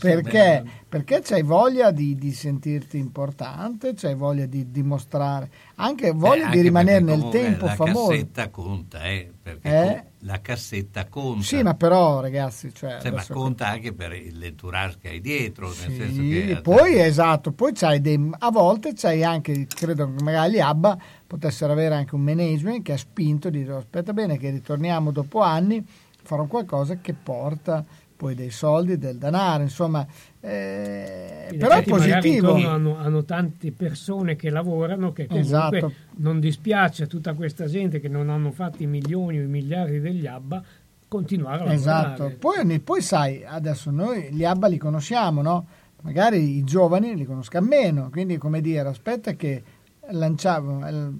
perché? 0.00 0.30
bene. 0.32 0.70
Perché 0.88 1.20
c'hai 1.22 1.42
voglia 1.42 1.90
di, 1.92 2.16
di 2.16 2.32
sentirti 2.32 2.98
importante, 2.98 3.94
c'hai 3.94 4.14
voglia 4.16 4.46
di 4.46 4.70
dimostrare, 4.70 5.48
anche 5.76 6.10
voglia 6.10 6.42
Eh, 6.42 6.44
anche 6.46 6.56
di 6.56 6.62
rimanere 6.62 7.00
nel 7.00 7.28
tempo 7.30 7.66
la 7.66 7.74
famoso. 7.74 8.10
cassetta 8.10 8.48
conta, 8.50 9.04
eh, 9.04 9.32
perché 9.42 9.68
Eh? 9.68 10.04
la 10.20 10.40
cassetta 10.40 11.06
conta. 11.08 11.42
Sì, 11.44 11.62
ma 11.62 11.74
però 11.74 12.20
ragazzi, 12.20 12.72
cioè, 12.74 12.98
Cioè, 13.00 13.12
ma 13.12 13.24
conta 13.28 13.68
anche 13.68 13.92
per 13.92 14.10
l'entourage 14.10 14.96
che 15.00 15.08
hai 15.10 15.20
dietro, 15.20 15.66
nel 15.68 15.74
Sì, 15.76 15.96
senso 15.96 16.20
che 16.20 16.60
poi 16.62 16.98
esatto, 16.98 17.52
poi 17.52 17.72
c'hai 17.74 18.00
dei, 18.00 18.30
a 18.38 18.50
volte 18.50 18.92
c'hai 18.94 19.22
anche, 19.22 19.66
credo 19.68 20.12
che 20.12 20.22
magari 20.22 20.52
gli 20.54 20.60
ABBA 20.60 20.98
potessero 21.34 21.72
avere 21.72 21.96
anche 21.96 22.14
un 22.14 22.20
management 22.20 22.84
che 22.84 22.92
ha 22.92 22.96
spinto 22.96 23.50
di 23.50 23.64
dire 23.64 23.74
aspetta 23.74 24.12
bene 24.12 24.38
che 24.38 24.50
ritorniamo 24.50 25.10
dopo 25.10 25.40
anni, 25.40 25.84
farò 26.22 26.44
qualcosa 26.44 26.98
che 27.00 27.12
porta 27.12 27.84
poi 28.16 28.36
dei 28.36 28.50
soldi, 28.50 28.96
del 28.96 29.18
denaro, 29.18 29.64
insomma, 29.64 30.06
eh, 30.38 31.48
In 31.50 31.58
però 31.58 31.74
è 31.74 31.82
positivo. 31.82 32.54
hanno, 32.54 32.96
hanno 32.96 33.24
tante 33.24 33.72
persone 33.72 34.36
che 34.36 34.48
lavorano 34.48 35.12
che 35.12 35.26
comunque 35.26 35.76
Esatto. 35.78 35.92
non 36.18 36.38
dispiace 36.38 37.02
a 37.02 37.06
tutta 37.08 37.34
questa 37.34 37.66
gente 37.66 37.98
che 37.98 38.08
non 38.08 38.30
hanno 38.30 38.52
fatto 38.52 38.84
i 38.84 38.86
milioni 38.86 39.40
o 39.40 39.42
i 39.42 39.48
miliardi 39.48 39.98
degli 39.98 40.28
ABBA 40.28 40.62
continuare 41.08 41.62
a 41.62 41.64
lavorare. 41.64 41.80
Esatto, 41.80 42.36
poi, 42.38 42.78
poi 42.78 43.02
sai, 43.02 43.44
adesso 43.44 43.90
noi 43.90 44.28
gli 44.30 44.44
ABBA 44.44 44.68
li 44.68 44.78
conosciamo, 44.78 45.42
no? 45.42 45.66
Magari 46.02 46.58
i 46.58 46.62
giovani 46.62 47.16
li 47.16 47.24
conoscano 47.24 47.66
meno, 47.66 48.08
quindi 48.10 48.38
come 48.38 48.60
dire, 48.60 48.88
aspetta 48.88 49.32
che 49.32 49.62
lanciavo 50.10 50.86
il, 50.86 51.18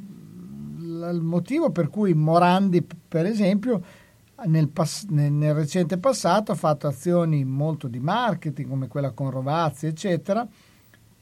il 1.13 1.21
motivo 1.23 1.71
per 1.71 1.89
cui 1.89 2.15
Morandi, 2.15 2.83
per 2.83 3.27
esempio, 3.27 3.83
nel, 4.47 4.69
pass- 4.69 5.07
nel 5.09 5.55
recente 5.55 5.99
passato 5.99 6.53
ha 6.53 6.57
fatto 6.57 6.87
azioni 6.87 7.45
molto 7.45 7.89
di 7.89 8.01
marketing, 8.01 8.69
come 8.69 8.89
quella 8.89 9.13
con 9.13 9.31
Rovazzi, 9.31 9.87
eccetera, 9.87 10.47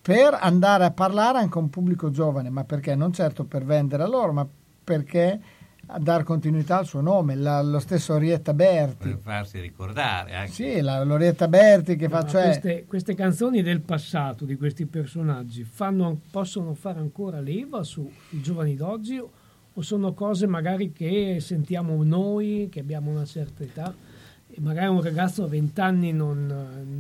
per 0.01 0.37
andare 0.41 0.85
a 0.85 0.91
parlare 0.91 1.39
anche 1.39 1.59
a 1.59 1.61
un 1.61 1.71
pubblico 1.71 2.11
giovane, 2.11 2.51
ma 2.51 2.65
perché? 2.65 2.95
Non 2.95 3.13
certo 3.13 3.45
per 3.45 3.65
vendere 3.65 4.03
a 4.03 4.09
loro, 4.09 4.33
ma 4.33 4.47
perché 4.85 5.41
a 5.95 5.99
dar 5.99 6.23
continuità 6.25 6.79
al 6.79 6.87
suo 6.87 7.01
nome, 7.01 7.35
La- 7.35 7.61
lo 7.63 7.79
stesso 7.79 8.15
Orietta 8.15 8.55
Berti. 8.55 9.09
per 9.09 9.19
farsi 9.19 9.61
ricordare 9.61 10.35
anche. 10.35 10.53
Sì, 10.53 10.81
la 10.81 11.03
Lorietta 11.05 11.49
Berti 11.49 11.97
che 11.97 12.09
Ma 12.09 12.21
fa, 12.23 12.27
cioè, 12.27 12.45
queste, 12.45 12.85
queste 12.87 13.15
canzoni 13.15 13.63
del 13.63 13.81
passato 13.81 14.45
di 14.45 14.57
questi 14.57 14.87
personaggi 14.87 15.65
fanno- 15.65 16.19
possono 16.31 16.75
fare 16.75 16.99
ancora 17.01 17.41
leva 17.41 17.83
sui 17.83 18.11
giovani 18.31 18.75
d'oggi 18.75 19.19
o 19.75 19.81
sono 19.83 20.13
cose 20.15 20.47
magari 20.47 20.93
che 20.93 21.39
sentiamo 21.41 22.03
noi 22.03 22.69
che 22.71 22.81
abbiamo 22.81 23.11
una 23.11 23.25
certa 23.25 23.63
età 23.63 23.95
e 24.55 24.61
magari 24.61 24.89
un 24.89 25.03
ragazzo 25.03 25.45
a 25.45 25.47
20 25.49 25.81
anni 25.81 26.13
non, 26.13 26.47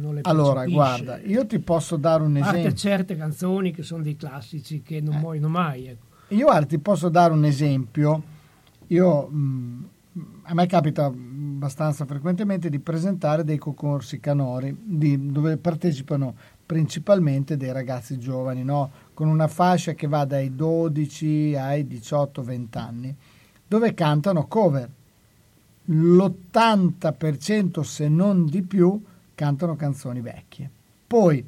non 0.00 0.14
le 0.14 0.20
allora 0.22 0.60
percepisce? 0.64 0.74
guarda, 0.74 1.18
io 1.18 1.46
ti 1.46 1.58
posso 1.58 1.96
dare 1.96 2.22
un 2.22 2.34
A 2.36 2.40
parte 2.40 2.58
esempio. 2.58 2.76
certi 2.78 3.16
canzoni 3.16 3.72
che 3.72 3.82
sono 3.82 4.02
dei 4.02 4.16
classici 4.16 4.82
che 4.82 5.00
non 5.02 5.16
muoiono 5.16 5.48
mai 5.48 5.86
ecco. 5.88 6.06
Io 6.28 6.44
guarda, 6.46 6.66
ti 6.66 6.78
posso 6.78 7.10
dare 7.10 7.32
un 7.34 7.44
esempio. 7.44 8.22
Io, 8.92 9.26
mh, 9.26 9.88
a 10.42 10.54
me 10.54 10.66
capita 10.66 11.06
abbastanza 11.06 12.04
frequentemente 12.04 12.68
di 12.68 12.78
presentare 12.78 13.42
dei 13.42 13.56
concorsi 13.56 14.20
canori 14.20 14.76
di- 14.78 15.30
dove 15.32 15.56
partecipano 15.56 16.34
principalmente 16.66 17.56
dei 17.56 17.72
ragazzi 17.72 18.18
giovani, 18.18 18.62
no? 18.62 18.90
con 19.14 19.28
una 19.28 19.48
fascia 19.48 19.94
che 19.94 20.06
va 20.06 20.26
dai 20.26 20.54
12 20.54 21.54
ai 21.56 21.84
18-20 21.84 22.78
anni, 22.78 23.16
dove 23.66 23.94
cantano 23.94 24.46
cover. 24.46 24.90
L'80% 25.86 27.80
se 27.80 28.08
non 28.08 28.44
di 28.44 28.62
più 28.62 29.02
cantano 29.34 29.74
canzoni 29.74 30.20
vecchie. 30.20 30.70
Poi 31.06 31.42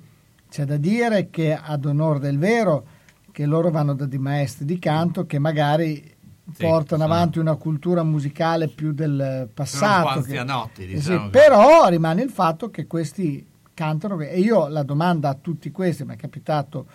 c'è 0.49 0.65
da 0.65 0.79
dire 0.79 1.29
che 1.29 1.55
ad 1.55 1.85
onore 1.85 2.21
del 2.21 2.39
vero 2.39 2.87
che 3.33 3.45
loro 3.45 3.71
vanno 3.71 3.95
da 3.95 4.07
dei 4.07 4.19
maestri 4.19 4.65
di 4.65 4.79
canto 4.79 5.27
che 5.27 5.39
magari 5.39 6.14
portano 6.57 7.03
sono- 7.03 7.15
avanti 7.15 7.39
una 7.39 7.55
cultura 7.57 8.03
musicale 8.03 8.69
più 8.69 8.93
del 8.93 9.49
passato. 9.53 10.09
che- 10.09 10.19
anzianotti, 10.19 10.83
Eh 10.85 10.89
sì, 10.89 10.95
diciamo. 10.95 11.25
che- 11.25 11.31
però 11.31 11.89
rimane 11.89 12.23
il 12.23 12.31
fatto 12.31 12.71
che 12.71 12.87
questi 12.87 13.47
cantano 13.73 14.21
e 14.21 14.39
io 14.41 14.69
la 14.69 14.83
domanda 14.83 15.31
a 15.31 15.35
tutti 15.35 15.71
questi, 15.71 16.05
mi 16.05 16.15
è 16.15 16.17
capitato 16.17 16.87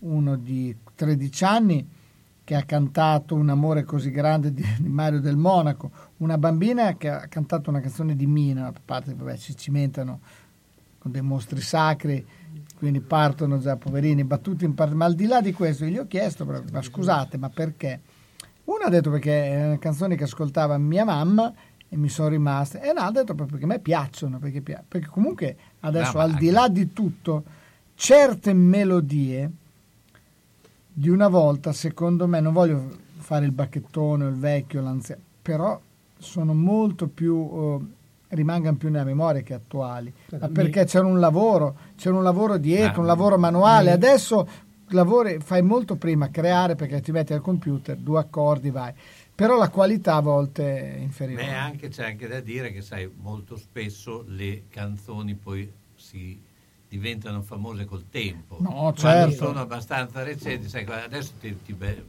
uno 0.00 0.36
di 0.36 0.74
13 0.94 1.44
anni 1.44 1.86
che 2.42 2.54
ha 2.54 2.62
cantato 2.62 3.34
un 3.34 3.48
amore 3.48 3.84
così 3.84 4.10
grande 4.10 4.52
di, 4.52 4.64
Mario 4.86 5.20
del 5.20 5.36
Monaco, 5.36 5.90
una 6.18 6.38
bambina 6.38 6.96
che 6.96 7.08
ha 7.10 7.26
cantato 7.28 7.70
una 7.70 7.80
canzone 7.80 8.14
di 8.16 8.26
Mina, 8.26 8.66
a 8.68 8.72
parte 8.84 9.14
vabbè, 9.14 9.36
si 9.36 9.56
cimentano 9.56 10.20
con 10.98 11.10
dei 11.12 11.22
mostri 11.22 11.60
sacri, 11.60 12.24
quindi 12.78 13.00
partono 13.00 13.58
già 13.58 13.76
poverini 13.76 14.24
battuti 14.24 14.64
in 14.64 14.74
parte, 14.74 14.94
ma 14.94 15.04
al 15.04 15.14
di 15.14 15.26
là 15.26 15.40
di 15.40 15.52
questo 15.52 15.84
io 15.84 15.90
gli 15.90 15.98
ho 15.98 16.06
chiesto, 16.06 16.44
ma 16.44 16.82
scusate, 16.82 17.36
ma 17.36 17.48
perché? 17.50 18.00
Uno 18.66 18.84
ha 18.84 18.88
detto 18.88 19.10
perché 19.10 19.30
erano 19.32 19.78
canzoni 19.78 20.16
che 20.16 20.24
ascoltava 20.24 20.76
mia 20.78 21.04
mamma 21.04 21.52
e 21.88 21.96
mi 21.96 22.08
sono 22.08 22.28
rimaste, 22.28 22.80
e 22.80 22.86
l'altro 22.92 23.02
ha 23.04 23.10
detto 23.12 23.34
proprio 23.34 23.46
perché 23.58 23.64
a 23.64 23.68
me 23.68 23.78
piacciono, 23.78 24.38
perché, 24.38 24.60
pia- 24.60 24.82
perché 24.86 25.06
comunque 25.08 25.56
adesso 25.80 26.14
No, 26.18 26.20
al 26.24 26.34
di 26.34 26.50
là 26.50 26.68
di 26.68 26.92
tutto, 26.92 27.44
certe 27.94 28.52
melodie 28.52 29.50
di 30.92 31.08
una 31.08 31.28
volta, 31.28 31.72
secondo 31.72 32.26
me, 32.26 32.40
non 32.40 32.52
voglio 32.52 32.90
fare 33.18 33.44
il 33.44 33.52
bacchettone 33.52 34.24
o 34.24 34.28
il 34.28 34.34
vecchio, 34.36 34.80
l'anziano, 34.82 35.20
però 35.42 35.78
sono 36.18 36.54
molto 36.54 37.06
più, 37.06 37.48
eh, 37.80 38.34
rimangono 38.34 38.76
più 38.76 38.90
nella 38.90 39.04
memoria 39.04 39.42
che 39.42 39.54
attuali, 39.54 40.12
ma 40.32 40.46
Mi- 40.46 40.52
perché 40.52 40.84
c'era 40.86 41.06
un 41.06 41.20
lavoro, 41.20 41.76
c'era 41.96 42.16
un 42.16 42.22
lavoro 42.22 42.56
dietro, 42.56 42.96
Ah, 42.96 43.00
un 43.00 43.06
lavoro 43.06 43.38
manuale, 43.38 43.90
adesso 43.92 44.48
lavori, 44.90 45.38
fai 45.40 45.62
molto 45.62 45.96
prima 45.96 46.30
creare 46.30 46.74
perché 46.74 47.00
ti 47.00 47.12
metti 47.12 47.32
al 47.32 47.40
computer, 47.40 47.96
due 47.96 48.20
accordi, 48.20 48.70
vai, 48.70 48.92
però 49.34 49.56
la 49.58 49.68
qualità 49.68 50.16
a 50.16 50.20
volte 50.20 50.94
è 50.94 50.98
inferiore. 50.98 51.44
Beh, 51.44 51.52
anche, 51.52 51.88
c'è 51.88 52.04
anche 52.04 52.26
da 52.26 52.40
dire 52.40 52.72
che, 52.72 52.82
sai, 52.82 53.10
molto 53.20 53.56
spesso 53.56 54.24
le 54.28 54.64
canzoni 54.68 55.34
poi 55.34 55.70
si 55.94 56.40
diventano 56.88 57.42
famose 57.42 57.84
col 57.84 58.08
tempo. 58.08 58.58
No, 58.60 58.92
Quando 58.98 59.28
certo. 59.30 59.44
sono 59.46 59.60
abbastanza 59.60 60.22
recenti, 60.22 60.68
sai, 60.68 60.84
adesso 60.86 61.32
ti, 61.40 61.56
ti 61.62 61.72
be- 61.72 62.04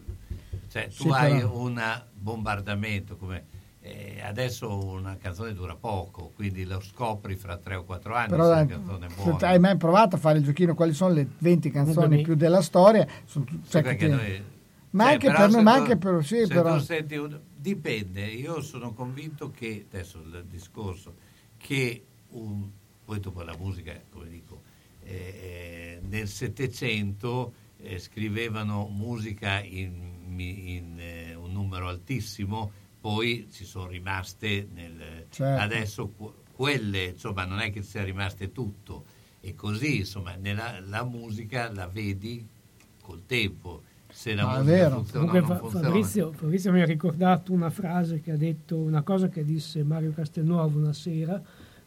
cioè, 0.70 0.88
tu 0.88 1.04
Sì, 1.04 1.10
hai 1.10 1.40
però- 1.40 1.58
un 1.62 2.02
bombardamento 2.14 3.16
come... 3.18 3.56
eh, 3.88 4.22
adesso 4.22 4.78
una 4.86 5.18
canzone 5.18 5.54
dura 5.54 5.76
poco, 5.76 6.32
quindi 6.36 6.66
lo 6.66 6.80
scopri 6.82 7.36
fra 7.36 7.58
tre 7.58 7.76
o 7.76 7.84
quattro 7.84 8.14
anni 8.16 8.30
Però 8.30 8.44
se 8.56 8.66
canzone 8.66 9.08
buona. 9.16 9.48
hai 9.48 9.60
mai 9.60 9.78
provato 9.78 10.16
a 10.16 10.20
fare 10.20 10.40
il 10.40 10.44
giochino 10.44 10.76
quali 10.76 10.94
sono 10.94 11.14
le 11.14 11.28
20 11.38 11.70
canzoni 11.72 12.22
più 12.22 12.36
della 12.36 12.62
storia? 12.62 13.08
Sono 13.26 13.46
tu- 13.46 13.60
Sì, 13.64 13.70
cioè, 13.70 13.96
che 13.96 14.08
noi- 14.08 14.44
Ma 14.90 15.04
cioè, 15.04 15.14
anche 15.14 15.28
però 15.28 15.40
per 15.40 15.50
noi, 15.52 15.64
ma 15.64 15.74
anche 15.74 15.98
per 15.98 16.26
sì, 16.26 16.38
se 16.38 16.48
però. 16.48 16.78
tu 16.78 16.84
senti 16.84 17.16
un- 17.16 17.40
dipende, 17.56 18.26
io 18.26 18.62
sono 18.62 18.94
convinto 18.94 19.52
che, 19.52 19.86
adesso 19.92 20.20
il 20.20 20.46
discorso, 20.50 21.14
che 21.58 22.04
un, 22.32 22.68
poi 23.06 23.20
dopo 23.20 23.42
la 23.44 23.56
musica, 23.58 23.94
come 24.12 24.28
dico, 24.30 24.62
eh, 25.04 25.14
eh, 25.14 26.00
nel 26.08 26.28
Settecento 26.28 27.54
eh, 27.82 28.00
scrivevano 28.00 28.88
musica 28.92 29.62
in 29.62 30.16
in, 30.40 31.00
eh, 31.00 31.34
un 31.36 31.52
numero 31.52 31.88
altissimo, 31.88 32.72
poi 33.00 33.48
ci 33.52 33.66
sono 33.66 33.88
rimaste 33.88 34.68
nel, 34.74 35.26
Certo. 35.30 35.62
adesso 35.62 36.08
que- 36.10 36.32
quelle, 36.54 37.04
insomma, 37.06 37.46
non 37.46 37.60
è 37.60 37.72
che 37.72 37.84
sia 37.84 38.04
rimaste 38.04 38.52
tutto. 38.52 39.06
E 39.42 39.54
così, 39.56 40.00
insomma, 40.00 40.36
nella, 40.36 40.80
la 40.86 41.04
musica 41.04 41.72
la 41.72 41.88
vedi 41.88 42.46
col 43.02 43.26
tempo. 43.26 43.84
Se 44.10 44.34
la 44.34 44.42
è 44.42 44.46
musica 44.46 44.64
vero. 44.64 44.96
funziona 44.96 45.26
Comunque 45.28 45.48
non 45.50 45.60
funziona. 45.60 45.86
Fabrizio, 45.86 46.32
Fabrizio 46.32 46.72
mi 46.72 46.82
ha 46.82 46.86
ricordato 46.86 47.52
una 47.54 47.70
frase 47.70 48.22
che 48.22 48.32
ha 48.32 48.38
detto, 48.38 48.78
una 48.78 49.04
cosa 49.04 49.30
che 49.30 49.46
disse 49.46 49.84
Mario 49.84 50.12
Castelnuovo 50.14 50.80
una 50.80 50.94
sera 50.94 51.40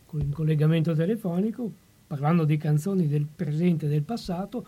con 0.06 0.20
in 0.20 0.32
collegamento 0.32 0.94
telefonico, 0.94 1.70
parlando 2.06 2.44
di 2.44 2.56
canzoni 2.56 3.08
del 3.08 3.26
presente 3.26 3.86
e 3.86 3.88
del 3.88 4.02
passato. 4.02 4.64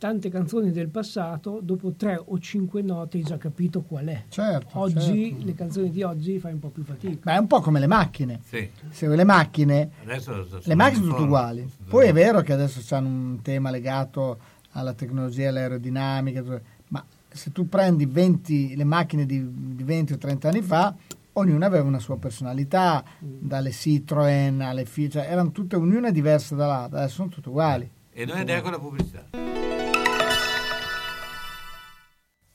Tante 0.00 0.30
canzoni 0.30 0.72
del 0.72 0.88
passato, 0.88 1.60
dopo 1.62 1.92
tre 1.92 2.18
o 2.24 2.38
cinque 2.38 2.80
note 2.80 3.18
hai 3.18 3.22
già 3.22 3.36
capito 3.36 3.82
qual 3.82 4.06
è. 4.06 4.24
Certo, 4.30 4.78
Oggi, 4.78 5.28
certo. 5.28 5.44
le 5.44 5.54
canzoni 5.54 5.90
di 5.90 6.02
oggi 6.02 6.38
fai 6.38 6.54
un 6.54 6.58
po' 6.58 6.70
più 6.70 6.82
fatica. 6.84 7.18
Ma 7.24 7.34
è 7.34 7.38
un 7.38 7.46
po' 7.46 7.60
come 7.60 7.78
le 7.80 7.86
macchine. 7.86 8.40
Sì. 8.48 8.66
Se 8.88 9.06
le 9.06 9.24
macchine, 9.24 9.90
Adesso 10.02 10.46
sono 10.46 10.60
le 10.64 10.74
macchine 10.74 11.02
sono 11.02 11.10
tutte 11.10 11.22
uguali. 11.24 11.70
Poi 11.86 12.06
è 12.06 12.14
vero 12.14 12.40
che 12.40 12.54
adesso 12.54 12.94
hanno 12.94 13.08
un 13.08 13.42
tema 13.42 13.68
legato 13.68 14.38
alla 14.70 14.94
tecnologia, 14.94 15.50
all'aerodinamica, 15.50 16.40
tutto- 16.40 16.62
ma 16.88 17.04
se 17.28 17.52
tu 17.52 17.68
prendi 17.68 18.06
20, 18.06 18.76
le 18.76 18.84
macchine 18.84 19.26
di, 19.26 19.46
di 19.76 19.82
20 19.82 20.14
o 20.14 20.16
30 20.16 20.48
anni 20.48 20.62
fa, 20.62 20.94
ognuna 21.34 21.66
aveva 21.66 21.84
una 21.84 21.98
sua 21.98 22.16
personalità, 22.16 23.04
dalle 23.18 23.70
Citroen 23.70 24.62
alle 24.62 24.86
Fiat, 24.86 25.10
cioè 25.10 25.26
erano 25.30 25.50
tutte, 25.50 25.76
ognuna 25.76 26.10
diversa 26.10 26.54
dall'altra, 26.54 27.00
adesso 27.00 27.16
sono 27.16 27.28
tutte 27.28 27.50
uguali. 27.50 27.86
E 28.12 28.24
noi 28.24 28.38
andiamo 28.38 28.62
con 28.62 28.70
la 28.70 28.78
pubblicità. 28.78 29.49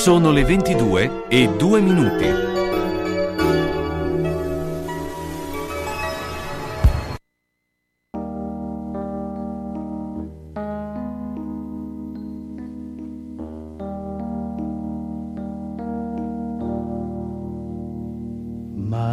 Sono 0.00 0.30
le 0.30 0.44
22 0.44 1.28
e 1.28 1.46
2 1.58 1.80
minuti. 1.82 2.24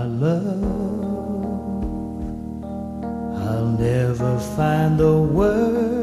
Love, 0.10 0.64
I'll 3.36 3.76
never 3.78 4.40
find 4.56 4.98
the 4.98 5.12
words, 5.12 5.97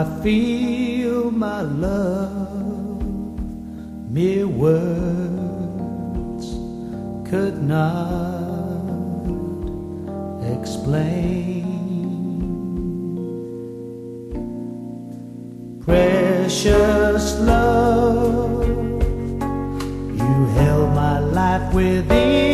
I 0.00 0.04
feel, 0.22 1.30
my 1.30 1.60
love. 1.60 3.02
Mere 4.10 4.48
words 4.48 6.46
could 7.28 7.62
not 7.62 9.20
explain. 10.56 11.66
Precious 15.84 17.38
love, 17.40 18.66
you 20.16 20.46
held 20.56 20.94
my 20.94 21.18
life 21.18 21.74
within 21.74 22.49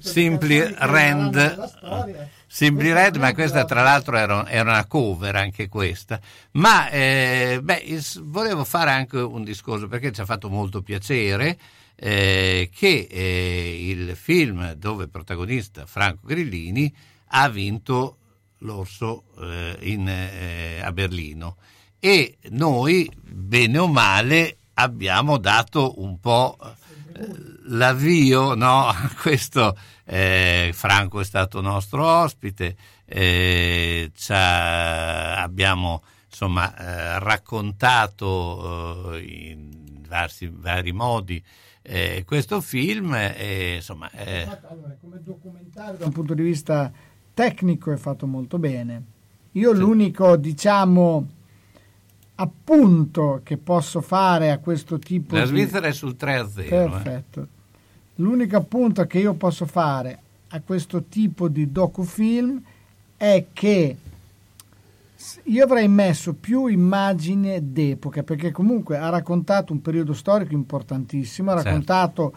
Simply 0.00 0.74
Rand. 0.78 2.28
Simply 2.46 2.92
Red, 2.92 3.16
ma 3.16 3.32
questa 3.32 3.64
tra 3.64 3.82
l'altro 3.82 4.16
era, 4.16 4.48
era 4.48 4.70
una 4.70 4.86
cover 4.86 5.36
anche 5.36 5.68
questa. 5.68 6.20
Ma 6.52 6.88
eh, 6.90 7.60
beh, 7.62 7.82
il- 7.86 8.04
volevo 8.22 8.64
fare 8.64 8.90
anche 8.90 9.18
un 9.18 9.44
discorso 9.44 9.86
perché 9.86 10.10
ci 10.10 10.20
ha 10.20 10.24
fatto 10.24 10.48
molto 10.50 10.82
piacere 10.82 11.56
eh, 11.94 12.68
che 12.74 13.06
eh, 13.08 13.88
il 13.88 14.16
film 14.16 14.72
dove 14.72 15.06
protagonista 15.06 15.86
Franco 15.86 16.26
Grillini 16.26 16.92
ha 17.28 17.48
vinto 17.48 18.16
l'Orso 18.58 19.24
eh, 19.40 19.76
in, 19.82 20.08
eh, 20.08 20.80
a 20.82 20.90
Berlino 20.92 21.56
e 22.00 22.38
noi, 22.48 23.08
bene 23.22 23.78
o 23.78 23.86
male, 23.86 24.56
abbiamo 24.74 25.36
dato 25.36 26.00
un 26.02 26.18
po' 26.18 26.56
eh, 26.60 26.68
l'avvio 27.64 28.54
no, 28.54 28.92
questo. 29.20 29.76
eh, 30.04 30.70
Franco 30.72 31.20
è 31.20 31.24
stato 31.24 31.60
nostro 31.60 32.04
ospite, 32.04 32.76
eh, 33.04 34.10
abbiamo 34.28 36.02
insomma 36.28 36.76
eh, 36.76 37.18
raccontato 37.18 39.14
eh, 39.14 39.20
in 39.50 40.02
vari, 40.06 40.52
vari 40.52 40.92
modi 40.92 41.42
eh, 41.82 42.24
questo 42.26 42.60
film 42.60 43.16
insomma 43.74 44.10
eh, 44.10 44.42
Allora, 44.68 44.96
come 45.00 45.20
documentario 45.22 45.98
da 45.98 46.04
un 46.04 46.12
punto 46.12 46.34
di 46.34 46.42
vista 46.42 46.92
tecnico 47.32 47.90
è 47.90 47.96
fatto 47.96 48.26
molto 48.26 48.58
bene. 48.58 49.04
Io 49.52 49.72
l'unico, 49.72 50.36
diciamo, 50.36 51.26
appunto 52.40 53.40
che 53.44 53.56
posso 53.58 54.00
fare 54.00 54.50
a 54.50 54.58
questo 54.58 54.98
tipo 54.98 55.34
la 55.36 55.42
di... 55.42 55.48
Svizzera 55.48 55.86
è 55.86 55.92
sul 55.92 56.16
3 56.16 56.34
a 56.36 56.48
0 56.48 56.68
Perfetto. 56.68 57.46
L'unico 58.16 58.56
appunto 58.56 59.06
che 59.06 59.18
io 59.18 59.34
posso 59.34 59.66
fare 59.66 60.18
a 60.48 60.60
questo 60.60 61.04
tipo 61.04 61.48
di 61.48 61.70
docufilm 61.70 62.60
è 63.16 63.46
che 63.52 63.96
io 65.44 65.64
avrei 65.64 65.88
messo 65.88 66.32
più 66.32 66.66
immagini 66.66 67.72
d'epoca, 67.72 68.22
perché 68.22 68.50
comunque 68.52 68.96
ha 68.96 69.10
raccontato 69.10 69.72
un 69.74 69.82
periodo 69.82 70.14
storico 70.14 70.54
importantissimo, 70.54 71.50
ha 71.50 71.54
Certo. 71.56 71.68
raccontato 71.68 72.32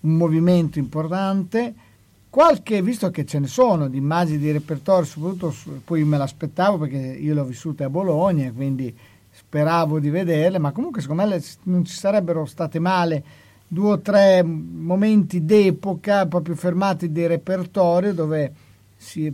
un 0.00 0.16
movimento 0.16 0.78
importante. 0.78 1.74
Qualche, 2.30 2.80
visto 2.82 3.10
che 3.10 3.24
ce 3.26 3.40
ne 3.40 3.48
sono 3.48 3.88
di 3.88 3.96
immagini 3.96 4.38
di 4.38 4.52
repertorio, 4.52 5.04
soprattutto 5.04 5.52
poi 5.84 6.04
me 6.04 6.16
l'aspettavo 6.16 6.78
perché 6.78 6.96
io 6.96 7.34
l'ho 7.34 7.44
vissuta 7.44 7.86
a 7.86 7.90
Bologna, 7.90 8.52
quindi 8.52 8.94
speravo 9.38 10.00
di 10.00 10.10
vederle, 10.10 10.58
ma 10.58 10.72
comunque 10.72 11.00
secondo 11.00 11.24
me 11.24 11.40
non 11.64 11.84
ci 11.84 11.94
sarebbero 11.94 12.44
state 12.44 12.78
male 12.80 13.24
due 13.68 13.92
o 13.92 14.00
tre 14.00 14.42
momenti 14.42 15.44
d'epoca 15.44 16.26
proprio 16.26 16.54
fermati 16.54 17.12
di 17.12 17.26
repertorio 17.26 18.12
dove 18.14 18.52
si, 18.96 19.32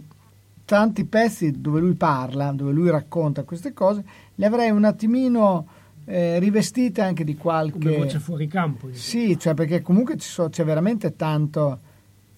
tanti 0.65 1.05
pezzi 1.05 1.61
dove 1.61 1.81
lui 1.81 1.95
parla, 1.95 2.53
dove 2.53 2.73
lui 2.73 2.91
racconta 2.91 3.45
queste 3.45 3.73
cose, 3.73 4.05
le 4.35 4.47
avrei 4.47 4.71
un 4.71 4.85
attimino 4.85 5.67
eh, 6.05 6.39
rivestite 6.39 7.01
anche 7.01 7.25
di 7.25 7.37
qualche... 7.37 7.79
Come 7.79 7.97
voce 7.97 8.19
fuori 8.19 8.47
campo. 8.47 8.89
Sì, 8.93 9.39
cioè 9.39 9.55
perché 9.55 9.81
comunque 9.81 10.19
ci 10.19 10.29
so- 10.29 10.51
c'è 10.51 10.65
veramente 10.65 11.17
tanto, 11.17 11.79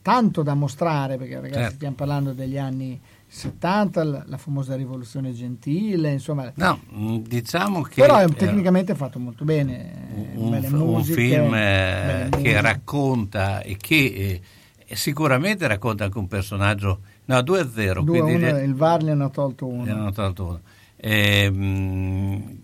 tanto 0.03 0.43
da 0.43 0.55
mostrare, 0.55 1.17
perché 1.17 1.35
ragazzi 1.35 1.59
Certo. 1.59 1.75
stiamo 1.75 1.95
parlando 1.97 2.33
degli 2.33 2.59
anni 2.59 3.01
70, 3.29 4.05
la, 4.05 4.37
famosa 4.39 4.77
rivoluzione 4.77 5.33
gentile, 5.33 6.13
insomma... 6.13 6.51
No, 6.57 6.81
mm, 6.95 7.17
diciamo 7.19 7.83
che 7.83 8.01
Però 8.01 8.17
è 8.19 8.25
eh, 8.25 8.29
tecnicamente 8.35 8.95
fatto 8.95 9.19
molto 9.19 9.45
bene, 9.45 10.09
un, 10.35 10.59
f- 10.63 10.73
un 10.73 10.79
musiche, 10.79 11.15
film 11.15 11.55
eh, 11.55 12.29
che 12.31 12.37
musiche. 12.37 12.61
racconta 12.61 13.61
e 13.63 13.77
che 13.77 14.41
eh, 14.87 14.95
sicuramente 14.97 15.67
racconta 15.67 16.05
anche 16.05 16.19
un 16.19 16.29
personaggio 16.29 17.01
no 17.27 17.43
2 17.43 17.61
a 17.61 17.69
0 17.71 18.03
Due 18.03 18.19
a 18.19 18.23
quindi 18.23 18.45
uno, 18.45 18.53
le- 18.53 18.65
il 18.65 18.75
VAR 18.75 19.03
ne 19.03 19.11
hanno 19.11 19.31
tolto 19.31 19.67
ne 19.67 19.73
uno. 19.73 19.93
hanno 19.93 20.13
tolto 20.13 20.45
uno. 20.47 20.61
Ehm, 20.97 22.59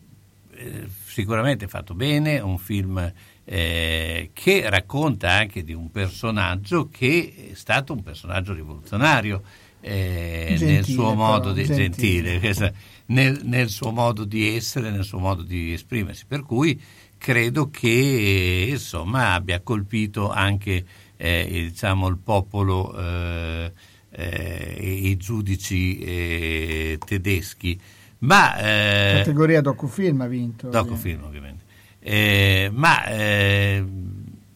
eh, 0.55 0.89
sicuramente 1.05 1.67
fatto 1.69 1.95
bene, 1.95 2.39
un 2.39 2.59
film 2.59 3.13
eh, 3.45 4.31
che 4.33 4.71
racconta 4.71 5.33
anche 5.33 5.65
di 5.65 5.73
un 5.73 5.91
personaggio 5.91 6.89
che 6.91 7.51
è 7.51 7.55
stato 7.55 7.93
un 7.93 8.03
personaggio 8.03 8.53
rivoluzionario 8.53 9.43
eh, 9.83 10.55
Gentile, 10.57 10.73
nel 10.75 10.85
suo 10.85 11.15
modo 11.15 11.53
però, 11.53 11.55
di 11.55 11.65
gentile. 11.65 12.39
gentile, 12.41 12.75
nel, 13.07 13.41
nel 13.43 13.69
suo 13.69 13.91
modo 13.91 14.25
di 14.25 14.55
essere, 14.55 14.91
nel 14.91 15.05
suo 15.05 15.19
modo 15.19 15.43
di 15.43 15.73
esprimersi. 15.73 16.25
Per 16.27 16.43
cui 16.45 16.81
credo 17.19 17.69
che 17.71 18.69
insomma 18.71 19.35
abbia 19.35 19.61
colpito 19.61 20.31
anche 20.31 20.85
eh, 21.17 21.41
il- 21.51 21.71
diciamo, 21.71 22.09
il 22.09 22.17
popolo, 22.19 22.97
eh, 22.99 23.73
eh, 24.11 24.77
i 24.81 25.17
giudici 25.17 25.99
eh, 25.99 26.99
tedeschi. 27.05 27.79
Ma 28.19 28.55
Categoria 28.55 29.61
docufilm 29.61 30.21
ha 30.21 30.27
vinto. 30.27 30.69
docufilm 30.69 31.25
ovviamente. 31.25 31.65
Eh, 31.99 32.71
ma 32.73 33.05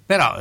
però 0.06 0.36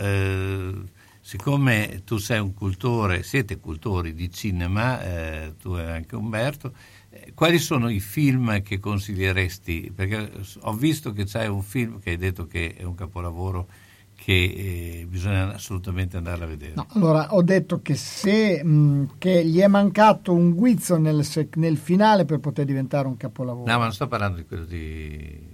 siccome 1.36 2.02
tu 2.06 2.18
sei 2.18 2.40
un 2.40 2.54
cultore, 2.54 3.22
siete 3.22 3.60
cultori 3.60 4.14
di 4.14 4.32
cinema, 4.32 5.04
eh, 5.04 5.54
tu 5.62 5.76
e 5.76 5.84
anche 5.84 6.16
Umberto, 6.16 6.74
eh, 7.10 7.34
quali 7.34 7.60
sono 7.60 7.90
i 7.90 8.00
film 8.00 8.62
che 8.62 8.80
consiglieresti? 8.80 9.92
Perché 9.94 10.32
ho 10.62 10.74
visto 10.74 11.12
che 11.12 11.26
c'è 11.26 11.48
un 11.48 11.62
film 11.62 12.00
che 12.00 12.12
hai 12.12 12.18
detto 12.18 12.48
che 12.48 12.76
è 12.78 12.84
un 12.84 12.96
capolavoro 12.96 13.68
che 14.16 14.32
eh, 14.32 15.06
bisogna 15.10 15.54
assolutamente 15.54 16.16
andare 16.16 16.42
a 16.46 16.48
vedere. 16.48 16.74
No, 16.76 16.88
allora 16.92 17.34
ho 17.34 17.42
detto 17.42 17.82
che 17.82 17.96
se 17.96 18.64
mh, 18.64 19.16
che 19.18 19.46
gli 19.46 19.60
è 19.60 19.68
mancato 19.68 20.34
un 20.34 20.54
guizzo 20.54 20.98
nel, 20.98 21.28
nel 21.56 21.78
finale 21.78 22.24
per 22.24 22.40
poter 22.40 22.64
diventare 22.64 23.08
un 23.08 23.18
capolavoro. 23.18 23.70
No, 23.70 23.78
ma 23.78 23.84
non 23.84 23.94
sto 23.94 24.08
parlando 24.08 24.38
di 24.38 24.46
quello 24.46 24.64
di... 24.64 25.54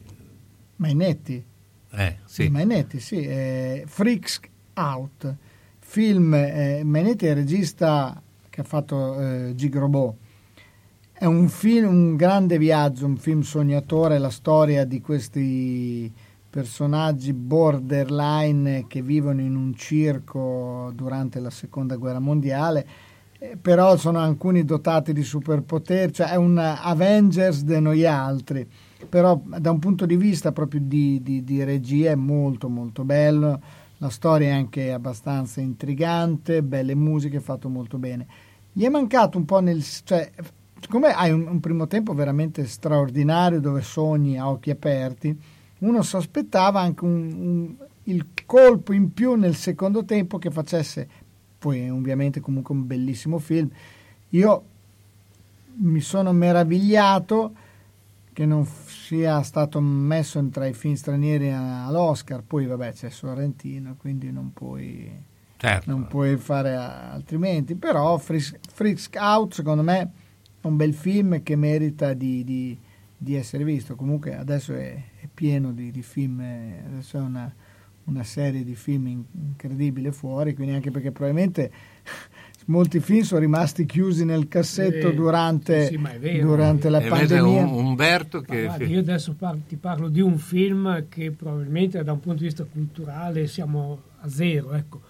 Mainetti. 0.76 1.44
Eh, 1.94 2.18
Di 2.24 2.32
sì. 2.32 2.50
Mainetti, 2.50 3.00
sì. 3.00 3.22
eh, 3.22 3.84
Freaks 3.88 4.40
Out, 4.76 5.36
film, 5.92 6.34
eh, 6.34 6.84
Mainetti 6.86 7.26
è 7.26 7.32
il 7.32 7.36
regista 7.36 8.22
che 8.50 8.62
ha 8.62 8.64
fatto 8.64 9.20
eh, 9.20 9.52
Gig 9.56 9.76
Robot. 9.76 10.16
È 11.12 11.26
un 11.26 11.50
film, 11.50 11.90
un 11.90 12.16
grande 12.16 12.58
viaggio, 12.58 13.06
un 13.06 13.18
film 13.18 13.42
sognatore, 13.42 14.18
la 14.18 14.30
storia 14.30 14.86
di 14.86 15.02
questi 15.02 16.10
personaggi 16.50 17.34
borderline 17.34 18.86
che 18.88 19.02
vivono 19.02 19.42
in 19.42 19.54
un 19.54 19.74
circo 19.76 20.94
durante 20.96 21.42
la 21.42 21.50
seconda 21.50 21.98
guerra 21.98 22.20
mondiale, 22.20 22.88
eh, 23.38 23.58
però 23.62 23.98
sono 23.98 24.20
alcuni 24.20 24.64
dotati 24.64 25.12
di 25.12 25.24
superpoteri, 25.24 26.14
cioè 26.14 26.30
è 26.30 26.36
un 26.36 26.58
Avengers 26.58 27.64
de 27.64 27.82
noi 27.82 28.06
altri, 28.06 28.66
però 29.10 29.42
da 29.46 29.72
un 29.72 29.80
punto 29.80 30.06
di 30.06 30.16
vista 30.16 30.54
proprio 30.54 30.80
di, 30.82 31.22
di- 31.22 31.44
di 31.44 31.62
regia 31.66 32.12
è 32.12 32.16
molto 32.16 32.70
molto 32.70 33.04
bello, 33.04 33.60
la 34.02 34.10
storia 34.10 34.48
è 34.48 34.52
anche 34.52 34.92
abbastanza 34.92 35.62
intrigante, 35.62 36.64
belle 36.64 36.96
musiche, 36.96 37.40
fatto 37.40 37.70
molto 37.70 38.00
bene. 38.00 38.26
Gli 38.74 38.84
è 38.84 38.90
mancato 38.90 39.38
un 39.38 39.46
po' 39.46 39.60
nel... 39.60 39.84
cioè, 39.84 40.32
siccome 40.80 41.14
hai 41.14 41.30
un, 41.32 41.46
un 41.46 41.60
primo 41.60 41.86
tempo 41.86 42.16
veramente 42.16 42.66
straordinario 42.66 43.60
dove 43.60 43.82
sogni 43.84 44.40
a 44.40 44.50
occhi 44.50 44.72
aperti, 44.72 45.40
uno 45.80 46.02
si 46.02 46.16
aspettava 46.16 46.80
anche 46.82 47.04
un- 47.06 47.32
un- 47.32 47.76
il 48.06 48.26
colpo 48.48 48.92
in 48.92 49.14
più 49.14 49.36
nel 49.36 49.54
secondo 49.54 50.04
tempo 50.04 50.40
che 50.40 50.50
facesse, 50.50 51.08
poi 51.60 51.88
ovviamente 51.88 52.40
comunque 52.40 52.74
un 52.74 52.88
bellissimo 52.88 53.38
film. 53.38 53.70
Io 54.30 54.64
mi 55.76 56.02
sono 56.02 56.32
meravigliato 56.32 57.54
che 58.34 58.46
non 58.46 58.66
sia 58.66 59.42
stato 59.42 59.80
messo 59.82 60.44
tra 60.50 60.66
i 60.66 60.74
film 60.74 60.94
stranieri 60.96 61.52
all'Oscar, 61.52 62.44
poi 62.44 62.66
vabbè 62.66 62.94
c'è 62.94 63.10
Sorrentino, 63.10 63.96
quindi 63.98 64.32
non 64.32 64.54
puoi, 64.54 65.12
Certo. 65.58 65.90
non 65.90 66.08
puoi 66.08 66.38
fare 66.38 66.76
altrimenti, 66.76 67.76
però 67.76 68.18
Freaks 68.18 69.10
Out 69.16 69.54
secondo 69.54 69.84
me 69.84 70.00
è 70.62 70.68
un 70.68 70.76
bel 70.78 70.94
film 70.94 71.44
che 71.44 71.56
merita 71.56 72.14
di, 72.14 72.44
di- 72.44 72.78
di 73.18 73.36
essere 73.36 73.64
visto, 73.64 73.96
comunque 73.96 74.36
adesso 74.36 74.74
è, 74.74 74.94
è 75.20 75.28
pieno 75.32 75.72
di, 75.74 75.92
di 75.92 76.02
film, 76.02 76.40
eh, 76.42 76.84
adesso 76.88 77.18
è 77.18 77.22
una, 77.22 77.54
una 78.06 78.24
serie 78.24 78.64
di 78.64 78.74
film 78.76 79.08
in- 79.08 79.24
incredibile 79.34 80.12
fuori, 80.12 80.56
quindi 80.56 80.74
anche 80.74 80.90
perché 80.90 81.12
probabilmente 81.12 81.72
molti 82.66 83.00
film 83.00 83.22
sono 83.22 83.40
rimasti 83.40 83.86
chiusi 83.86 84.24
nel 84.26 84.48
cassetto 84.48 85.10
Eh, 85.10 85.14
durante, 85.14 85.88
sì, 85.88 86.00
vero. 86.20 86.48
durante 86.48 86.90
la 86.90 87.02
pandemia. 87.02 87.62
un- 87.66 87.86
Umberto 87.86 88.42
che... 88.42 88.66
guarda, 88.66 88.86
io 88.86 89.00
adesso 89.00 89.34
par- 89.38 89.58
ti 89.68 89.76
parlo 89.76 90.08
di 90.10 90.22
un 90.22 90.38
film 90.38 91.06
che 91.10 91.32
probabilmente 91.32 92.04
da 92.04 92.12
un 92.12 92.20
punto 92.20 92.40
di 92.40 92.46
vista 92.46 92.64
culturale 92.64 93.48
siamo 93.48 94.02
a 94.22 94.30
zero, 94.30 94.74
ecco. 94.74 95.02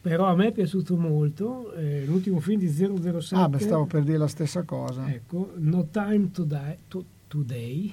Però 0.00 0.26
a 0.26 0.34
me 0.36 0.46
è 0.48 0.52
piaciuto 0.52 0.96
molto 0.96 1.72
eh, 1.74 2.04
l'ultimo 2.06 2.38
film 2.40 2.60
di 2.60 2.68
007. 2.68 3.34
Ah, 3.34 3.48
beh, 3.48 3.58
stavo 3.58 3.84
per 3.86 4.02
dire 4.04 4.16
la 4.16 4.28
stessa 4.28 4.62
cosa. 4.62 5.10
Ecco, 5.12 5.52
No 5.56 5.88
Time 5.90 6.30
to 6.32 6.44
Die, 6.44 6.78
to- 6.88 7.04
Today, 7.28 7.92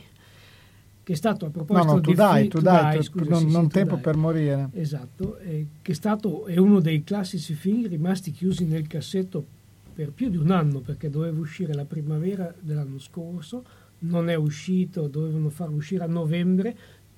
che 1.05 1.13
è 1.13 1.15
stato 1.15 1.45
a 1.45 1.49
No, 1.49 1.53
proposito 1.53 1.93
no, 1.93 1.99
di 1.99 2.01
tu 2.01 2.13
dai, 2.13 2.43
fi- 2.43 2.49
tu 2.49 2.59
dai, 2.61 3.03
scusa, 3.03 3.29
non, 3.29 3.39
sì, 3.41 3.47
sì, 3.47 3.53
non 3.53 3.67
To 3.67 3.73
tempo 3.73 3.97
per 3.97 4.17
morire. 4.17 4.69
Esatto, 4.73 5.37
eh, 5.37 5.67
che 5.83 5.91
è 5.91 5.95
stato 5.95 6.47
è 6.47 6.57
uno 6.57 6.79
dei 6.79 7.03
classici 7.03 7.53
film 7.53 7.87
rimasti 7.87 8.31
chiusi 8.31 8.65
nel 8.65 8.87
cassetto 8.87 9.45
per 9.93 10.09
più 10.09 10.29
di 10.29 10.37
un 10.37 10.49
anno 10.49 10.79
perché 10.79 11.11
doveva 11.11 11.39
uscire 11.39 11.75
la 11.75 11.85
primavera 11.85 12.51
dell'anno 12.59 12.97
scorso, 12.97 13.63
non 13.99 14.29
è 14.29 14.33
uscito, 14.33 15.07
dovevano 15.07 15.51
farlo 15.51 15.75
uscire 15.75 16.03
a 16.03 16.07
novembre, 16.07 16.75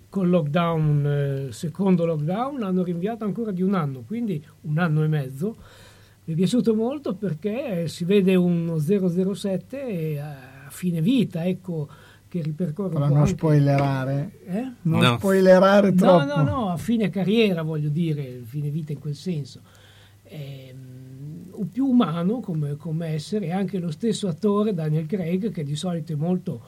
col 0.09 0.27
lockdown, 0.27 1.05
eh, 1.47 1.51
secondo 1.53 2.05
lockdown, 2.05 2.59
l'hanno 2.59 2.83
rinviato 2.83 3.23
ancora 3.23 3.51
di 3.51 3.61
un 3.61 3.73
anno, 3.73 4.03
quindi 4.05 4.43
un 4.63 4.79
anno 4.79 5.01
e 5.01 5.07
mezzo. 5.07 5.55
Mi 6.25 6.33
è 6.33 6.35
piaciuto 6.35 6.75
molto 6.75 7.15
perché 7.15 7.87
si 7.87 8.03
vede 8.03 8.35
uno 8.35 8.79
007 8.79 9.87
e 9.87 10.19
a 10.19 10.67
fine 10.67 11.01
vita, 11.01 11.45
ecco, 11.45 11.87
che 12.37 12.43
ripercorre 12.43 12.93
Però 12.93 13.07
non 13.07 13.17
anche- 13.17 13.29
spoilerare. 13.31 14.39
Eh? 14.45 14.71
Non 14.83 14.99
No. 15.01 15.17
spoilerare 15.17 15.89
No, 15.91 15.95
troppo. 15.95 16.25
no, 16.25 16.43
no, 16.43 16.69
a 16.69 16.77
fine 16.77 17.09
carriera 17.09 17.61
voglio 17.61 17.89
dire, 17.89 18.41
fine 18.45 18.69
vita 18.69 18.91
in 18.91 18.99
quel 18.99 19.15
senso. 19.15 19.61
Un 21.59 21.69
più 21.71 21.87
umano 21.87 22.39
come, 22.39 22.75
come 22.75 23.07
essere, 23.07 23.47
e 23.47 23.51
anche 23.51 23.79
lo 23.79 23.89
stesso 23.91 24.27
attore 24.27 24.73
Daniel 24.73 25.05
Craig, 25.07 25.51
che 25.51 25.63
di 25.63 25.75
solito 25.75 26.13
è 26.13 26.15
molto 26.15 26.61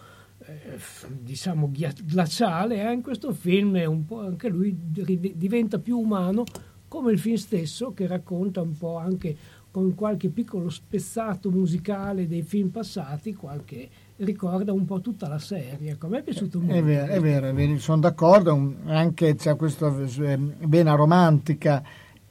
eh, 0.46 0.80
diciamo 1.22 1.72
glaciale, 2.04 2.82
eh, 2.88 2.91
in 2.94 3.02
questo 3.04 3.32
film 3.34 3.76
è 3.76 3.86
un 3.86 4.06
po' 4.06 4.22
anche 4.22 4.50
lui 4.50 4.76
diventa 4.80 5.78
più 5.78 6.00
umano, 6.00 6.44
come 6.88 7.12
il 7.12 7.20
film 7.20 7.36
stesso, 7.36 7.94
che 7.94 8.08
racconta 8.08 8.62
un 8.62 8.76
po' 8.76 8.98
anche 8.98 9.36
con 9.70 9.94
qualche 9.94 10.30
piccolo 10.30 10.70
spezzato 10.70 11.52
musicale 11.52 12.26
dei 12.28 12.41
film 12.41 12.70
passati, 12.70 13.36
qualche 13.36 13.88
ricorda 14.20 14.74
un 14.74 14.86
po' 14.86 15.02
tutta 15.02 15.28
la 15.28 15.40
serie. 15.40 15.91
Ecco, 15.91 16.08
a 16.08 16.10
me 16.10 16.20
è 16.20 16.24
piaciuto 16.24 16.60
molto. 16.60 16.74
È 16.76 16.84
vero, 16.84 17.06
è 17.12 17.20
vero, 17.20 17.48
è 17.48 17.54
vero, 17.54 17.78
sono 17.80 18.00
d'accordo, 18.02 18.54
un- 18.54 18.76
anche 18.86 19.36
c'è 19.36 19.56
questa 19.56 19.94
eh, 19.98 20.40
vena 20.66 20.96
romantica 20.96 21.84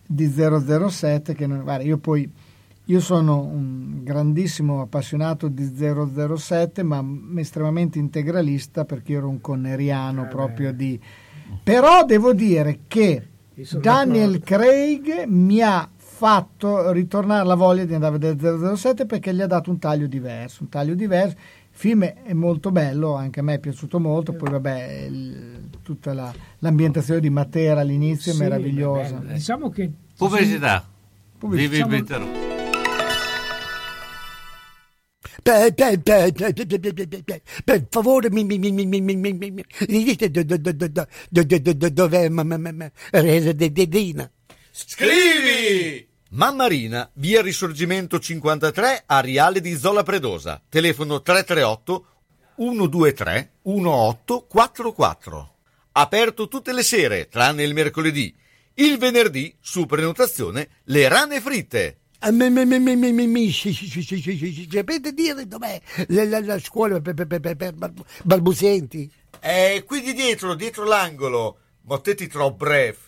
di 0.05 0.27
007 0.31 1.35
che 1.35 1.47
non, 1.47 1.62
guarda, 1.62 1.85
io 1.85 1.98
poi 1.98 2.31
io 2.85 3.01
sono 3.01 3.40
un 3.43 4.02
grandissimo 4.02 4.81
appassionato 4.81 5.48
di 5.48 5.70
007 5.77 6.82
ma 6.82 7.05
estremamente 7.36 7.98
integralista 7.98 8.86
perché 8.86 9.12
io 9.12 9.19
ero 9.19 9.28
un 9.28 9.43
conneriano 9.43 10.24
Eh, 10.24 10.28
proprio 10.28 10.73
di 10.73 10.98
però 11.62 12.06
devo 12.06 12.32
dire 12.32 12.81
che 12.89 13.27
Daniel 13.81 14.40
Craig 14.40 15.24
mi 15.27 15.60
ha 15.60 15.86
fatto 15.97 16.90
ritornare 16.90 17.44
la 17.47 17.55
voglia 17.55 17.85
di 17.85 17.93
andare 17.93 18.16
a 18.16 18.19
vedere 18.19 18.77
007 18.77 19.05
perché 19.05 19.35
gli 19.35 19.43
ha 19.43 19.47
dato 19.47 19.69
un 19.70 19.78
taglio 19.78 20.06
diverso, 20.06 20.62
un 20.62 20.69
taglio 20.70 20.94
diverso. 20.94 21.36
Il 21.80 21.84
film 21.84 22.02
è 22.05 22.32
molto 22.32 22.72
bello, 22.72 23.14
anche 23.14 23.38
a 23.38 23.44
me 23.44 23.55
è 23.55 23.59
piaciuto 23.60 24.00
molto, 24.00 24.32
poi 24.32 24.50
vabbè 24.50 25.06
il- 25.09 25.68
tutta 25.84 26.12
la- 26.12 26.34
l'ambientazione 26.59 27.20
di 27.20 27.30
Matera 27.30 27.82
all'inizio 27.82 28.32
Sì, 28.32 28.38
è 28.38 28.42
meravigliosa. 28.42 29.12
vabbè, 29.14 29.34
diciamo 29.34 29.70
che 29.70 29.88
Pubblicità. 30.16 30.84
Pubblicità. 31.38 31.86
Vivi 31.86 31.96
Diciamo- 32.02 32.26
Per, 35.40 35.72
per, 35.74 36.00
per, 36.02 36.32
per, 36.32 36.52
per, 36.52 36.66
per, 36.66 36.94
per, 37.06 37.22
per, 37.22 37.42
per 37.64 37.86
favore, 37.88 38.28
mi, 38.32 38.42
mi, 38.42 38.59
mi, 38.59 38.72
mi, 38.72 38.84
mi, 38.84 39.00
mi, 39.00 39.14
mi, 39.14 39.32
mi, 39.34 39.50
mi. 39.52 39.64
Dite 39.86 40.32
do- 40.32 40.42
do- 40.42 40.56
do- 40.59 40.72
do- 40.72 40.88
do- 40.88 41.06
do- 41.30 41.44
do- 41.44 41.59
do- 41.60 41.72
do- 41.74 41.90
dov'è 41.90 42.28
ma- 42.28 42.42
ma- 42.42 42.90
Mamma 46.30 46.66
Rina, 46.66 47.10
via 47.14 47.40
Risorgimento 47.40 48.18
53 48.18 49.05
Ariale 49.06 49.62
di 49.62 49.74
Zola 49.78 50.02
Predosa, 50.02 50.60
telefono 50.68 51.22
338 51.22 52.06
123 52.55 53.52
1844. 53.62 55.55
Aperto 55.92 56.46
tutte 56.46 56.74
le 56.74 56.82
sere, 56.82 57.28
tranne 57.28 57.62
il 57.62 57.72
mercoledì. 57.72 58.36
Il 58.74 58.98
venerdì, 58.98 59.56
su 59.59 59.86
prenotazione, 59.86 60.68
le 60.84 61.09
rane 61.09 61.40
fritte. 61.40 62.00
Mi 62.26 62.52
sapete 64.70 65.12
dire 65.14 65.46
dov'è 65.46 65.80
la, 66.09 66.59
scuola 66.59 67.00
per, 67.00 67.14
balbuzienti? 68.24 69.10
È 69.40 69.76
eh, 69.76 69.84
qui 69.84 70.02
di 70.02 70.12
dietro, 70.12 70.52
dietro 70.55 70.84
l'angolo. 70.84 71.59
Mottetti 71.84 72.26
troppo 72.26 72.66
breve. 72.66 73.07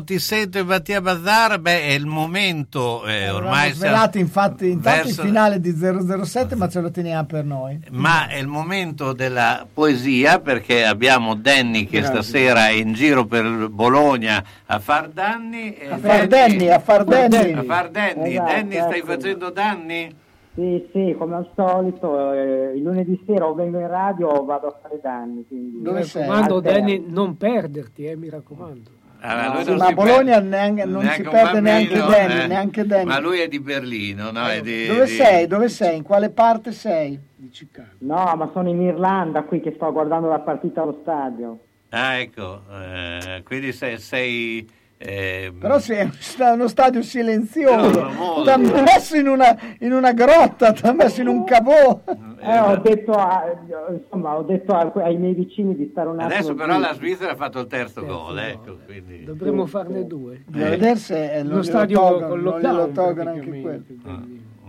Dopo 0.00 0.04
ti 0.04 0.18
sento 0.18 0.58
in 0.58 0.66
Mattia 0.66 1.00
Bazzar, 1.00 1.58
beh, 1.58 1.82
è 1.82 1.92
il 1.92 2.06
momento, 2.06 3.04
eh, 3.06 3.30
ormai 3.30 3.70
Abbiamo 3.70 3.74
svelato 3.74 4.18
infatti 4.18 4.68
intanto 4.70 5.04
verso- 5.04 5.20
il 5.20 5.26
finale 5.26 5.60
di 5.60 5.72
007 5.72 6.56
ma 6.56 6.68
ce 6.68 6.80
lo 6.80 6.90
teniamo 6.90 7.26
per 7.26 7.44
noi 7.44 7.80
Ma 7.90 8.26
è 8.28 8.38
il 8.38 8.46
momento 8.46 9.12
della 9.12 9.66
poesia 9.72 10.40
perché 10.40 10.84
abbiamo 10.84 11.34
Danny 11.34 11.84
che 11.84 12.00
Grazie. 12.00 12.22
stasera 12.22 12.68
è 12.68 12.72
in 12.72 12.92
giro 12.94 13.26
per 13.26 13.68
Bologna 13.68 14.42
a 14.66 14.78
far 14.78 15.08
danni. 15.08 15.74
e 15.74 15.88
A 15.90 15.98
far 15.98 16.26
danni, 16.26 16.70
a 16.70 16.78
far 16.78 17.04
danni. 17.04 17.52
A 17.52 17.62
far 17.62 17.90
danni. 17.90 18.32
Esatto, 18.32 18.52
Danny, 18.52 18.74
stai 18.76 18.98
ecco. 18.98 19.06
facendo 19.06 19.50
danni? 19.50 20.14
Sì, 20.54 20.88
sì, 20.92 21.14
come 21.16 21.36
al 21.36 21.48
solito, 21.54 22.32
eh, 22.32 22.72
il 22.74 22.82
lunedì 22.82 23.22
sera 23.24 23.46
o 23.46 23.54
vengo 23.54 23.78
in 23.78 23.86
radio 23.88 24.28
o 24.28 24.44
vado 24.44 24.66
a 24.66 24.78
fare 24.82 24.98
danni. 25.00 25.44
Quindi... 25.46 25.78
Mi 25.78 25.92
raccomando. 25.92 26.60
Danny, 26.60 27.04
non 27.06 27.36
perderti, 27.36 28.04
eh, 28.04 28.16
mi 28.16 28.28
raccomando. 28.28 28.98
Ah, 29.22 29.52
lui 29.54 29.62
Sì, 29.64 29.68
non 29.70 29.78
ma 29.78 29.84
si 29.86 29.90
a 29.90 29.94
Bologna 29.94 30.32
perde- 30.40 30.48
neanche- 30.48 30.84
non 30.86 31.02
neanche 31.02 31.22
si 31.22 31.28
perde 31.28 31.60
neanche 31.60 31.88
bambino, 31.98 32.06
Danny, 32.10 32.40
eh. 32.42 32.46
neanche 32.46 32.86
Danny. 32.86 33.04
Ma 33.04 33.18
lui 33.20 33.38
è 33.40 33.48
di 33.48 33.60
Berlino, 33.60 34.30
no? 34.30 34.46
È 34.48 34.60
di- 34.62 34.86
dove 34.86 35.04
di- 35.04 35.10
sei? 35.12 35.46
dove 35.46 35.68
sei? 35.68 35.96
in 35.98 36.02
quale 36.02 36.30
parte 36.30 36.72
sei? 36.72 37.18
di 37.36 37.48
Chicago 37.50 37.88
No, 37.98 38.34
ma 38.36 38.50
sono 38.52 38.68
in 38.68 38.80
Irlanda 38.80 39.42
qui 39.42 39.60
che 39.60 39.72
sto 39.74 39.90
guardando 39.92 40.28
la 40.28 40.38
partita 40.40 40.82
allo 40.82 40.98
stadio. 41.02 41.58
Ah, 41.90 42.14
ecco, 42.18 42.62
eh, 42.70 43.42
quindi 43.44 43.72
sei... 43.72 43.98
sei 43.98 44.78
eh, 45.02 45.50
Però 45.58 45.76
uno 45.76 46.12
sta- 46.18 46.52
uno 46.52 46.68
stadio 46.68 47.00
silenzioso, 47.00 48.02
No, 48.02 48.42
ti 48.42 48.50
ha 48.50 48.58
messo 48.58 49.16
in 49.16 49.28
una, 49.28 49.56
in 49.78 49.92
una 49.92 50.12
grotta, 50.12 50.72
ti 50.72 50.84
ha 50.86 50.92
messo 50.92 51.22
in 51.22 51.28
un 51.28 51.44
cavò. 51.44 52.02
Eh, 52.42 52.58
ho 52.58 52.76
detto, 52.76 53.12
a- 53.12 53.44
insomma, 53.90 54.36
ho 54.36 54.42
detto 54.42 54.72
a- 54.74 54.92
ai 55.02 55.16
miei 55.16 55.32
vicini 55.32 55.74
di 55.74 55.88
stare 55.90 56.08
un 56.08 56.20
attimo. 56.20 56.34
Adesso 56.34 56.54
però 56.54 56.78
la 56.78 56.92
Svizzera 56.92 57.32
ha 57.32 57.36
fatto 57.36 57.60
il 57.60 57.66
terzo 57.66 58.04
gol, 58.04 58.38
ecco, 58.38 58.76
quindi... 58.84 59.24
dovremmo 59.24 59.64
farne 59.64 60.06
due. 60.06 60.42
Bisogna 60.46 60.70
vedere 60.70 60.96
se 60.96 61.32
eh, 61.32 61.42
Lo 61.44 61.54
non 61.54 61.64
stadio 61.64 61.98
con 62.00 62.20
tolgono 62.28 62.50
anche 62.66 62.92
quello. 62.92 63.12
praticamente, 63.12 63.94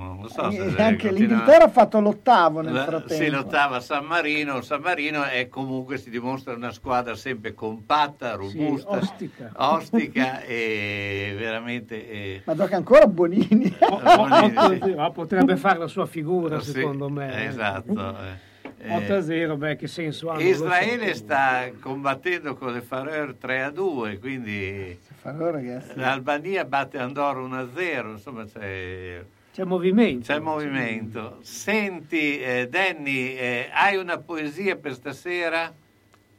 Non 0.02 0.22
lo 0.22 0.28
so 0.30 0.50
se 0.52 0.66
E 0.66 0.72
se 0.72 0.82
anche 0.82 1.12
l'Inghilterra 1.12 1.66
ha 1.66 1.70
fatto 1.70 2.00
l'ottavo 2.00 2.62
nel 2.62 2.74
La- 2.74 2.84
frattempo. 2.86 3.14
Sì, 3.14 3.30
l'ottava 3.30 3.80
San 3.80 4.06
Marino. 4.06 4.62
San 4.62 4.82
Marino 4.82 5.24
è 5.24 5.48
comunque 5.48 5.98
si 5.98 6.10
dimostra 6.10 6.54
una 6.54 6.72
squadra 6.72 7.16
sempre 7.16 7.54
compatta, 7.54 8.34
robusta, 8.34 8.90
ostica. 8.98 9.52
ostica 9.56 10.42
e 10.46 11.36
veramente. 11.38 12.10
eh, 12.10 12.42
Ma 12.46 12.56
gioca 12.56 12.76
ancora 12.76 13.06
Bonini. 13.06 13.76
Bonini, 14.16 14.80
sì. 14.82 14.94
Ma 14.96 15.12
potrebbe 15.12 15.56
fare 15.58 15.78
la 15.80 15.88
sua 15.88 16.06
figura, 16.08 16.60
Sì, 16.62 16.72
secondo 16.72 17.10
me. 17.10 17.36
eh. 17.44 17.46
Esatto. 17.46 18.18
eh. 18.18 18.50
Eh, 18.84 18.96
8 18.96 19.14
a 19.14 19.22
0, 19.22 19.58
beh, 19.58 19.76
che 19.76 19.86
senso 19.86 20.32
ha? 20.32 20.42
Israele 20.42 21.14
sta 21.14 21.70
combattendo 21.80 22.56
con 22.56 22.74
le 22.74 22.82
Faroe 22.82 23.38
3 23.38 23.62
a 23.62 23.70
2, 23.70 24.18
quindi 24.18 24.98
Farò, 25.20 25.52
ragazzi. 25.52 25.92
l'Albania 26.00 26.66
batte 26.66 26.98
Andorra 26.98 27.42
1 27.42 27.60
a 27.60 27.68
0, 27.76 28.12
insomma 28.14 28.44
c'è, 28.46 29.24
C'è 29.54 29.64
movimento. 29.66 30.26
c'è 30.32 30.40
movimento. 30.40 31.38
Senti, 31.42 32.40
eh, 32.40 32.68
Danny, 32.70 33.36
eh, 33.36 33.70
hai 33.74 33.98
una 33.98 34.18
poesia 34.18 34.78
per 34.78 34.94
stasera? 34.94 35.74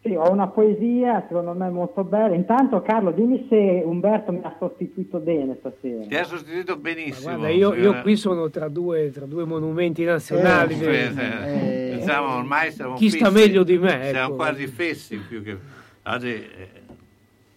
Sì, 0.01 0.15
ho 0.15 0.31
una 0.31 0.49
poesia, 0.49 1.23
secondo 1.29 1.53
me 1.53 1.69
molto 1.69 2.03
bella. 2.05 2.35
Intanto, 2.35 2.81
Carlo, 2.83 3.11
dimmi 3.13 3.47
se 3.49 3.83
Umberto 3.85 4.33
mi 4.33 4.41
ha 4.43 4.57
sostituito 4.59 5.19
bene 5.19 5.57
stasera. 5.61 6.05
Ti 6.07 6.17
ha 6.17 6.25
sostituito 6.25 6.77
benissimo. 6.77 7.37
Guarda, 7.37 7.49
io, 7.51 7.75
io 7.75 8.01
qui 8.01 8.17
sono 8.17 8.49
tra 8.51 8.69
due, 8.69 9.11
tra 9.13 9.27
due 9.27 9.45
monumenti 9.45 10.03
nazionali. 10.05 10.75
Eh, 10.75 10.79
che- 10.79 11.09
sì, 11.11 11.15
sì. 11.15 11.97
Pensavo 11.99 12.35
ormai 12.37 12.73
siamo 12.73 12.95
Chi 12.95 13.11
sta 13.11 13.29
fissi. 13.31 13.47
meglio 13.47 13.63
di 13.63 13.79
me, 13.79 14.09
Siamo 14.09 14.27
ecco. 14.29 14.35
quasi 14.37 14.67
fessi 14.67 15.19
più 15.19 15.43
che... 15.43 15.57
Oggi, 16.05 16.33
eh, 16.33 16.69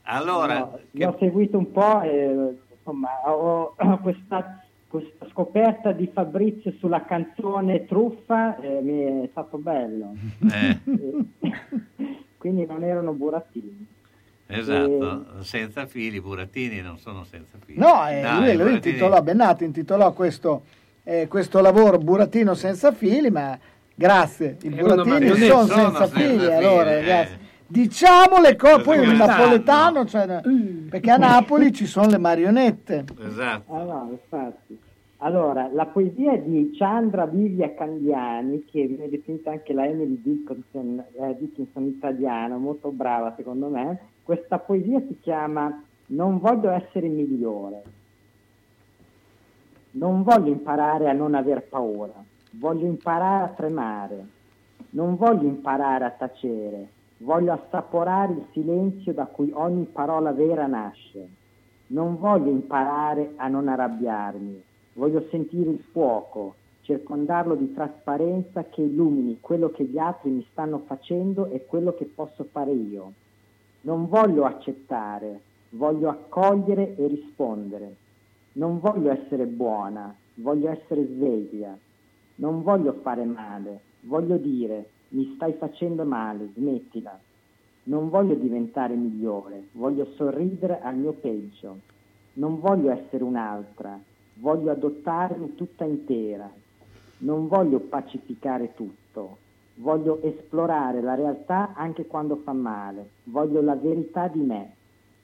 allora, 0.03 0.60
No, 0.60 0.80
io 0.91 1.10
ho 1.10 1.15
seguito 1.18 1.57
un 1.57 1.72
po' 1.72 2.02
e 2.02 2.56
insomma 2.77 3.10
ho, 3.26 3.73
ho 3.76 3.98
questa, 4.03 4.64
questa 4.99 5.27
scoperta 5.30 5.91
di 5.91 6.09
Fabrizio 6.13 6.72
sulla 6.80 7.03
canzone 7.03 7.85
Truffa 7.85 8.57
e 8.59 8.80
mi 8.81 9.23
è 9.23 9.27
stato 9.31 9.57
bello. 9.57 10.13
eh, 10.51 10.80
Quindi 12.38 12.65
non 12.65 12.84
erano 12.84 13.11
burattini. 13.11 13.85
esatto, 14.47 15.26
senza 15.41 15.85
fili, 15.88 16.22
burattini 16.22 16.80
non 16.80 16.97
sono 16.97 17.23
senza 17.23 17.57
fili. 17.65 17.77
No, 17.80 18.07
eh, 18.07 18.22
Dai, 18.22 18.55
lui, 18.55 18.63
lui 18.63 18.73
intitolò, 18.76 19.22
Bennato 19.22 19.63
intitolò 19.63 20.13
questo, 20.13 20.63
eh, 21.03 21.27
questo 21.27 21.59
lavoro 21.59 21.97
Burattino 21.97 22.53
senza 22.53 22.91
fili, 22.91 23.30
ma 23.31 23.57
grazie, 23.93 24.57
i 24.61 24.69
burattini 24.69 25.27
sono 25.30 25.65
Sono 25.65 25.67
senza 25.67 26.05
senza 26.05 26.07
fili, 26.07 26.39
fili, 26.39 26.53
allora 26.53 26.91
eh. 26.91 26.99
ragazzi. 27.01 27.38
Diciamo 27.67 28.39
le 28.41 28.55
cose, 28.55 28.84
poi 28.84 28.99
un 28.99 29.15
napoletano, 29.15 30.05
cioè, 30.05 30.39
perché 30.88 31.09
a 31.09 31.17
Napoli 31.17 31.73
ci 31.73 31.88
sono 31.88 32.07
le 32.09 32.19
marionette. 32.19 33.05
Esatto. 33.27 33.73
Ah, 33.73 33.84
no, 33.84 34.09
infatti. 34.11 34.80
Allora, 35.26 35.68
la 35.73 35.88
poesia 35.88 36.38
di 36.38 36.69
Chandra 36.77 37.26
Vivia 37.26 37.73
Candiani, 37.73 38.64
che 38.65 38.85
viene 38.85 39.10
definita 39.10 39.49
anche 39.49 39.73
la 39.73 39.88
Emily 39.88 40.22
Dickinson, 40.22 41.03
eh, 41.14 41.35
Dickinson 41.39 41.85
italiana, 41.85 42.57
molto 42.57 42.91
brava 42.91 43.34
secondo 43.35 43.68
me. 43.69 43.99
Questa 44.22 44.60
poesia 44.60 44.99
si 44.99 45.18
chiama 45.22 45.84
Non 46.07 46.38
voglio 46.38 46.69
essere 46.69 47.07
migliore. 47.07 47.81
Non 49.93 50.22
voglio 50.22 50.52
imparare 50.52 51.10
a 51.10 51.14
non 51.14 51.34
aver 51.34 51.64
paura, 51.69 52.23
voglio 52.52 52.85
imparare 52.85 53.45
a 53.45 53.53
tremare. 53.56 54.26
Non 54.91 55.15
voglio 55.15 55.47
imparare 55.47 56.06
a 56.06 56.11
tacere, 56.11 56.89
voglio 57.18 57.52
assaporare 57.52 58.34
il 58.34 58.45
silenzio 58.52 59.11
da 59.11 59.26
cui 59.26 59.49
ogni 59.56 59.85
parola 59.85 60.31
vera 60.34 60.68
nasce. 60.68 61.27
Non 61.88 62.15
voglio 62.19 62.52
imparare 62.52 63.34
a 63.38 63.47
non 63.47 63.68
arrabbiarmi, 63.68 64.64
voglio 64.95 65.26
sentire 65.30 65.69
il 65.69 65.80
fuoco, 65.91 66.55
circondarlo 66.81 67.55
di 67.55 67.73
trasparenza 67.73 68.63
che 68.65 68.81
illumini 68.81 69.39
quello 69.39 69.69
che 69.69 69.85
gli 69.85 69.97
altri 69.97 70.30
mi 70.30 70.45
stanno 70.51 70.84
facendo 70.85 71.47
e 71.47 71.65
quello 71.65 71.93
che 71.93 72.05
posso 72.05 72.43
fare 72.51 72.72
io. 72.72 73.13
Non 73.81 74.07
voglio 74.07 74.45
accettare, 74.45 75.41
voglio 75.72 76.09
accogliere 76.09 76.95
e 76.95 77.07
rispondere. 77.07 77.95
Non 78.53 78.80
voglio 78.80 79.11
essere 79.11 79.45
buona, 79.45 80.15
voglio 80.35 80.69
essere 80.69 81.05
sveglia. 81.05 81.77
Non 82.35 82.63
voglio 82.63 82.93
fare 83.01 83.26
male, 83.26 83.81
voglio 84.01 84.38
dire 84.38 84.89
mi 85.09 85.34
stai 85.35 85.53
facendo 85.53 86.03
male, 86.03 86.49
smettila. 86.55 87.17
Non 87.84 88.09
voglio 88.09 88.35
diventare 88.35 88.95
migliore, 88.95 89.67
voglio 89.73 90.05
sorridere 90.15 90.81
al 90.81 90.95
mio 90.95 91.13
peggio. 91.13 91.80
Non 92.34 92.59
voglio 92.59 92.91
essere 92.91 93.23
un'altra, 93.23 93.99
voglio 94.36 94.72
adottarmi 94.72 95.56
tutta 95.56 95.86
intera. 95.86 96.52
Non 97.18 97.48
voglio 97.48 97.80
pacificare 97.80 98.74
tutto, 98.74 99.38
voglio 99.76 100.22
esplorare 100.22 101.02
la 101.02 101.16
realtà 101.16 101.74
anche 101.74 102.06
quando 102.06 102.38
fa 102.38 102.53
male, 102.53 103.10
voglio 103.24 103.62
la 103.62 103.76
verità 103.76 104.28
di 104.28 104.40
me. 104.40 104.76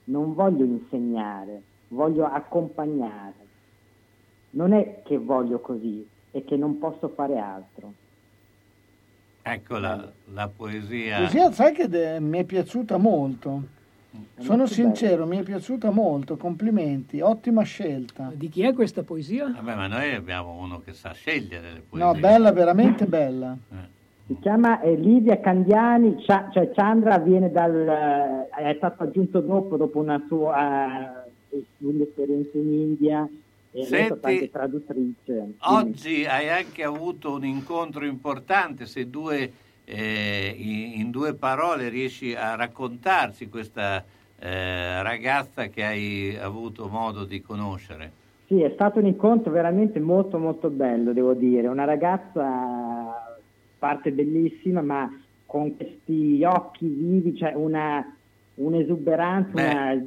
Non 0.04 0.34
voglio 0.34 0.64
insegnare, 0.64 1.62
voglio 1.88 2.24
accompagnare. 2.24 3.34
Non 4.50 4.72
è 4.72 5.02
che 5.04 5.18
voglio 5.18 5.60
così, 5.60 6.06
è 6.30 6.44
che 6.44 6.56
non 6.56 6.78
posso 6.78 7.08
fare 7.08 7.38
altro. 7.38 7.92
Ecco 9.42 9.78
la, 9.78 10.10
la 10.32 10.48
poesia. 10.48 11.18
Poesia, 11.18 11.52
sai 11.52 11.72
che 11.72 11.88
de- 11.88 12.20
mi 12.20 12.38
è 12.38 12.44
piaciuta 12.44 12.96
molto. 12.96 13.80
Sono 14.38 14.58
molto 14.58 14.74
sincero, 14.74 15.26
mi 15.26 15.38
è 15.38 15.42
piaciuta 15.42 15.90
molto, 15.90 16.36
complimenti, 16.36 17.20
ottima 17.20 17.62
scelta. 17.62 18.30
Di 18.34 18.48
chi 18.48 18.62
è 18.62 18.74
questa 18.74 19.02
poesia? 19.02 19.50
Vabbè, 19.54 19.74
ma 19.74 19.86
noi 19.86 20.14
abbiamo 20.14 20.52
uno 20.58 20.80
che 20.84 20.92
sa 20.92 21.12
scegliere 21.12 21.72
le 21.72 21.82
poesie. 21.88 22.12
No, 22.12 22.14
bella, 22.20 22.52
veramente 22.52 23.06
bella. 23.06 23.56
Si 24.26 24.36
chiama 24.40 24.80
eh, 24.80 24.94
Livia 24.96 25.40
Candiani, 25.40 26.22
Cia- 26.22 26.48
cioè 26.52 26.70
Chandra 26.72 27.18
viene 27.18 27.50
dal, 27.50 28.48
eh, 28.58 28.70
è 28.70 28.74
stato 28.76 29.02
aggiunto 29.02 29.40
dopo, 29.40 29.76
dopo 29.76 29.98
una 29.98 30.22
sua 30.26 31.24
eh, 31.50 31.64
lunga 31.78 32.04
esperienza 32.04 32.56
in 32.58 32.72
India 32.72 33.28
e 33.72 33.88
lei 33.88 34.02
è 34.02 34.04
stata 34.04 34.20
Senti, 34.20 34.26
anche 34.26 34.50
traduttrice. 34.50 35.52
Oggi 35.60 36.24
hai 36.26 36.48
anche 36.50 36.84
avuto 36.84 37.32
un 37.32 37.44
incontro 37.44 38.04
importante, 38.04 38.86
se 38.86 39.08
due, 39.08 39.50
eh, 39.84 40.54
in, 40.56 41.00
in 41.00 41.10
due 41.10 41.34
parole 41.34 41.88
riesci 41.88 42.34
a 42.34 42.54
raccontarci 42.54 43.48
questa 43.48 44.04
eh, 44.38 45.02
ragazza 45.02 45.66
che 45.68 45.84
hai 45.84 46.36
avuto 46.36 46.88
modo 46.88 47.24
di 47.24 47.40
conoscere. 47.40 48.20
Sì, 48.46 48.60
è 48.60 48.70
stato 48.74 48.98
un 48.98 49.06
incontro 49.06 49.52
veramente 49.52 50.00
molto 50.00 50.38
molto 50.38 50.68
bello, 50.68 51.12
devo 51.12 51.32
dire. 51.32 51.68
Una 51.68 51.84
ragazza, 51.84 52.42
parte 53.78 54.10
bellissima, 54.10 54.82
ma 54.82 55.08
con 55.46 55.76
questi 55.76 56.42
occhi 56.44 56.86
vivi, 56.86 57.36
cioè 57.36 57.54
una, 57.54 58.04
un'esuberanza, 58.54 59.50
una... 59.52 60.02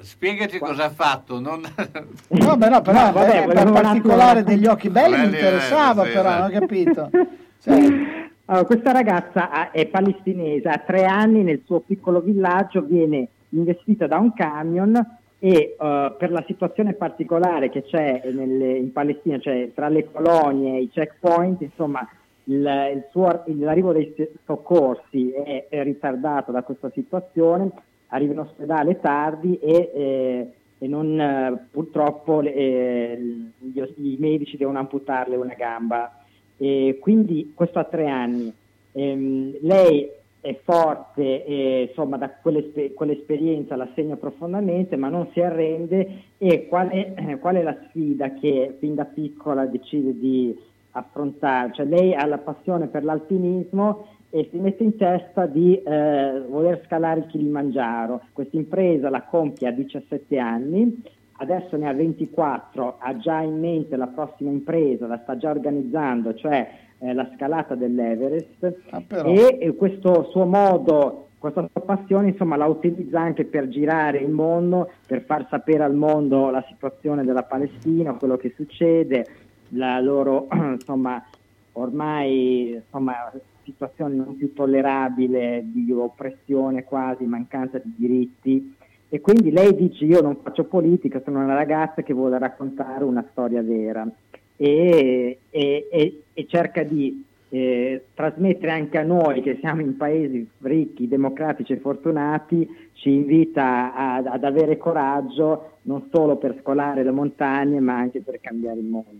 Spiegati 0.00 0.58
cosa 0.58 0.84
ha 0.84 0.90
fatto. 0.90 1.40
Non... 1.40 1.60
No, 2.28 2.56
beh, 2.56 2.68
no, 2.68 2.80
però 2.80 3.06
No, 3.06 3.12
vabbè, 3.12 3.42
eh, 3.42 3.46
per 3.46 3.70
particolare 3.70 4.42
degli 4.44 4.66
occhi 4.66 4.88
belli 4.88 5.16
mi 5.16 5.22
Belli, 5.22 5.34
interessava, 5.34 6.04
eh, 6.04 6.06
sì, 6.06 6.12
però, 6.12 6.28
esatto. 6.28 6.42
non 6.42 6.56
ho 6.56 6.58
capito. 6.58 7.10
Cioè, 7.62 8.19
Allora, 8.50 8.66
questa 8.66 8.90
ragazza 8.90 9.48
ha- 9.48 9.70
è 9.70 9.86
palestinese, 9.86 10.66
ha 10.66 10.82
tre 10.84 11.04
anni 11.04 11.44
nel 11.44 11.62
suo 11.64 11.78
piccolo 11.78 12.20
villaggio, 12.20 12.82
viene 12.82 13.28
investita 13.50 14.08
da 14.08 14.18
un 14.18 14.32
camion 14.34 14.96
e 15.38 15.76
eh, 15.78 16.14
per 16.18 16.32
la 16.32 16.42
situazione 16.48 16.94
particolare 16.94 17.70
che 17.70 17.84
c'è 17.84 18.22
nelle- 18.32 18.76
in 18.76 18.90
Palestina, 18.90 19.38
cioè 19.38 19.70
tra 19.72 19.88
le 19.88 20.10
colonie 20.10 20.78
e 20.78 20.82
i 20.82 20.88
checkpoint, 20.88 21.60
insomma, 21.60 22.00
il, 22.44 22.90
il 22.92 23.04
suo- 23.12 23.44
l'arrivo 23.56 23.92
dei 23.92 24.12
soccorsi 24.44 25.30
è, 25.30 25.66
è 25.68 25.84
ritardato 25.84 26.50
da 26.50 26.64
questa 26.64 26.90
situazione, 26.90 27.70
arriva 28.08 28.32
in 28.32 28.40
ospedale 28.40 28.98
tardi 28.98 29.60
e, 29.60 29.92
eh, 29.94 30.52
e 30.76 30.88
non, 30.88 31.20
eh, 31.20 31.66
purtroppo 31.70 32.40
eh, 32.40 33.16
gli, 33.58 33.80
i 33.98 34.16
medici 34.18 34.56
devono 34.56 34.80
amputarle 34.80 35.36
una 35.36 35.54
gamba. 35.54 36.14
E 36.62 36.98
quindi 37.00 37.52
questo 37.54 37.78
ha 37.78 37.84
tre 37.84 38.06
anni. 38.06 38.52
Ehm, 38.92 39.56
lei 39.62 40.06
è 40.42 40.58
forte, 40.62 41.44
e, 41.46 41.86
insomma, 41.88 42.18
da 42.18 42.30
quell'espe- 42.30 42.92
quell'esperienza 42.92 43.76
la 43.76 43.88
segna 43.94 44.16
profondamente, 44.16 44.96
ma 44.96 45.08
non 45.08 45.28
si 45.32 45.40
arrende. 45.40 46.22
E 46.36 46.66
qual 46.66 46.88
è, 46.88 47.14
eh, 47.16 47.38
qual 47.38 47.56
è 47.56 47.62
la 47.62 47.76
sfida 47.88 48.34
che 48.34 48.76
fin 48.78 48.94
da 48.94 49.06
piccola 49.06 49.64
decide 49.64 50.18
di 50.18 50.54
affrontare? 50.92 51.72
Cioè, 51.72 51.86
lei 51.86 52.14
ha 52.14 52.26
la 52.26 52.38
passione 52.38 52.88
per 52.88 53.04
l'alpinismo 53.04 54.06
e 54.28 54.48
si 54.50 54.58
mette 54.58 54.84
in 54.84 54.96
testa 54.96 55.46
di 55.46 55.80
eh, 55.82 56.42
voler 56.46 56.82
scalare 56.84 57.20
il 57.20 57.26
Kilimangiaro. 57.26 58.22
Questa 58.32 58.56
impresa 58.56 59.08
la 59.08 59.22
compie 59.22 59.68
a 59.68 59.72
17 59.72 60.38
anni, 60.38 61.02
adesso 61.40 61.76
ne 61.76 61.88
ha 61.88 61.92
24, 61.92 62.96
ha 62.98 63.16
già 63.16 63.40
in 63.40 63.58
mente 63.58 63.96
la 63.96 64.06
prossima 64.06 64.50
impresa, 64.50 65.06
la 65.06 65.20
sta 65.22 65.36
già 65.36 65.50
organizzando, 65.50 66.34
cioè 66.34 66.70
eh, 66.98 67.14
la 67.14 67.28
scalata 67.34 67.74
dell'Everest 67.74 68.74
però. 69.06 69.24
e 69.30 69.58
eh, 69.58 69.74
questo 69.74 70.28
suo 70.30 70.44
modo, 70.44 71.28
questa 71.38 71.66
sua 71.72 71.80
passione 71.80 72.28
insomma 72.28 72.56
la 72.56 72.66
utilizza 72.66 73.20
anche 73.20 73.46
per 73.46 73.68
girare 73.68 74.18
il 74.18 74.30
mondo, 74.30 74.90
per 75.06 75.22
far 75.22 75.46
sapere 75.48 75.82
al 75.82 75.94
mondo 75.94 76.50
la 76.50 76.64
situazione 76.68 77.24
della 77.24 77.44
Palestina, 77.44 78.12
quello 78.14 78.36
che 78.36 78.52
succede, 78.54 79.26
la 79.68 79.98
loro 80.00 80.46
insomma 80.52 81.24
ormai 81.72 82.72
insomma 82.72 83.32
situazione 83.62 84.14
non 84.14 84.36
più 84.36 84.52
tollerabile 84.52 85.62
di 85.64 85.90
oppressione 85.92 86.84
quasi, 86.84 87.24
mancanza 87.24 87.78
di 87.78 87.94
diritti 87.96 88.74
e 89.12 89.20
quindi 89.20 89.50
lei 89.50 89.74
dice 89.74 90.04
io 90.04 90.20
non 90.22 90.36
faccio 90.42 90.64
politica, 90.64 91.20
sono 91.24 91.42
una 91.42 91.54
ragazza 91.54 92.02
che 92.02 92.14
vuole 92.14 92.38
raccontare 92.38 93.04
una 93.04 93.26
storia 93.32 93.60
vera 93.60 94.08
e, 94.56 95.38
e- 95.50 95.88
e- 95.90 96.22
e 96.32 96.46
cerca 96.48 96.82
di 96.84 97.24
eh, 97.52 98.04
trasmettere 98.14 98.70
anche 98.70 98.96
a 98.98 99.02
noi 99.02 99.42
che 99.42 99.58
siamo 99.60 99.80
in 99.80 99.96
paesi 99.96 100.48
ricchi, 100.60 101.08
democratici 101.08 101.72
e 101.72 101.78
fortunati, 101.78 102.88
ci 102.92 103.10
invita 103.10 103.92
a- 103.92 104.16
ad 104.18 104.44
avere 104.44 104.76
coraggio 104.76 105.78
non 105.82 106.08
solo 106.12 106.36
per 106.36 106.56
scolare 106.60 107.02
le 107.02 107.10
montagne 107.10 107.80
ma 107.80 107.96
anche 107.96 108.20
per 108.20 108.38
cambiare 108.40 108.78
il 108.78 108.84
mondo. 108.84 109.18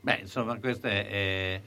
Beh, 0.00 0.18
insomma, 0.22 0.58
questo 0.58 0.88
è, 0.88 1.06
è- 1.06 1.60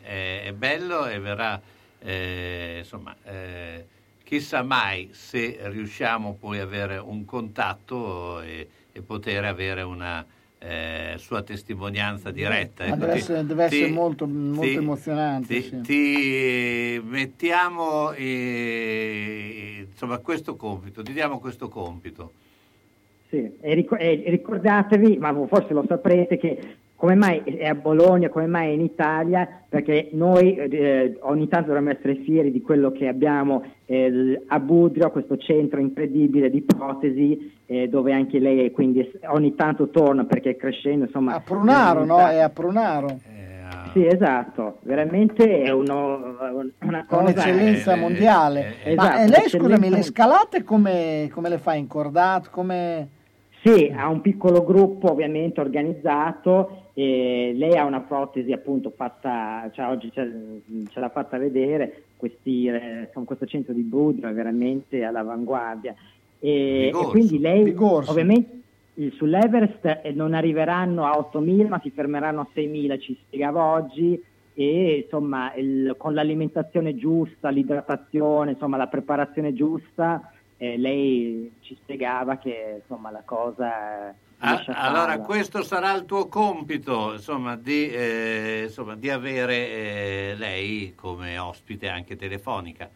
è- 0.47 0.53
bello 0.53 1.07
e 1.07 1.19
verrà, 1.19 1.61
eh, 2.03 2.75
insomma, 2.79 3.15
eh, 3.23 3.85
chissà 4.31 4.63
mai 4.63 5.09
se 5.11 5.57
riusciamo 5.63 6.37
poi 6.39 6.59
a 6.59 6.63
avere 6.63 6.95
un 6.95 7.25
contatto 7.25 8.39
e, 8.39 8.65
e 8.93 9.01
poter 9.01 9.43
avere 9.43 9.81
una 9.81 10.25
eh, 10.57 11.15
sua 11.17 11.41
testimonianza 11.41 12.31
diretta. 12.31 12.85
Ecco, 12.85 12.95
deve 12.95 13.11
essere, 13.11 13.45
deve 13.45 13.63
essere 13.65 13.87
ti- 13.87 13.91
molto, 13.91 14.25
molto 14.27 14.61
ti- 14.65 14.75
emozionante. 14.75 15.53
ti, 15.53 15.61
sì. 15.63 15.81
ti 15.81 17.01
mettiamo 17.03 18.13
eh, 18.13 19.85
insomma 19.91 20.19
questo 20.19 20.55
compito, 20.55 21.03
ti 21.03 21.11
diamo 21.11 21.39
questo 21.39 21.67
compito. 21.67 22.31
Sì, 23.27 23.51
e, 23.59 23.73
ric- 23.73 23.91
ricordatevi, 23.97 25.17
ma 25.17 25.35
forse 25.47 25.73
lo 25.73 25.83
saprete, 25.85 26.37
che 26.37 26.75
come 27.01 27.15
mai 27.15 27.41
è 27.43 27.65
a 27.65 27.73
Bologna, 27.73 28.29
come 28.29 28.45
mai 28.45 28.69
è 28.69 28.73
in 28.73 28.81
Italia, 28.81 29.49
perché 29.67 30.09
noi 30.11 30.53
eh, 30.53 31.17
ogni 31.21 31.47
tanto 31.47 31.69
dovremmo 31.69 31.89
essere 31.89 32.17
fieri 32.17 32.51
di 32.51 32.61
quello 32.61 32.91
che 32.91 33.07
abbiamo 33.07 33.63
eh, 33.87 34.43
a 34.45 34.59
Budrio, 34.59 35.09
questo 35.09 35.35
centro 35.37 35.79
incredibile 35.79 36.51
di 36.51 36.61
protesi, 36.61 37.59
eh, 37.65 37.87
dove 37.87 38.13
anche 38.13 38.37
lei 38.37 38.69
quindi 38.69 39.11
ogni 39.29 39.55
tanto 39.55 39.89
torna 39.89 40.25
perché 40.25 40.55
crescendo, 40.55 41.05
insomma... 41.05 41.33
A 41.33 41.39
Prunaro, 41.39 42.05
no? 42.05 42.19
È 42.19 42.37
a 42.37 42.49
Prunaro. 42.49 43.19
Sì, 43.93 44.05
esatto, 44.05 44.77
veramente 44.83 45.63
è 45.63 45.71
uno- 45.71 46.35
una 46.81 47.05
cosa... 47.07 47.21
Un'eccellenza 47.23 47.95
mondiale. 47.95 48.75
eh, 48.83 48.93
Ma 48.93 49.05
esatto, 49.05 49.21
e 49.21 49.27
lei, 49.39 49.49
scusami, 49.49 49.89
le 49.89 50.03
scalate 50.03 50.63
come, 50.63 51.31
come 51.33 51.49
le 51.49 51.57
fa? 51.57 51.73
Incordato? 51.73 52.49
Come... 52.51 53.07
Sì, 53.63 53.93
ha 53.95 54.07
un 54.07 54.21
piccolo 54.21 54.63
gruppo 54.63 55.11
ovviamente 55.11 55.61
organizzato 55.61 56.85
e 56.93 57.53
lei 57.55 57.77
ha 57.77 57.85
una 57.85 58.01
protesi 58.01 58.51
appunto 58.51 58.91
fatta, 58.95 59.69
cioè 59.71 59.87
oggi 59.87 60.11
ce, 60.11 60.61
ce 60.89 60.99
l'ha 60.99 61.09
fatta 61.09 61.37
vedere, 61.37 62.03
questi, 62.17 62.65
eh, 62.65 63.09
questo 63.25 63.45
centro 63.45 63.73
di 63.73 63.81
Budrio 63.83 64.29
è 64.29 64.33
veramente 64.33 65.03
all'avanguardia 65.03 65.93
e, 66.39 66.87
e 66.87 66.91
quindi 67.09 67.39
lei 67.39 67.63
Bigorso. 67.63 68.09
ovviamente 68.09 68.59
sull'Everest 69.11 69.99
eh, 70.03 70.11
non 70.11 70.33
arriveranno 70.33 71.05
a 71.05 71.17
8.000 71.31 71.67
ma 71.67 71.79
si 71.81 71.91
fermeranno 71.91 72.41
a 72.41 72.47
6.000, 72.53 72.99
ci 72.99 73.15
spiegava 73.25 73.63
oggi 73.63 74.19
e 74.55 75.03
insomma 75.03 75.53
il- 75.55 75.93
con 75.97 76.13
l'alimentazione 76.15 76.95
giusta, 76.95 77.49
l'idratazione, 77.49 78.51
insomma 78.51 78.77
la 78.77 78.87
preparazione 78.87 79.53
giusta 79.53 80.31
eh, 80.61 80.77
lei 80.77 81.51
ci 81.61 81.75
spiegava 81.75 82.37
che 82.37 82.81
insomma 82.81 83.09
la 83.09 83.23
cosa 83.23 84.13
Ah, 84.43 84.63
allora 84.69 85.19
questo 85.19 85.61
sarà 85.61 85.93
il 85.93 86.05
tuo 86.05 86.27
compito, 86.27 87.13
insomma, 87.13 87.55
di, 87.55 87.91
eh, 87.91 88.63
insomma, 88.63 88.95
di 88.95 89.11
avere 89.11 89.53
eh, 89.53 90.35
lei 90.35 90.95
come 90.95 91.37
ospite 91.37 91.87
anche 91.87 92.15
telefonica. 92.15 92.89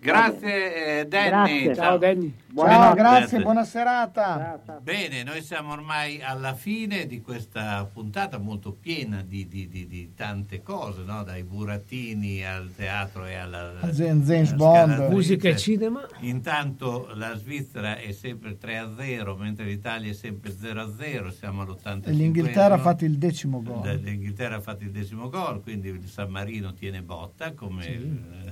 Grazie 0.00 1.00
eh, 1.00 1.06
Danny. 1.06 1.62
Grazie. 1.64 1.74
Ciao, 1.74 1.98
Danny. 1.98 2.32
Ciao, 2.56 2.94
grazie, 2.94 3.40
buona 3.40 3.64
serata. 3.64 4.60
Bene, 4.80 5.22
noi 5.22 5.42
siamo 5.42 5.72
ormai 5.72 6.20
alla 6.22 6.54
fine 6.54 7.06
di 7.06 7.20
questa 7.20 7.88
puntata 7.92 8.38
molto 8.38 8.72
piena 8.72 9.22
di, 9.22 9.46
di- 9.46 9.68
di- 9.68 9.86
di 9.86 10.12
tante 10.14 10.62
cose, 10.62 11.02
no? 11.04 11.22
dai 11.24 11.42
burattini 11.44 12.44
al 12.44 12.70
teatro 12.74 13.26
e 13.26 13.34
alla... 13.34 13.74
A 13.80 13.92
Zen- 13.92 14.24
alla 14.28 14.54
Bond. 14.54 15.08
Musica 15.10 15.48
e 15.48 15.56
cinema. 15.56 16.04
Intanto 16.20 17.10
la 17.14 17.36
Svizzera 17.36 17.96
è 17.98 18.10
sempre 18.12 18.56
3-0, 18.60 19.36
mentre 19.36 19.64
l'Italia 19.66 20.10
è 20.10 20.14
sempre 20.14 20.50
0-0, 20.52 21.28
siamo 21.36 21.62
all'85. 21.62 22.06
E 22.06 22.12
l'Inghilterra 22.12 22.74
ha 22.74 22.78
fatto 22.78 23.04
il 23.04 23.18
decimo 23.18 23.62
gol. 23.62 24.00
L'Inghilterra 24.02 24.56
ha 24.56 24.60
fatto 24.60 24.82
il 24.84 24.90
decimo 24.90 25.28
gol, 25.28 25.60
quindi 25.62 25.88
il 25.88 26.08
San 26.08 26.30
Marino 26.30 26.72
tiene 26.72 27.02
botta 27.02 27.52
come... 27.52 27.86
eh, 27.86 28.06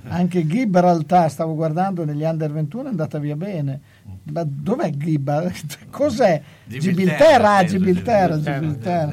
Anche 0.07 0.45
Gibraltar, 0.45 1.29
stavo 1.37 1.53
guardando 1.53 2.03
negli 2.03 2.23
under 2.23 2.51
21, 2.51 2.85
è 2.85 2.87
andata 2.87 3.19
via 3.19 3.35
bene. 3.35 3.79
Ma 4.31 4.43
dov'è 4.43 4.89
Gibraltar? 4.89 5.53
Cos'è? 5.91 6.41
Gibilterra, 6.65 7.63
Gibilterra, 7.63 8.39
Gibilterra. 8.41 9.11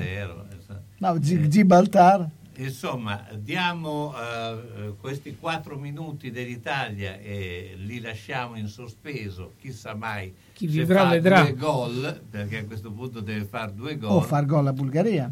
No, 0.97 1.19
Gi- 1.19 1.49
Gibraltar. 1.51 2.27
Insomma, 2.57 3.27
diamo 3.37 4.15
eh, 4.17 4.95
questi 4.99 5.37
quattro 5.37 5.77
minuti 5.77 6.31
dell'Italia 6.31 7.19
e 7.19 7.75
li 7.77 8.01
lasciamo 8.01 8.57
in 8.57 8.69
sospeso, 8.69 9.53
chissà 9.61 9.95
mai 9.95 10.33
Chi 10.55 10.67
se 10.71 10.79
vivrà 10.79 11.03
fa 11.03 11.09
vedrà. 11.11 11.41
due 11.43 11.55
gol, 11.57 12.23
perché 12.31 12.59
a 12.59 12.65
questo 12.65 12.91
punto 12.93 13.21
deve 13.21 13.45
fare 13.45 13.75
due 13.75 13.99
gol 13.99 14.13
O 14.13 14.21
far 14.23 14.47
gol 14.47 14.67
a 14.69 14.73
Bulgaria. 14.73 15.31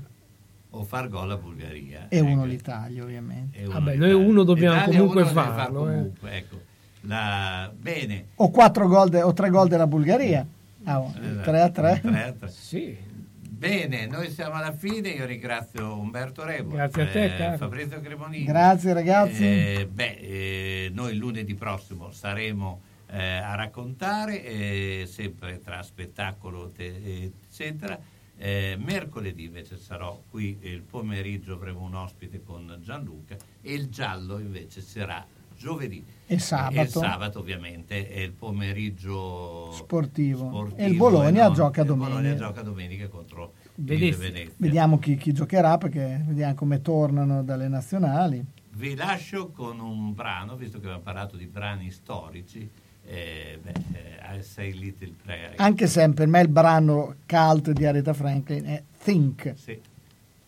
o 0.71 0.83
far 0.83 1.09
gol 1.09 1.31
a 1.31 1.37
Bulgaria. 1.37 2.07
E 2.09 2.19
uno 2.21 2.45
l'Italia, 2.45 3.05
ovviamente. 3.05 3.57
E 3.59 3.65
uno 3.67 3.75
Vabbè, 3.75 3.93
l'Italia. 3.93 4.15
noi 4.15 4.25
uno 4.29 4.43
dobbiamo 4.43 4.75
L'Italia 4.75 4.99
comunque 4.99 5.23
uno 5.23 5.31
deve 5.33 5.41
far 5.47 5.55
farlo, 5.55 5.89
eh. 5.89 5.93
comunque, 5.95 6.31
ecco. 6.37 6.61
La- 7.03 7.73
Bene, 7.75 8.27
O 8.37 8.51
quattro 8.51 8.87
gol 8.89 9.09
de- 9.09 9.23
o 9.23 9.33
tre 9.33 9.51
gol 9.51 9.69
della 9.69 9.87
Bulgaria. 9.87 10.47
Ah, 10.85 11.01
oh, 11.01 11.13
Esatto. 11.21 11.43
3 11.51 11.61
a 11.61 11.71
3. 11.71 12.01
3 12.01 12.23
a 12.25 12.33
3. 12.33 12.49
Sì. 12.49 12.97
Bene, 13.41 14.07
noi 14.07 14.29
siamo 14.31 14.55
alla 14.55 14.73
fine, 14.73 15.11
io 15.11 15.25
ringrazio 15.25 15.97
Umberto 15.97 16.43
Rebo, 16.45 16.71
Grazie 16.75 17.03
a 17.03 17.07
te, 17.07 17.35
caro. 17.37 17.57
Fabrizio 17.59 18.01
Cremonini. 18.01 18.45
Grazie, 18.45 18.93
ragazzi. 18.93 19.45
Eh, 19.45 19.89
beh, 19.91 20.17
eh, 20.21 20.91
noi 20.93 21.15
lunedì 21.17 21.55
prossimo 21.55 22.11
saremo 22.11 22.81
eh, 23.09 23.23
a 23.37 23.55
raccontare, 23.55 24.43
eh, 24.45 25.05
sempre 25.09 25.61
tra 25.61 25.81
spettacolo, 25.83 26.71
te- 26.71 27.31
eccetera. 27.49 27.97
Eh, 28.37 28.77
mercoledì 28.81 29.45
invece 29.45 29.77
sarò 29.77 30.21
qui 30.29 30.59
il 30.63 30.81
pomeriggio, 30.83 31.53
avremo 31.55 31.83
un 31.83 31.95
ospite 31.95 32.43
con 32.43 32.79
Gianluca 32.83 33.37
e 33.61 33.73
il 33.75 33.89
giallo 33.91 34.39
invece 34.41 34.81
sarà 34.81 35.25
giovedì. 35.57 36.05
E 36.35 36.39
sabato. 36.39 36.75
E 36.79 36.83
il 36.83 36.89
sabato 36.89 37.39
ovviamente 37.41 38.09
è 38.09 38.21
il 38.21 38.33
pomeriggio 38.33 39.71
Sportivo. 39.73 40.47
sportivo 40.47 40.77
E 40.77 40.87
il 40.87 40.97
Bologna 40.97 41.49
no? 41.49 41.55
gioca 41.55 41.81
Il 41.83 41.87
Bologna 41.89 42.15
domenica. 42.15 42.37
gioca 42.37 42.63
domenica 42.63 43.09
contro 43.09 43.53
il 43.77 43.85
Venezia. 43.85 44.19
Venezia. 44.31 44.55
Vediamo 44.57 44.99
chi, 44.99 45.17
chi 45.17 45.33
giocherà 45.33 45.79
perché 45.79 46.23
vediamo 46.27 46.55
come 46.55 46.81
tornano 46.81 47.43
dalle 47.43 47.69
nazionali. 47.69 48.45
Vi 48.75 48.95
lascio 48.95 49.51
con 49.51 49.81
un 49.81 50.15
brano, 50.15 50.57
visto 50.57 50.79
che 50.79 50.85
abbiamo 50.87 51.03
parlato 51.03 51.37
di 51.37 51.47
brani 51.47 51.91
storici, 51.91 52.69
eh, 53.05 53.59
beh, 53.63 53.73
eh, 53.93 54.39
I 54.39 54.43
Say 54.43 54.73
Little 54.73 55.13
Prayer. 55.23 55.55
Anche 55.57 55.87
se 55.87 56.09
per 56.11 56.27
me 56.27 56.41
il 56.41 56.49
brano 56.49 57.17
cult 57.27 57.71
di 57.73 57.85
Aretha 57.85 58.15
Franklin 58.15 58.65
è 58.65 58.83
Think. 59.03 59.53
Sì. 59.57 59.79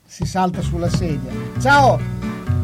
Si 0.06 0.24
salta 0.24 0.62
sulla 0.62 0.88
sedia. 0.88 1.30
Ciao! 1.60 2.63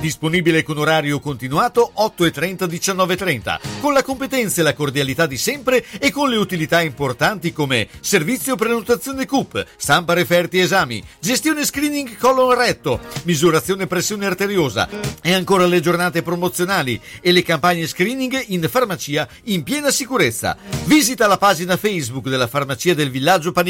Disponibile 0.00 0.62
con 0.62 0.78
orario 0.78 1.18
continuato 1.18 1.92
8.30-19.30, 1.96 3.58
con 3.80 3.92
la 3.92 4.04
competenza 4.04 4.60
e 4.60 4.62
la 4.62 4.72
cordialità 4.72 5.26
di 5.26 5.36
sempre 5.36 5.84
e 5.98 6.12
con 6.12 6.28
le 6.28 6.36
utilità 6.36 6.80
importanti 6.80 7.52
come 7.52 7.88
servizio 7.98 8.54
prenotazione 8.54 9.26
CUP, 9.26 9.66
stampa 9.76 10.12
referti 10.12 10.60
esami, 10.60 11.02
gestione 11.18 11.64
screening 11.64 12.16
colon 12.16 12.54
retto, 12.54 13.00
misurazione 13.24 13.88
pressione 13.88 14.26
arteriosa 14.26 14.88
e 15.20 15.32
ancora 15.32 15.66
le 15.66 15.80
giornate 15.80 16.22
promozionali 16.22 17.00
e 17.20 17.32
le 17.32 17.42
campagne 17.42 17.88
screening 17.88 18.40
in 18.48 18.68
farmacia 18.70 19.28
in 19.44 19.64
piena 19.64 19.90
sicurezza. 19.90 20.56
Visita 20.84 21.26
la 21.26 21.38
pagina 21.38 21.76
Facebook 21.76 22.28
della 22.28 22.46
Farmacia 22.46 22.94
del 22.94 23.10
Villaggio 23.10 23.50
Panigale 23.50 23.66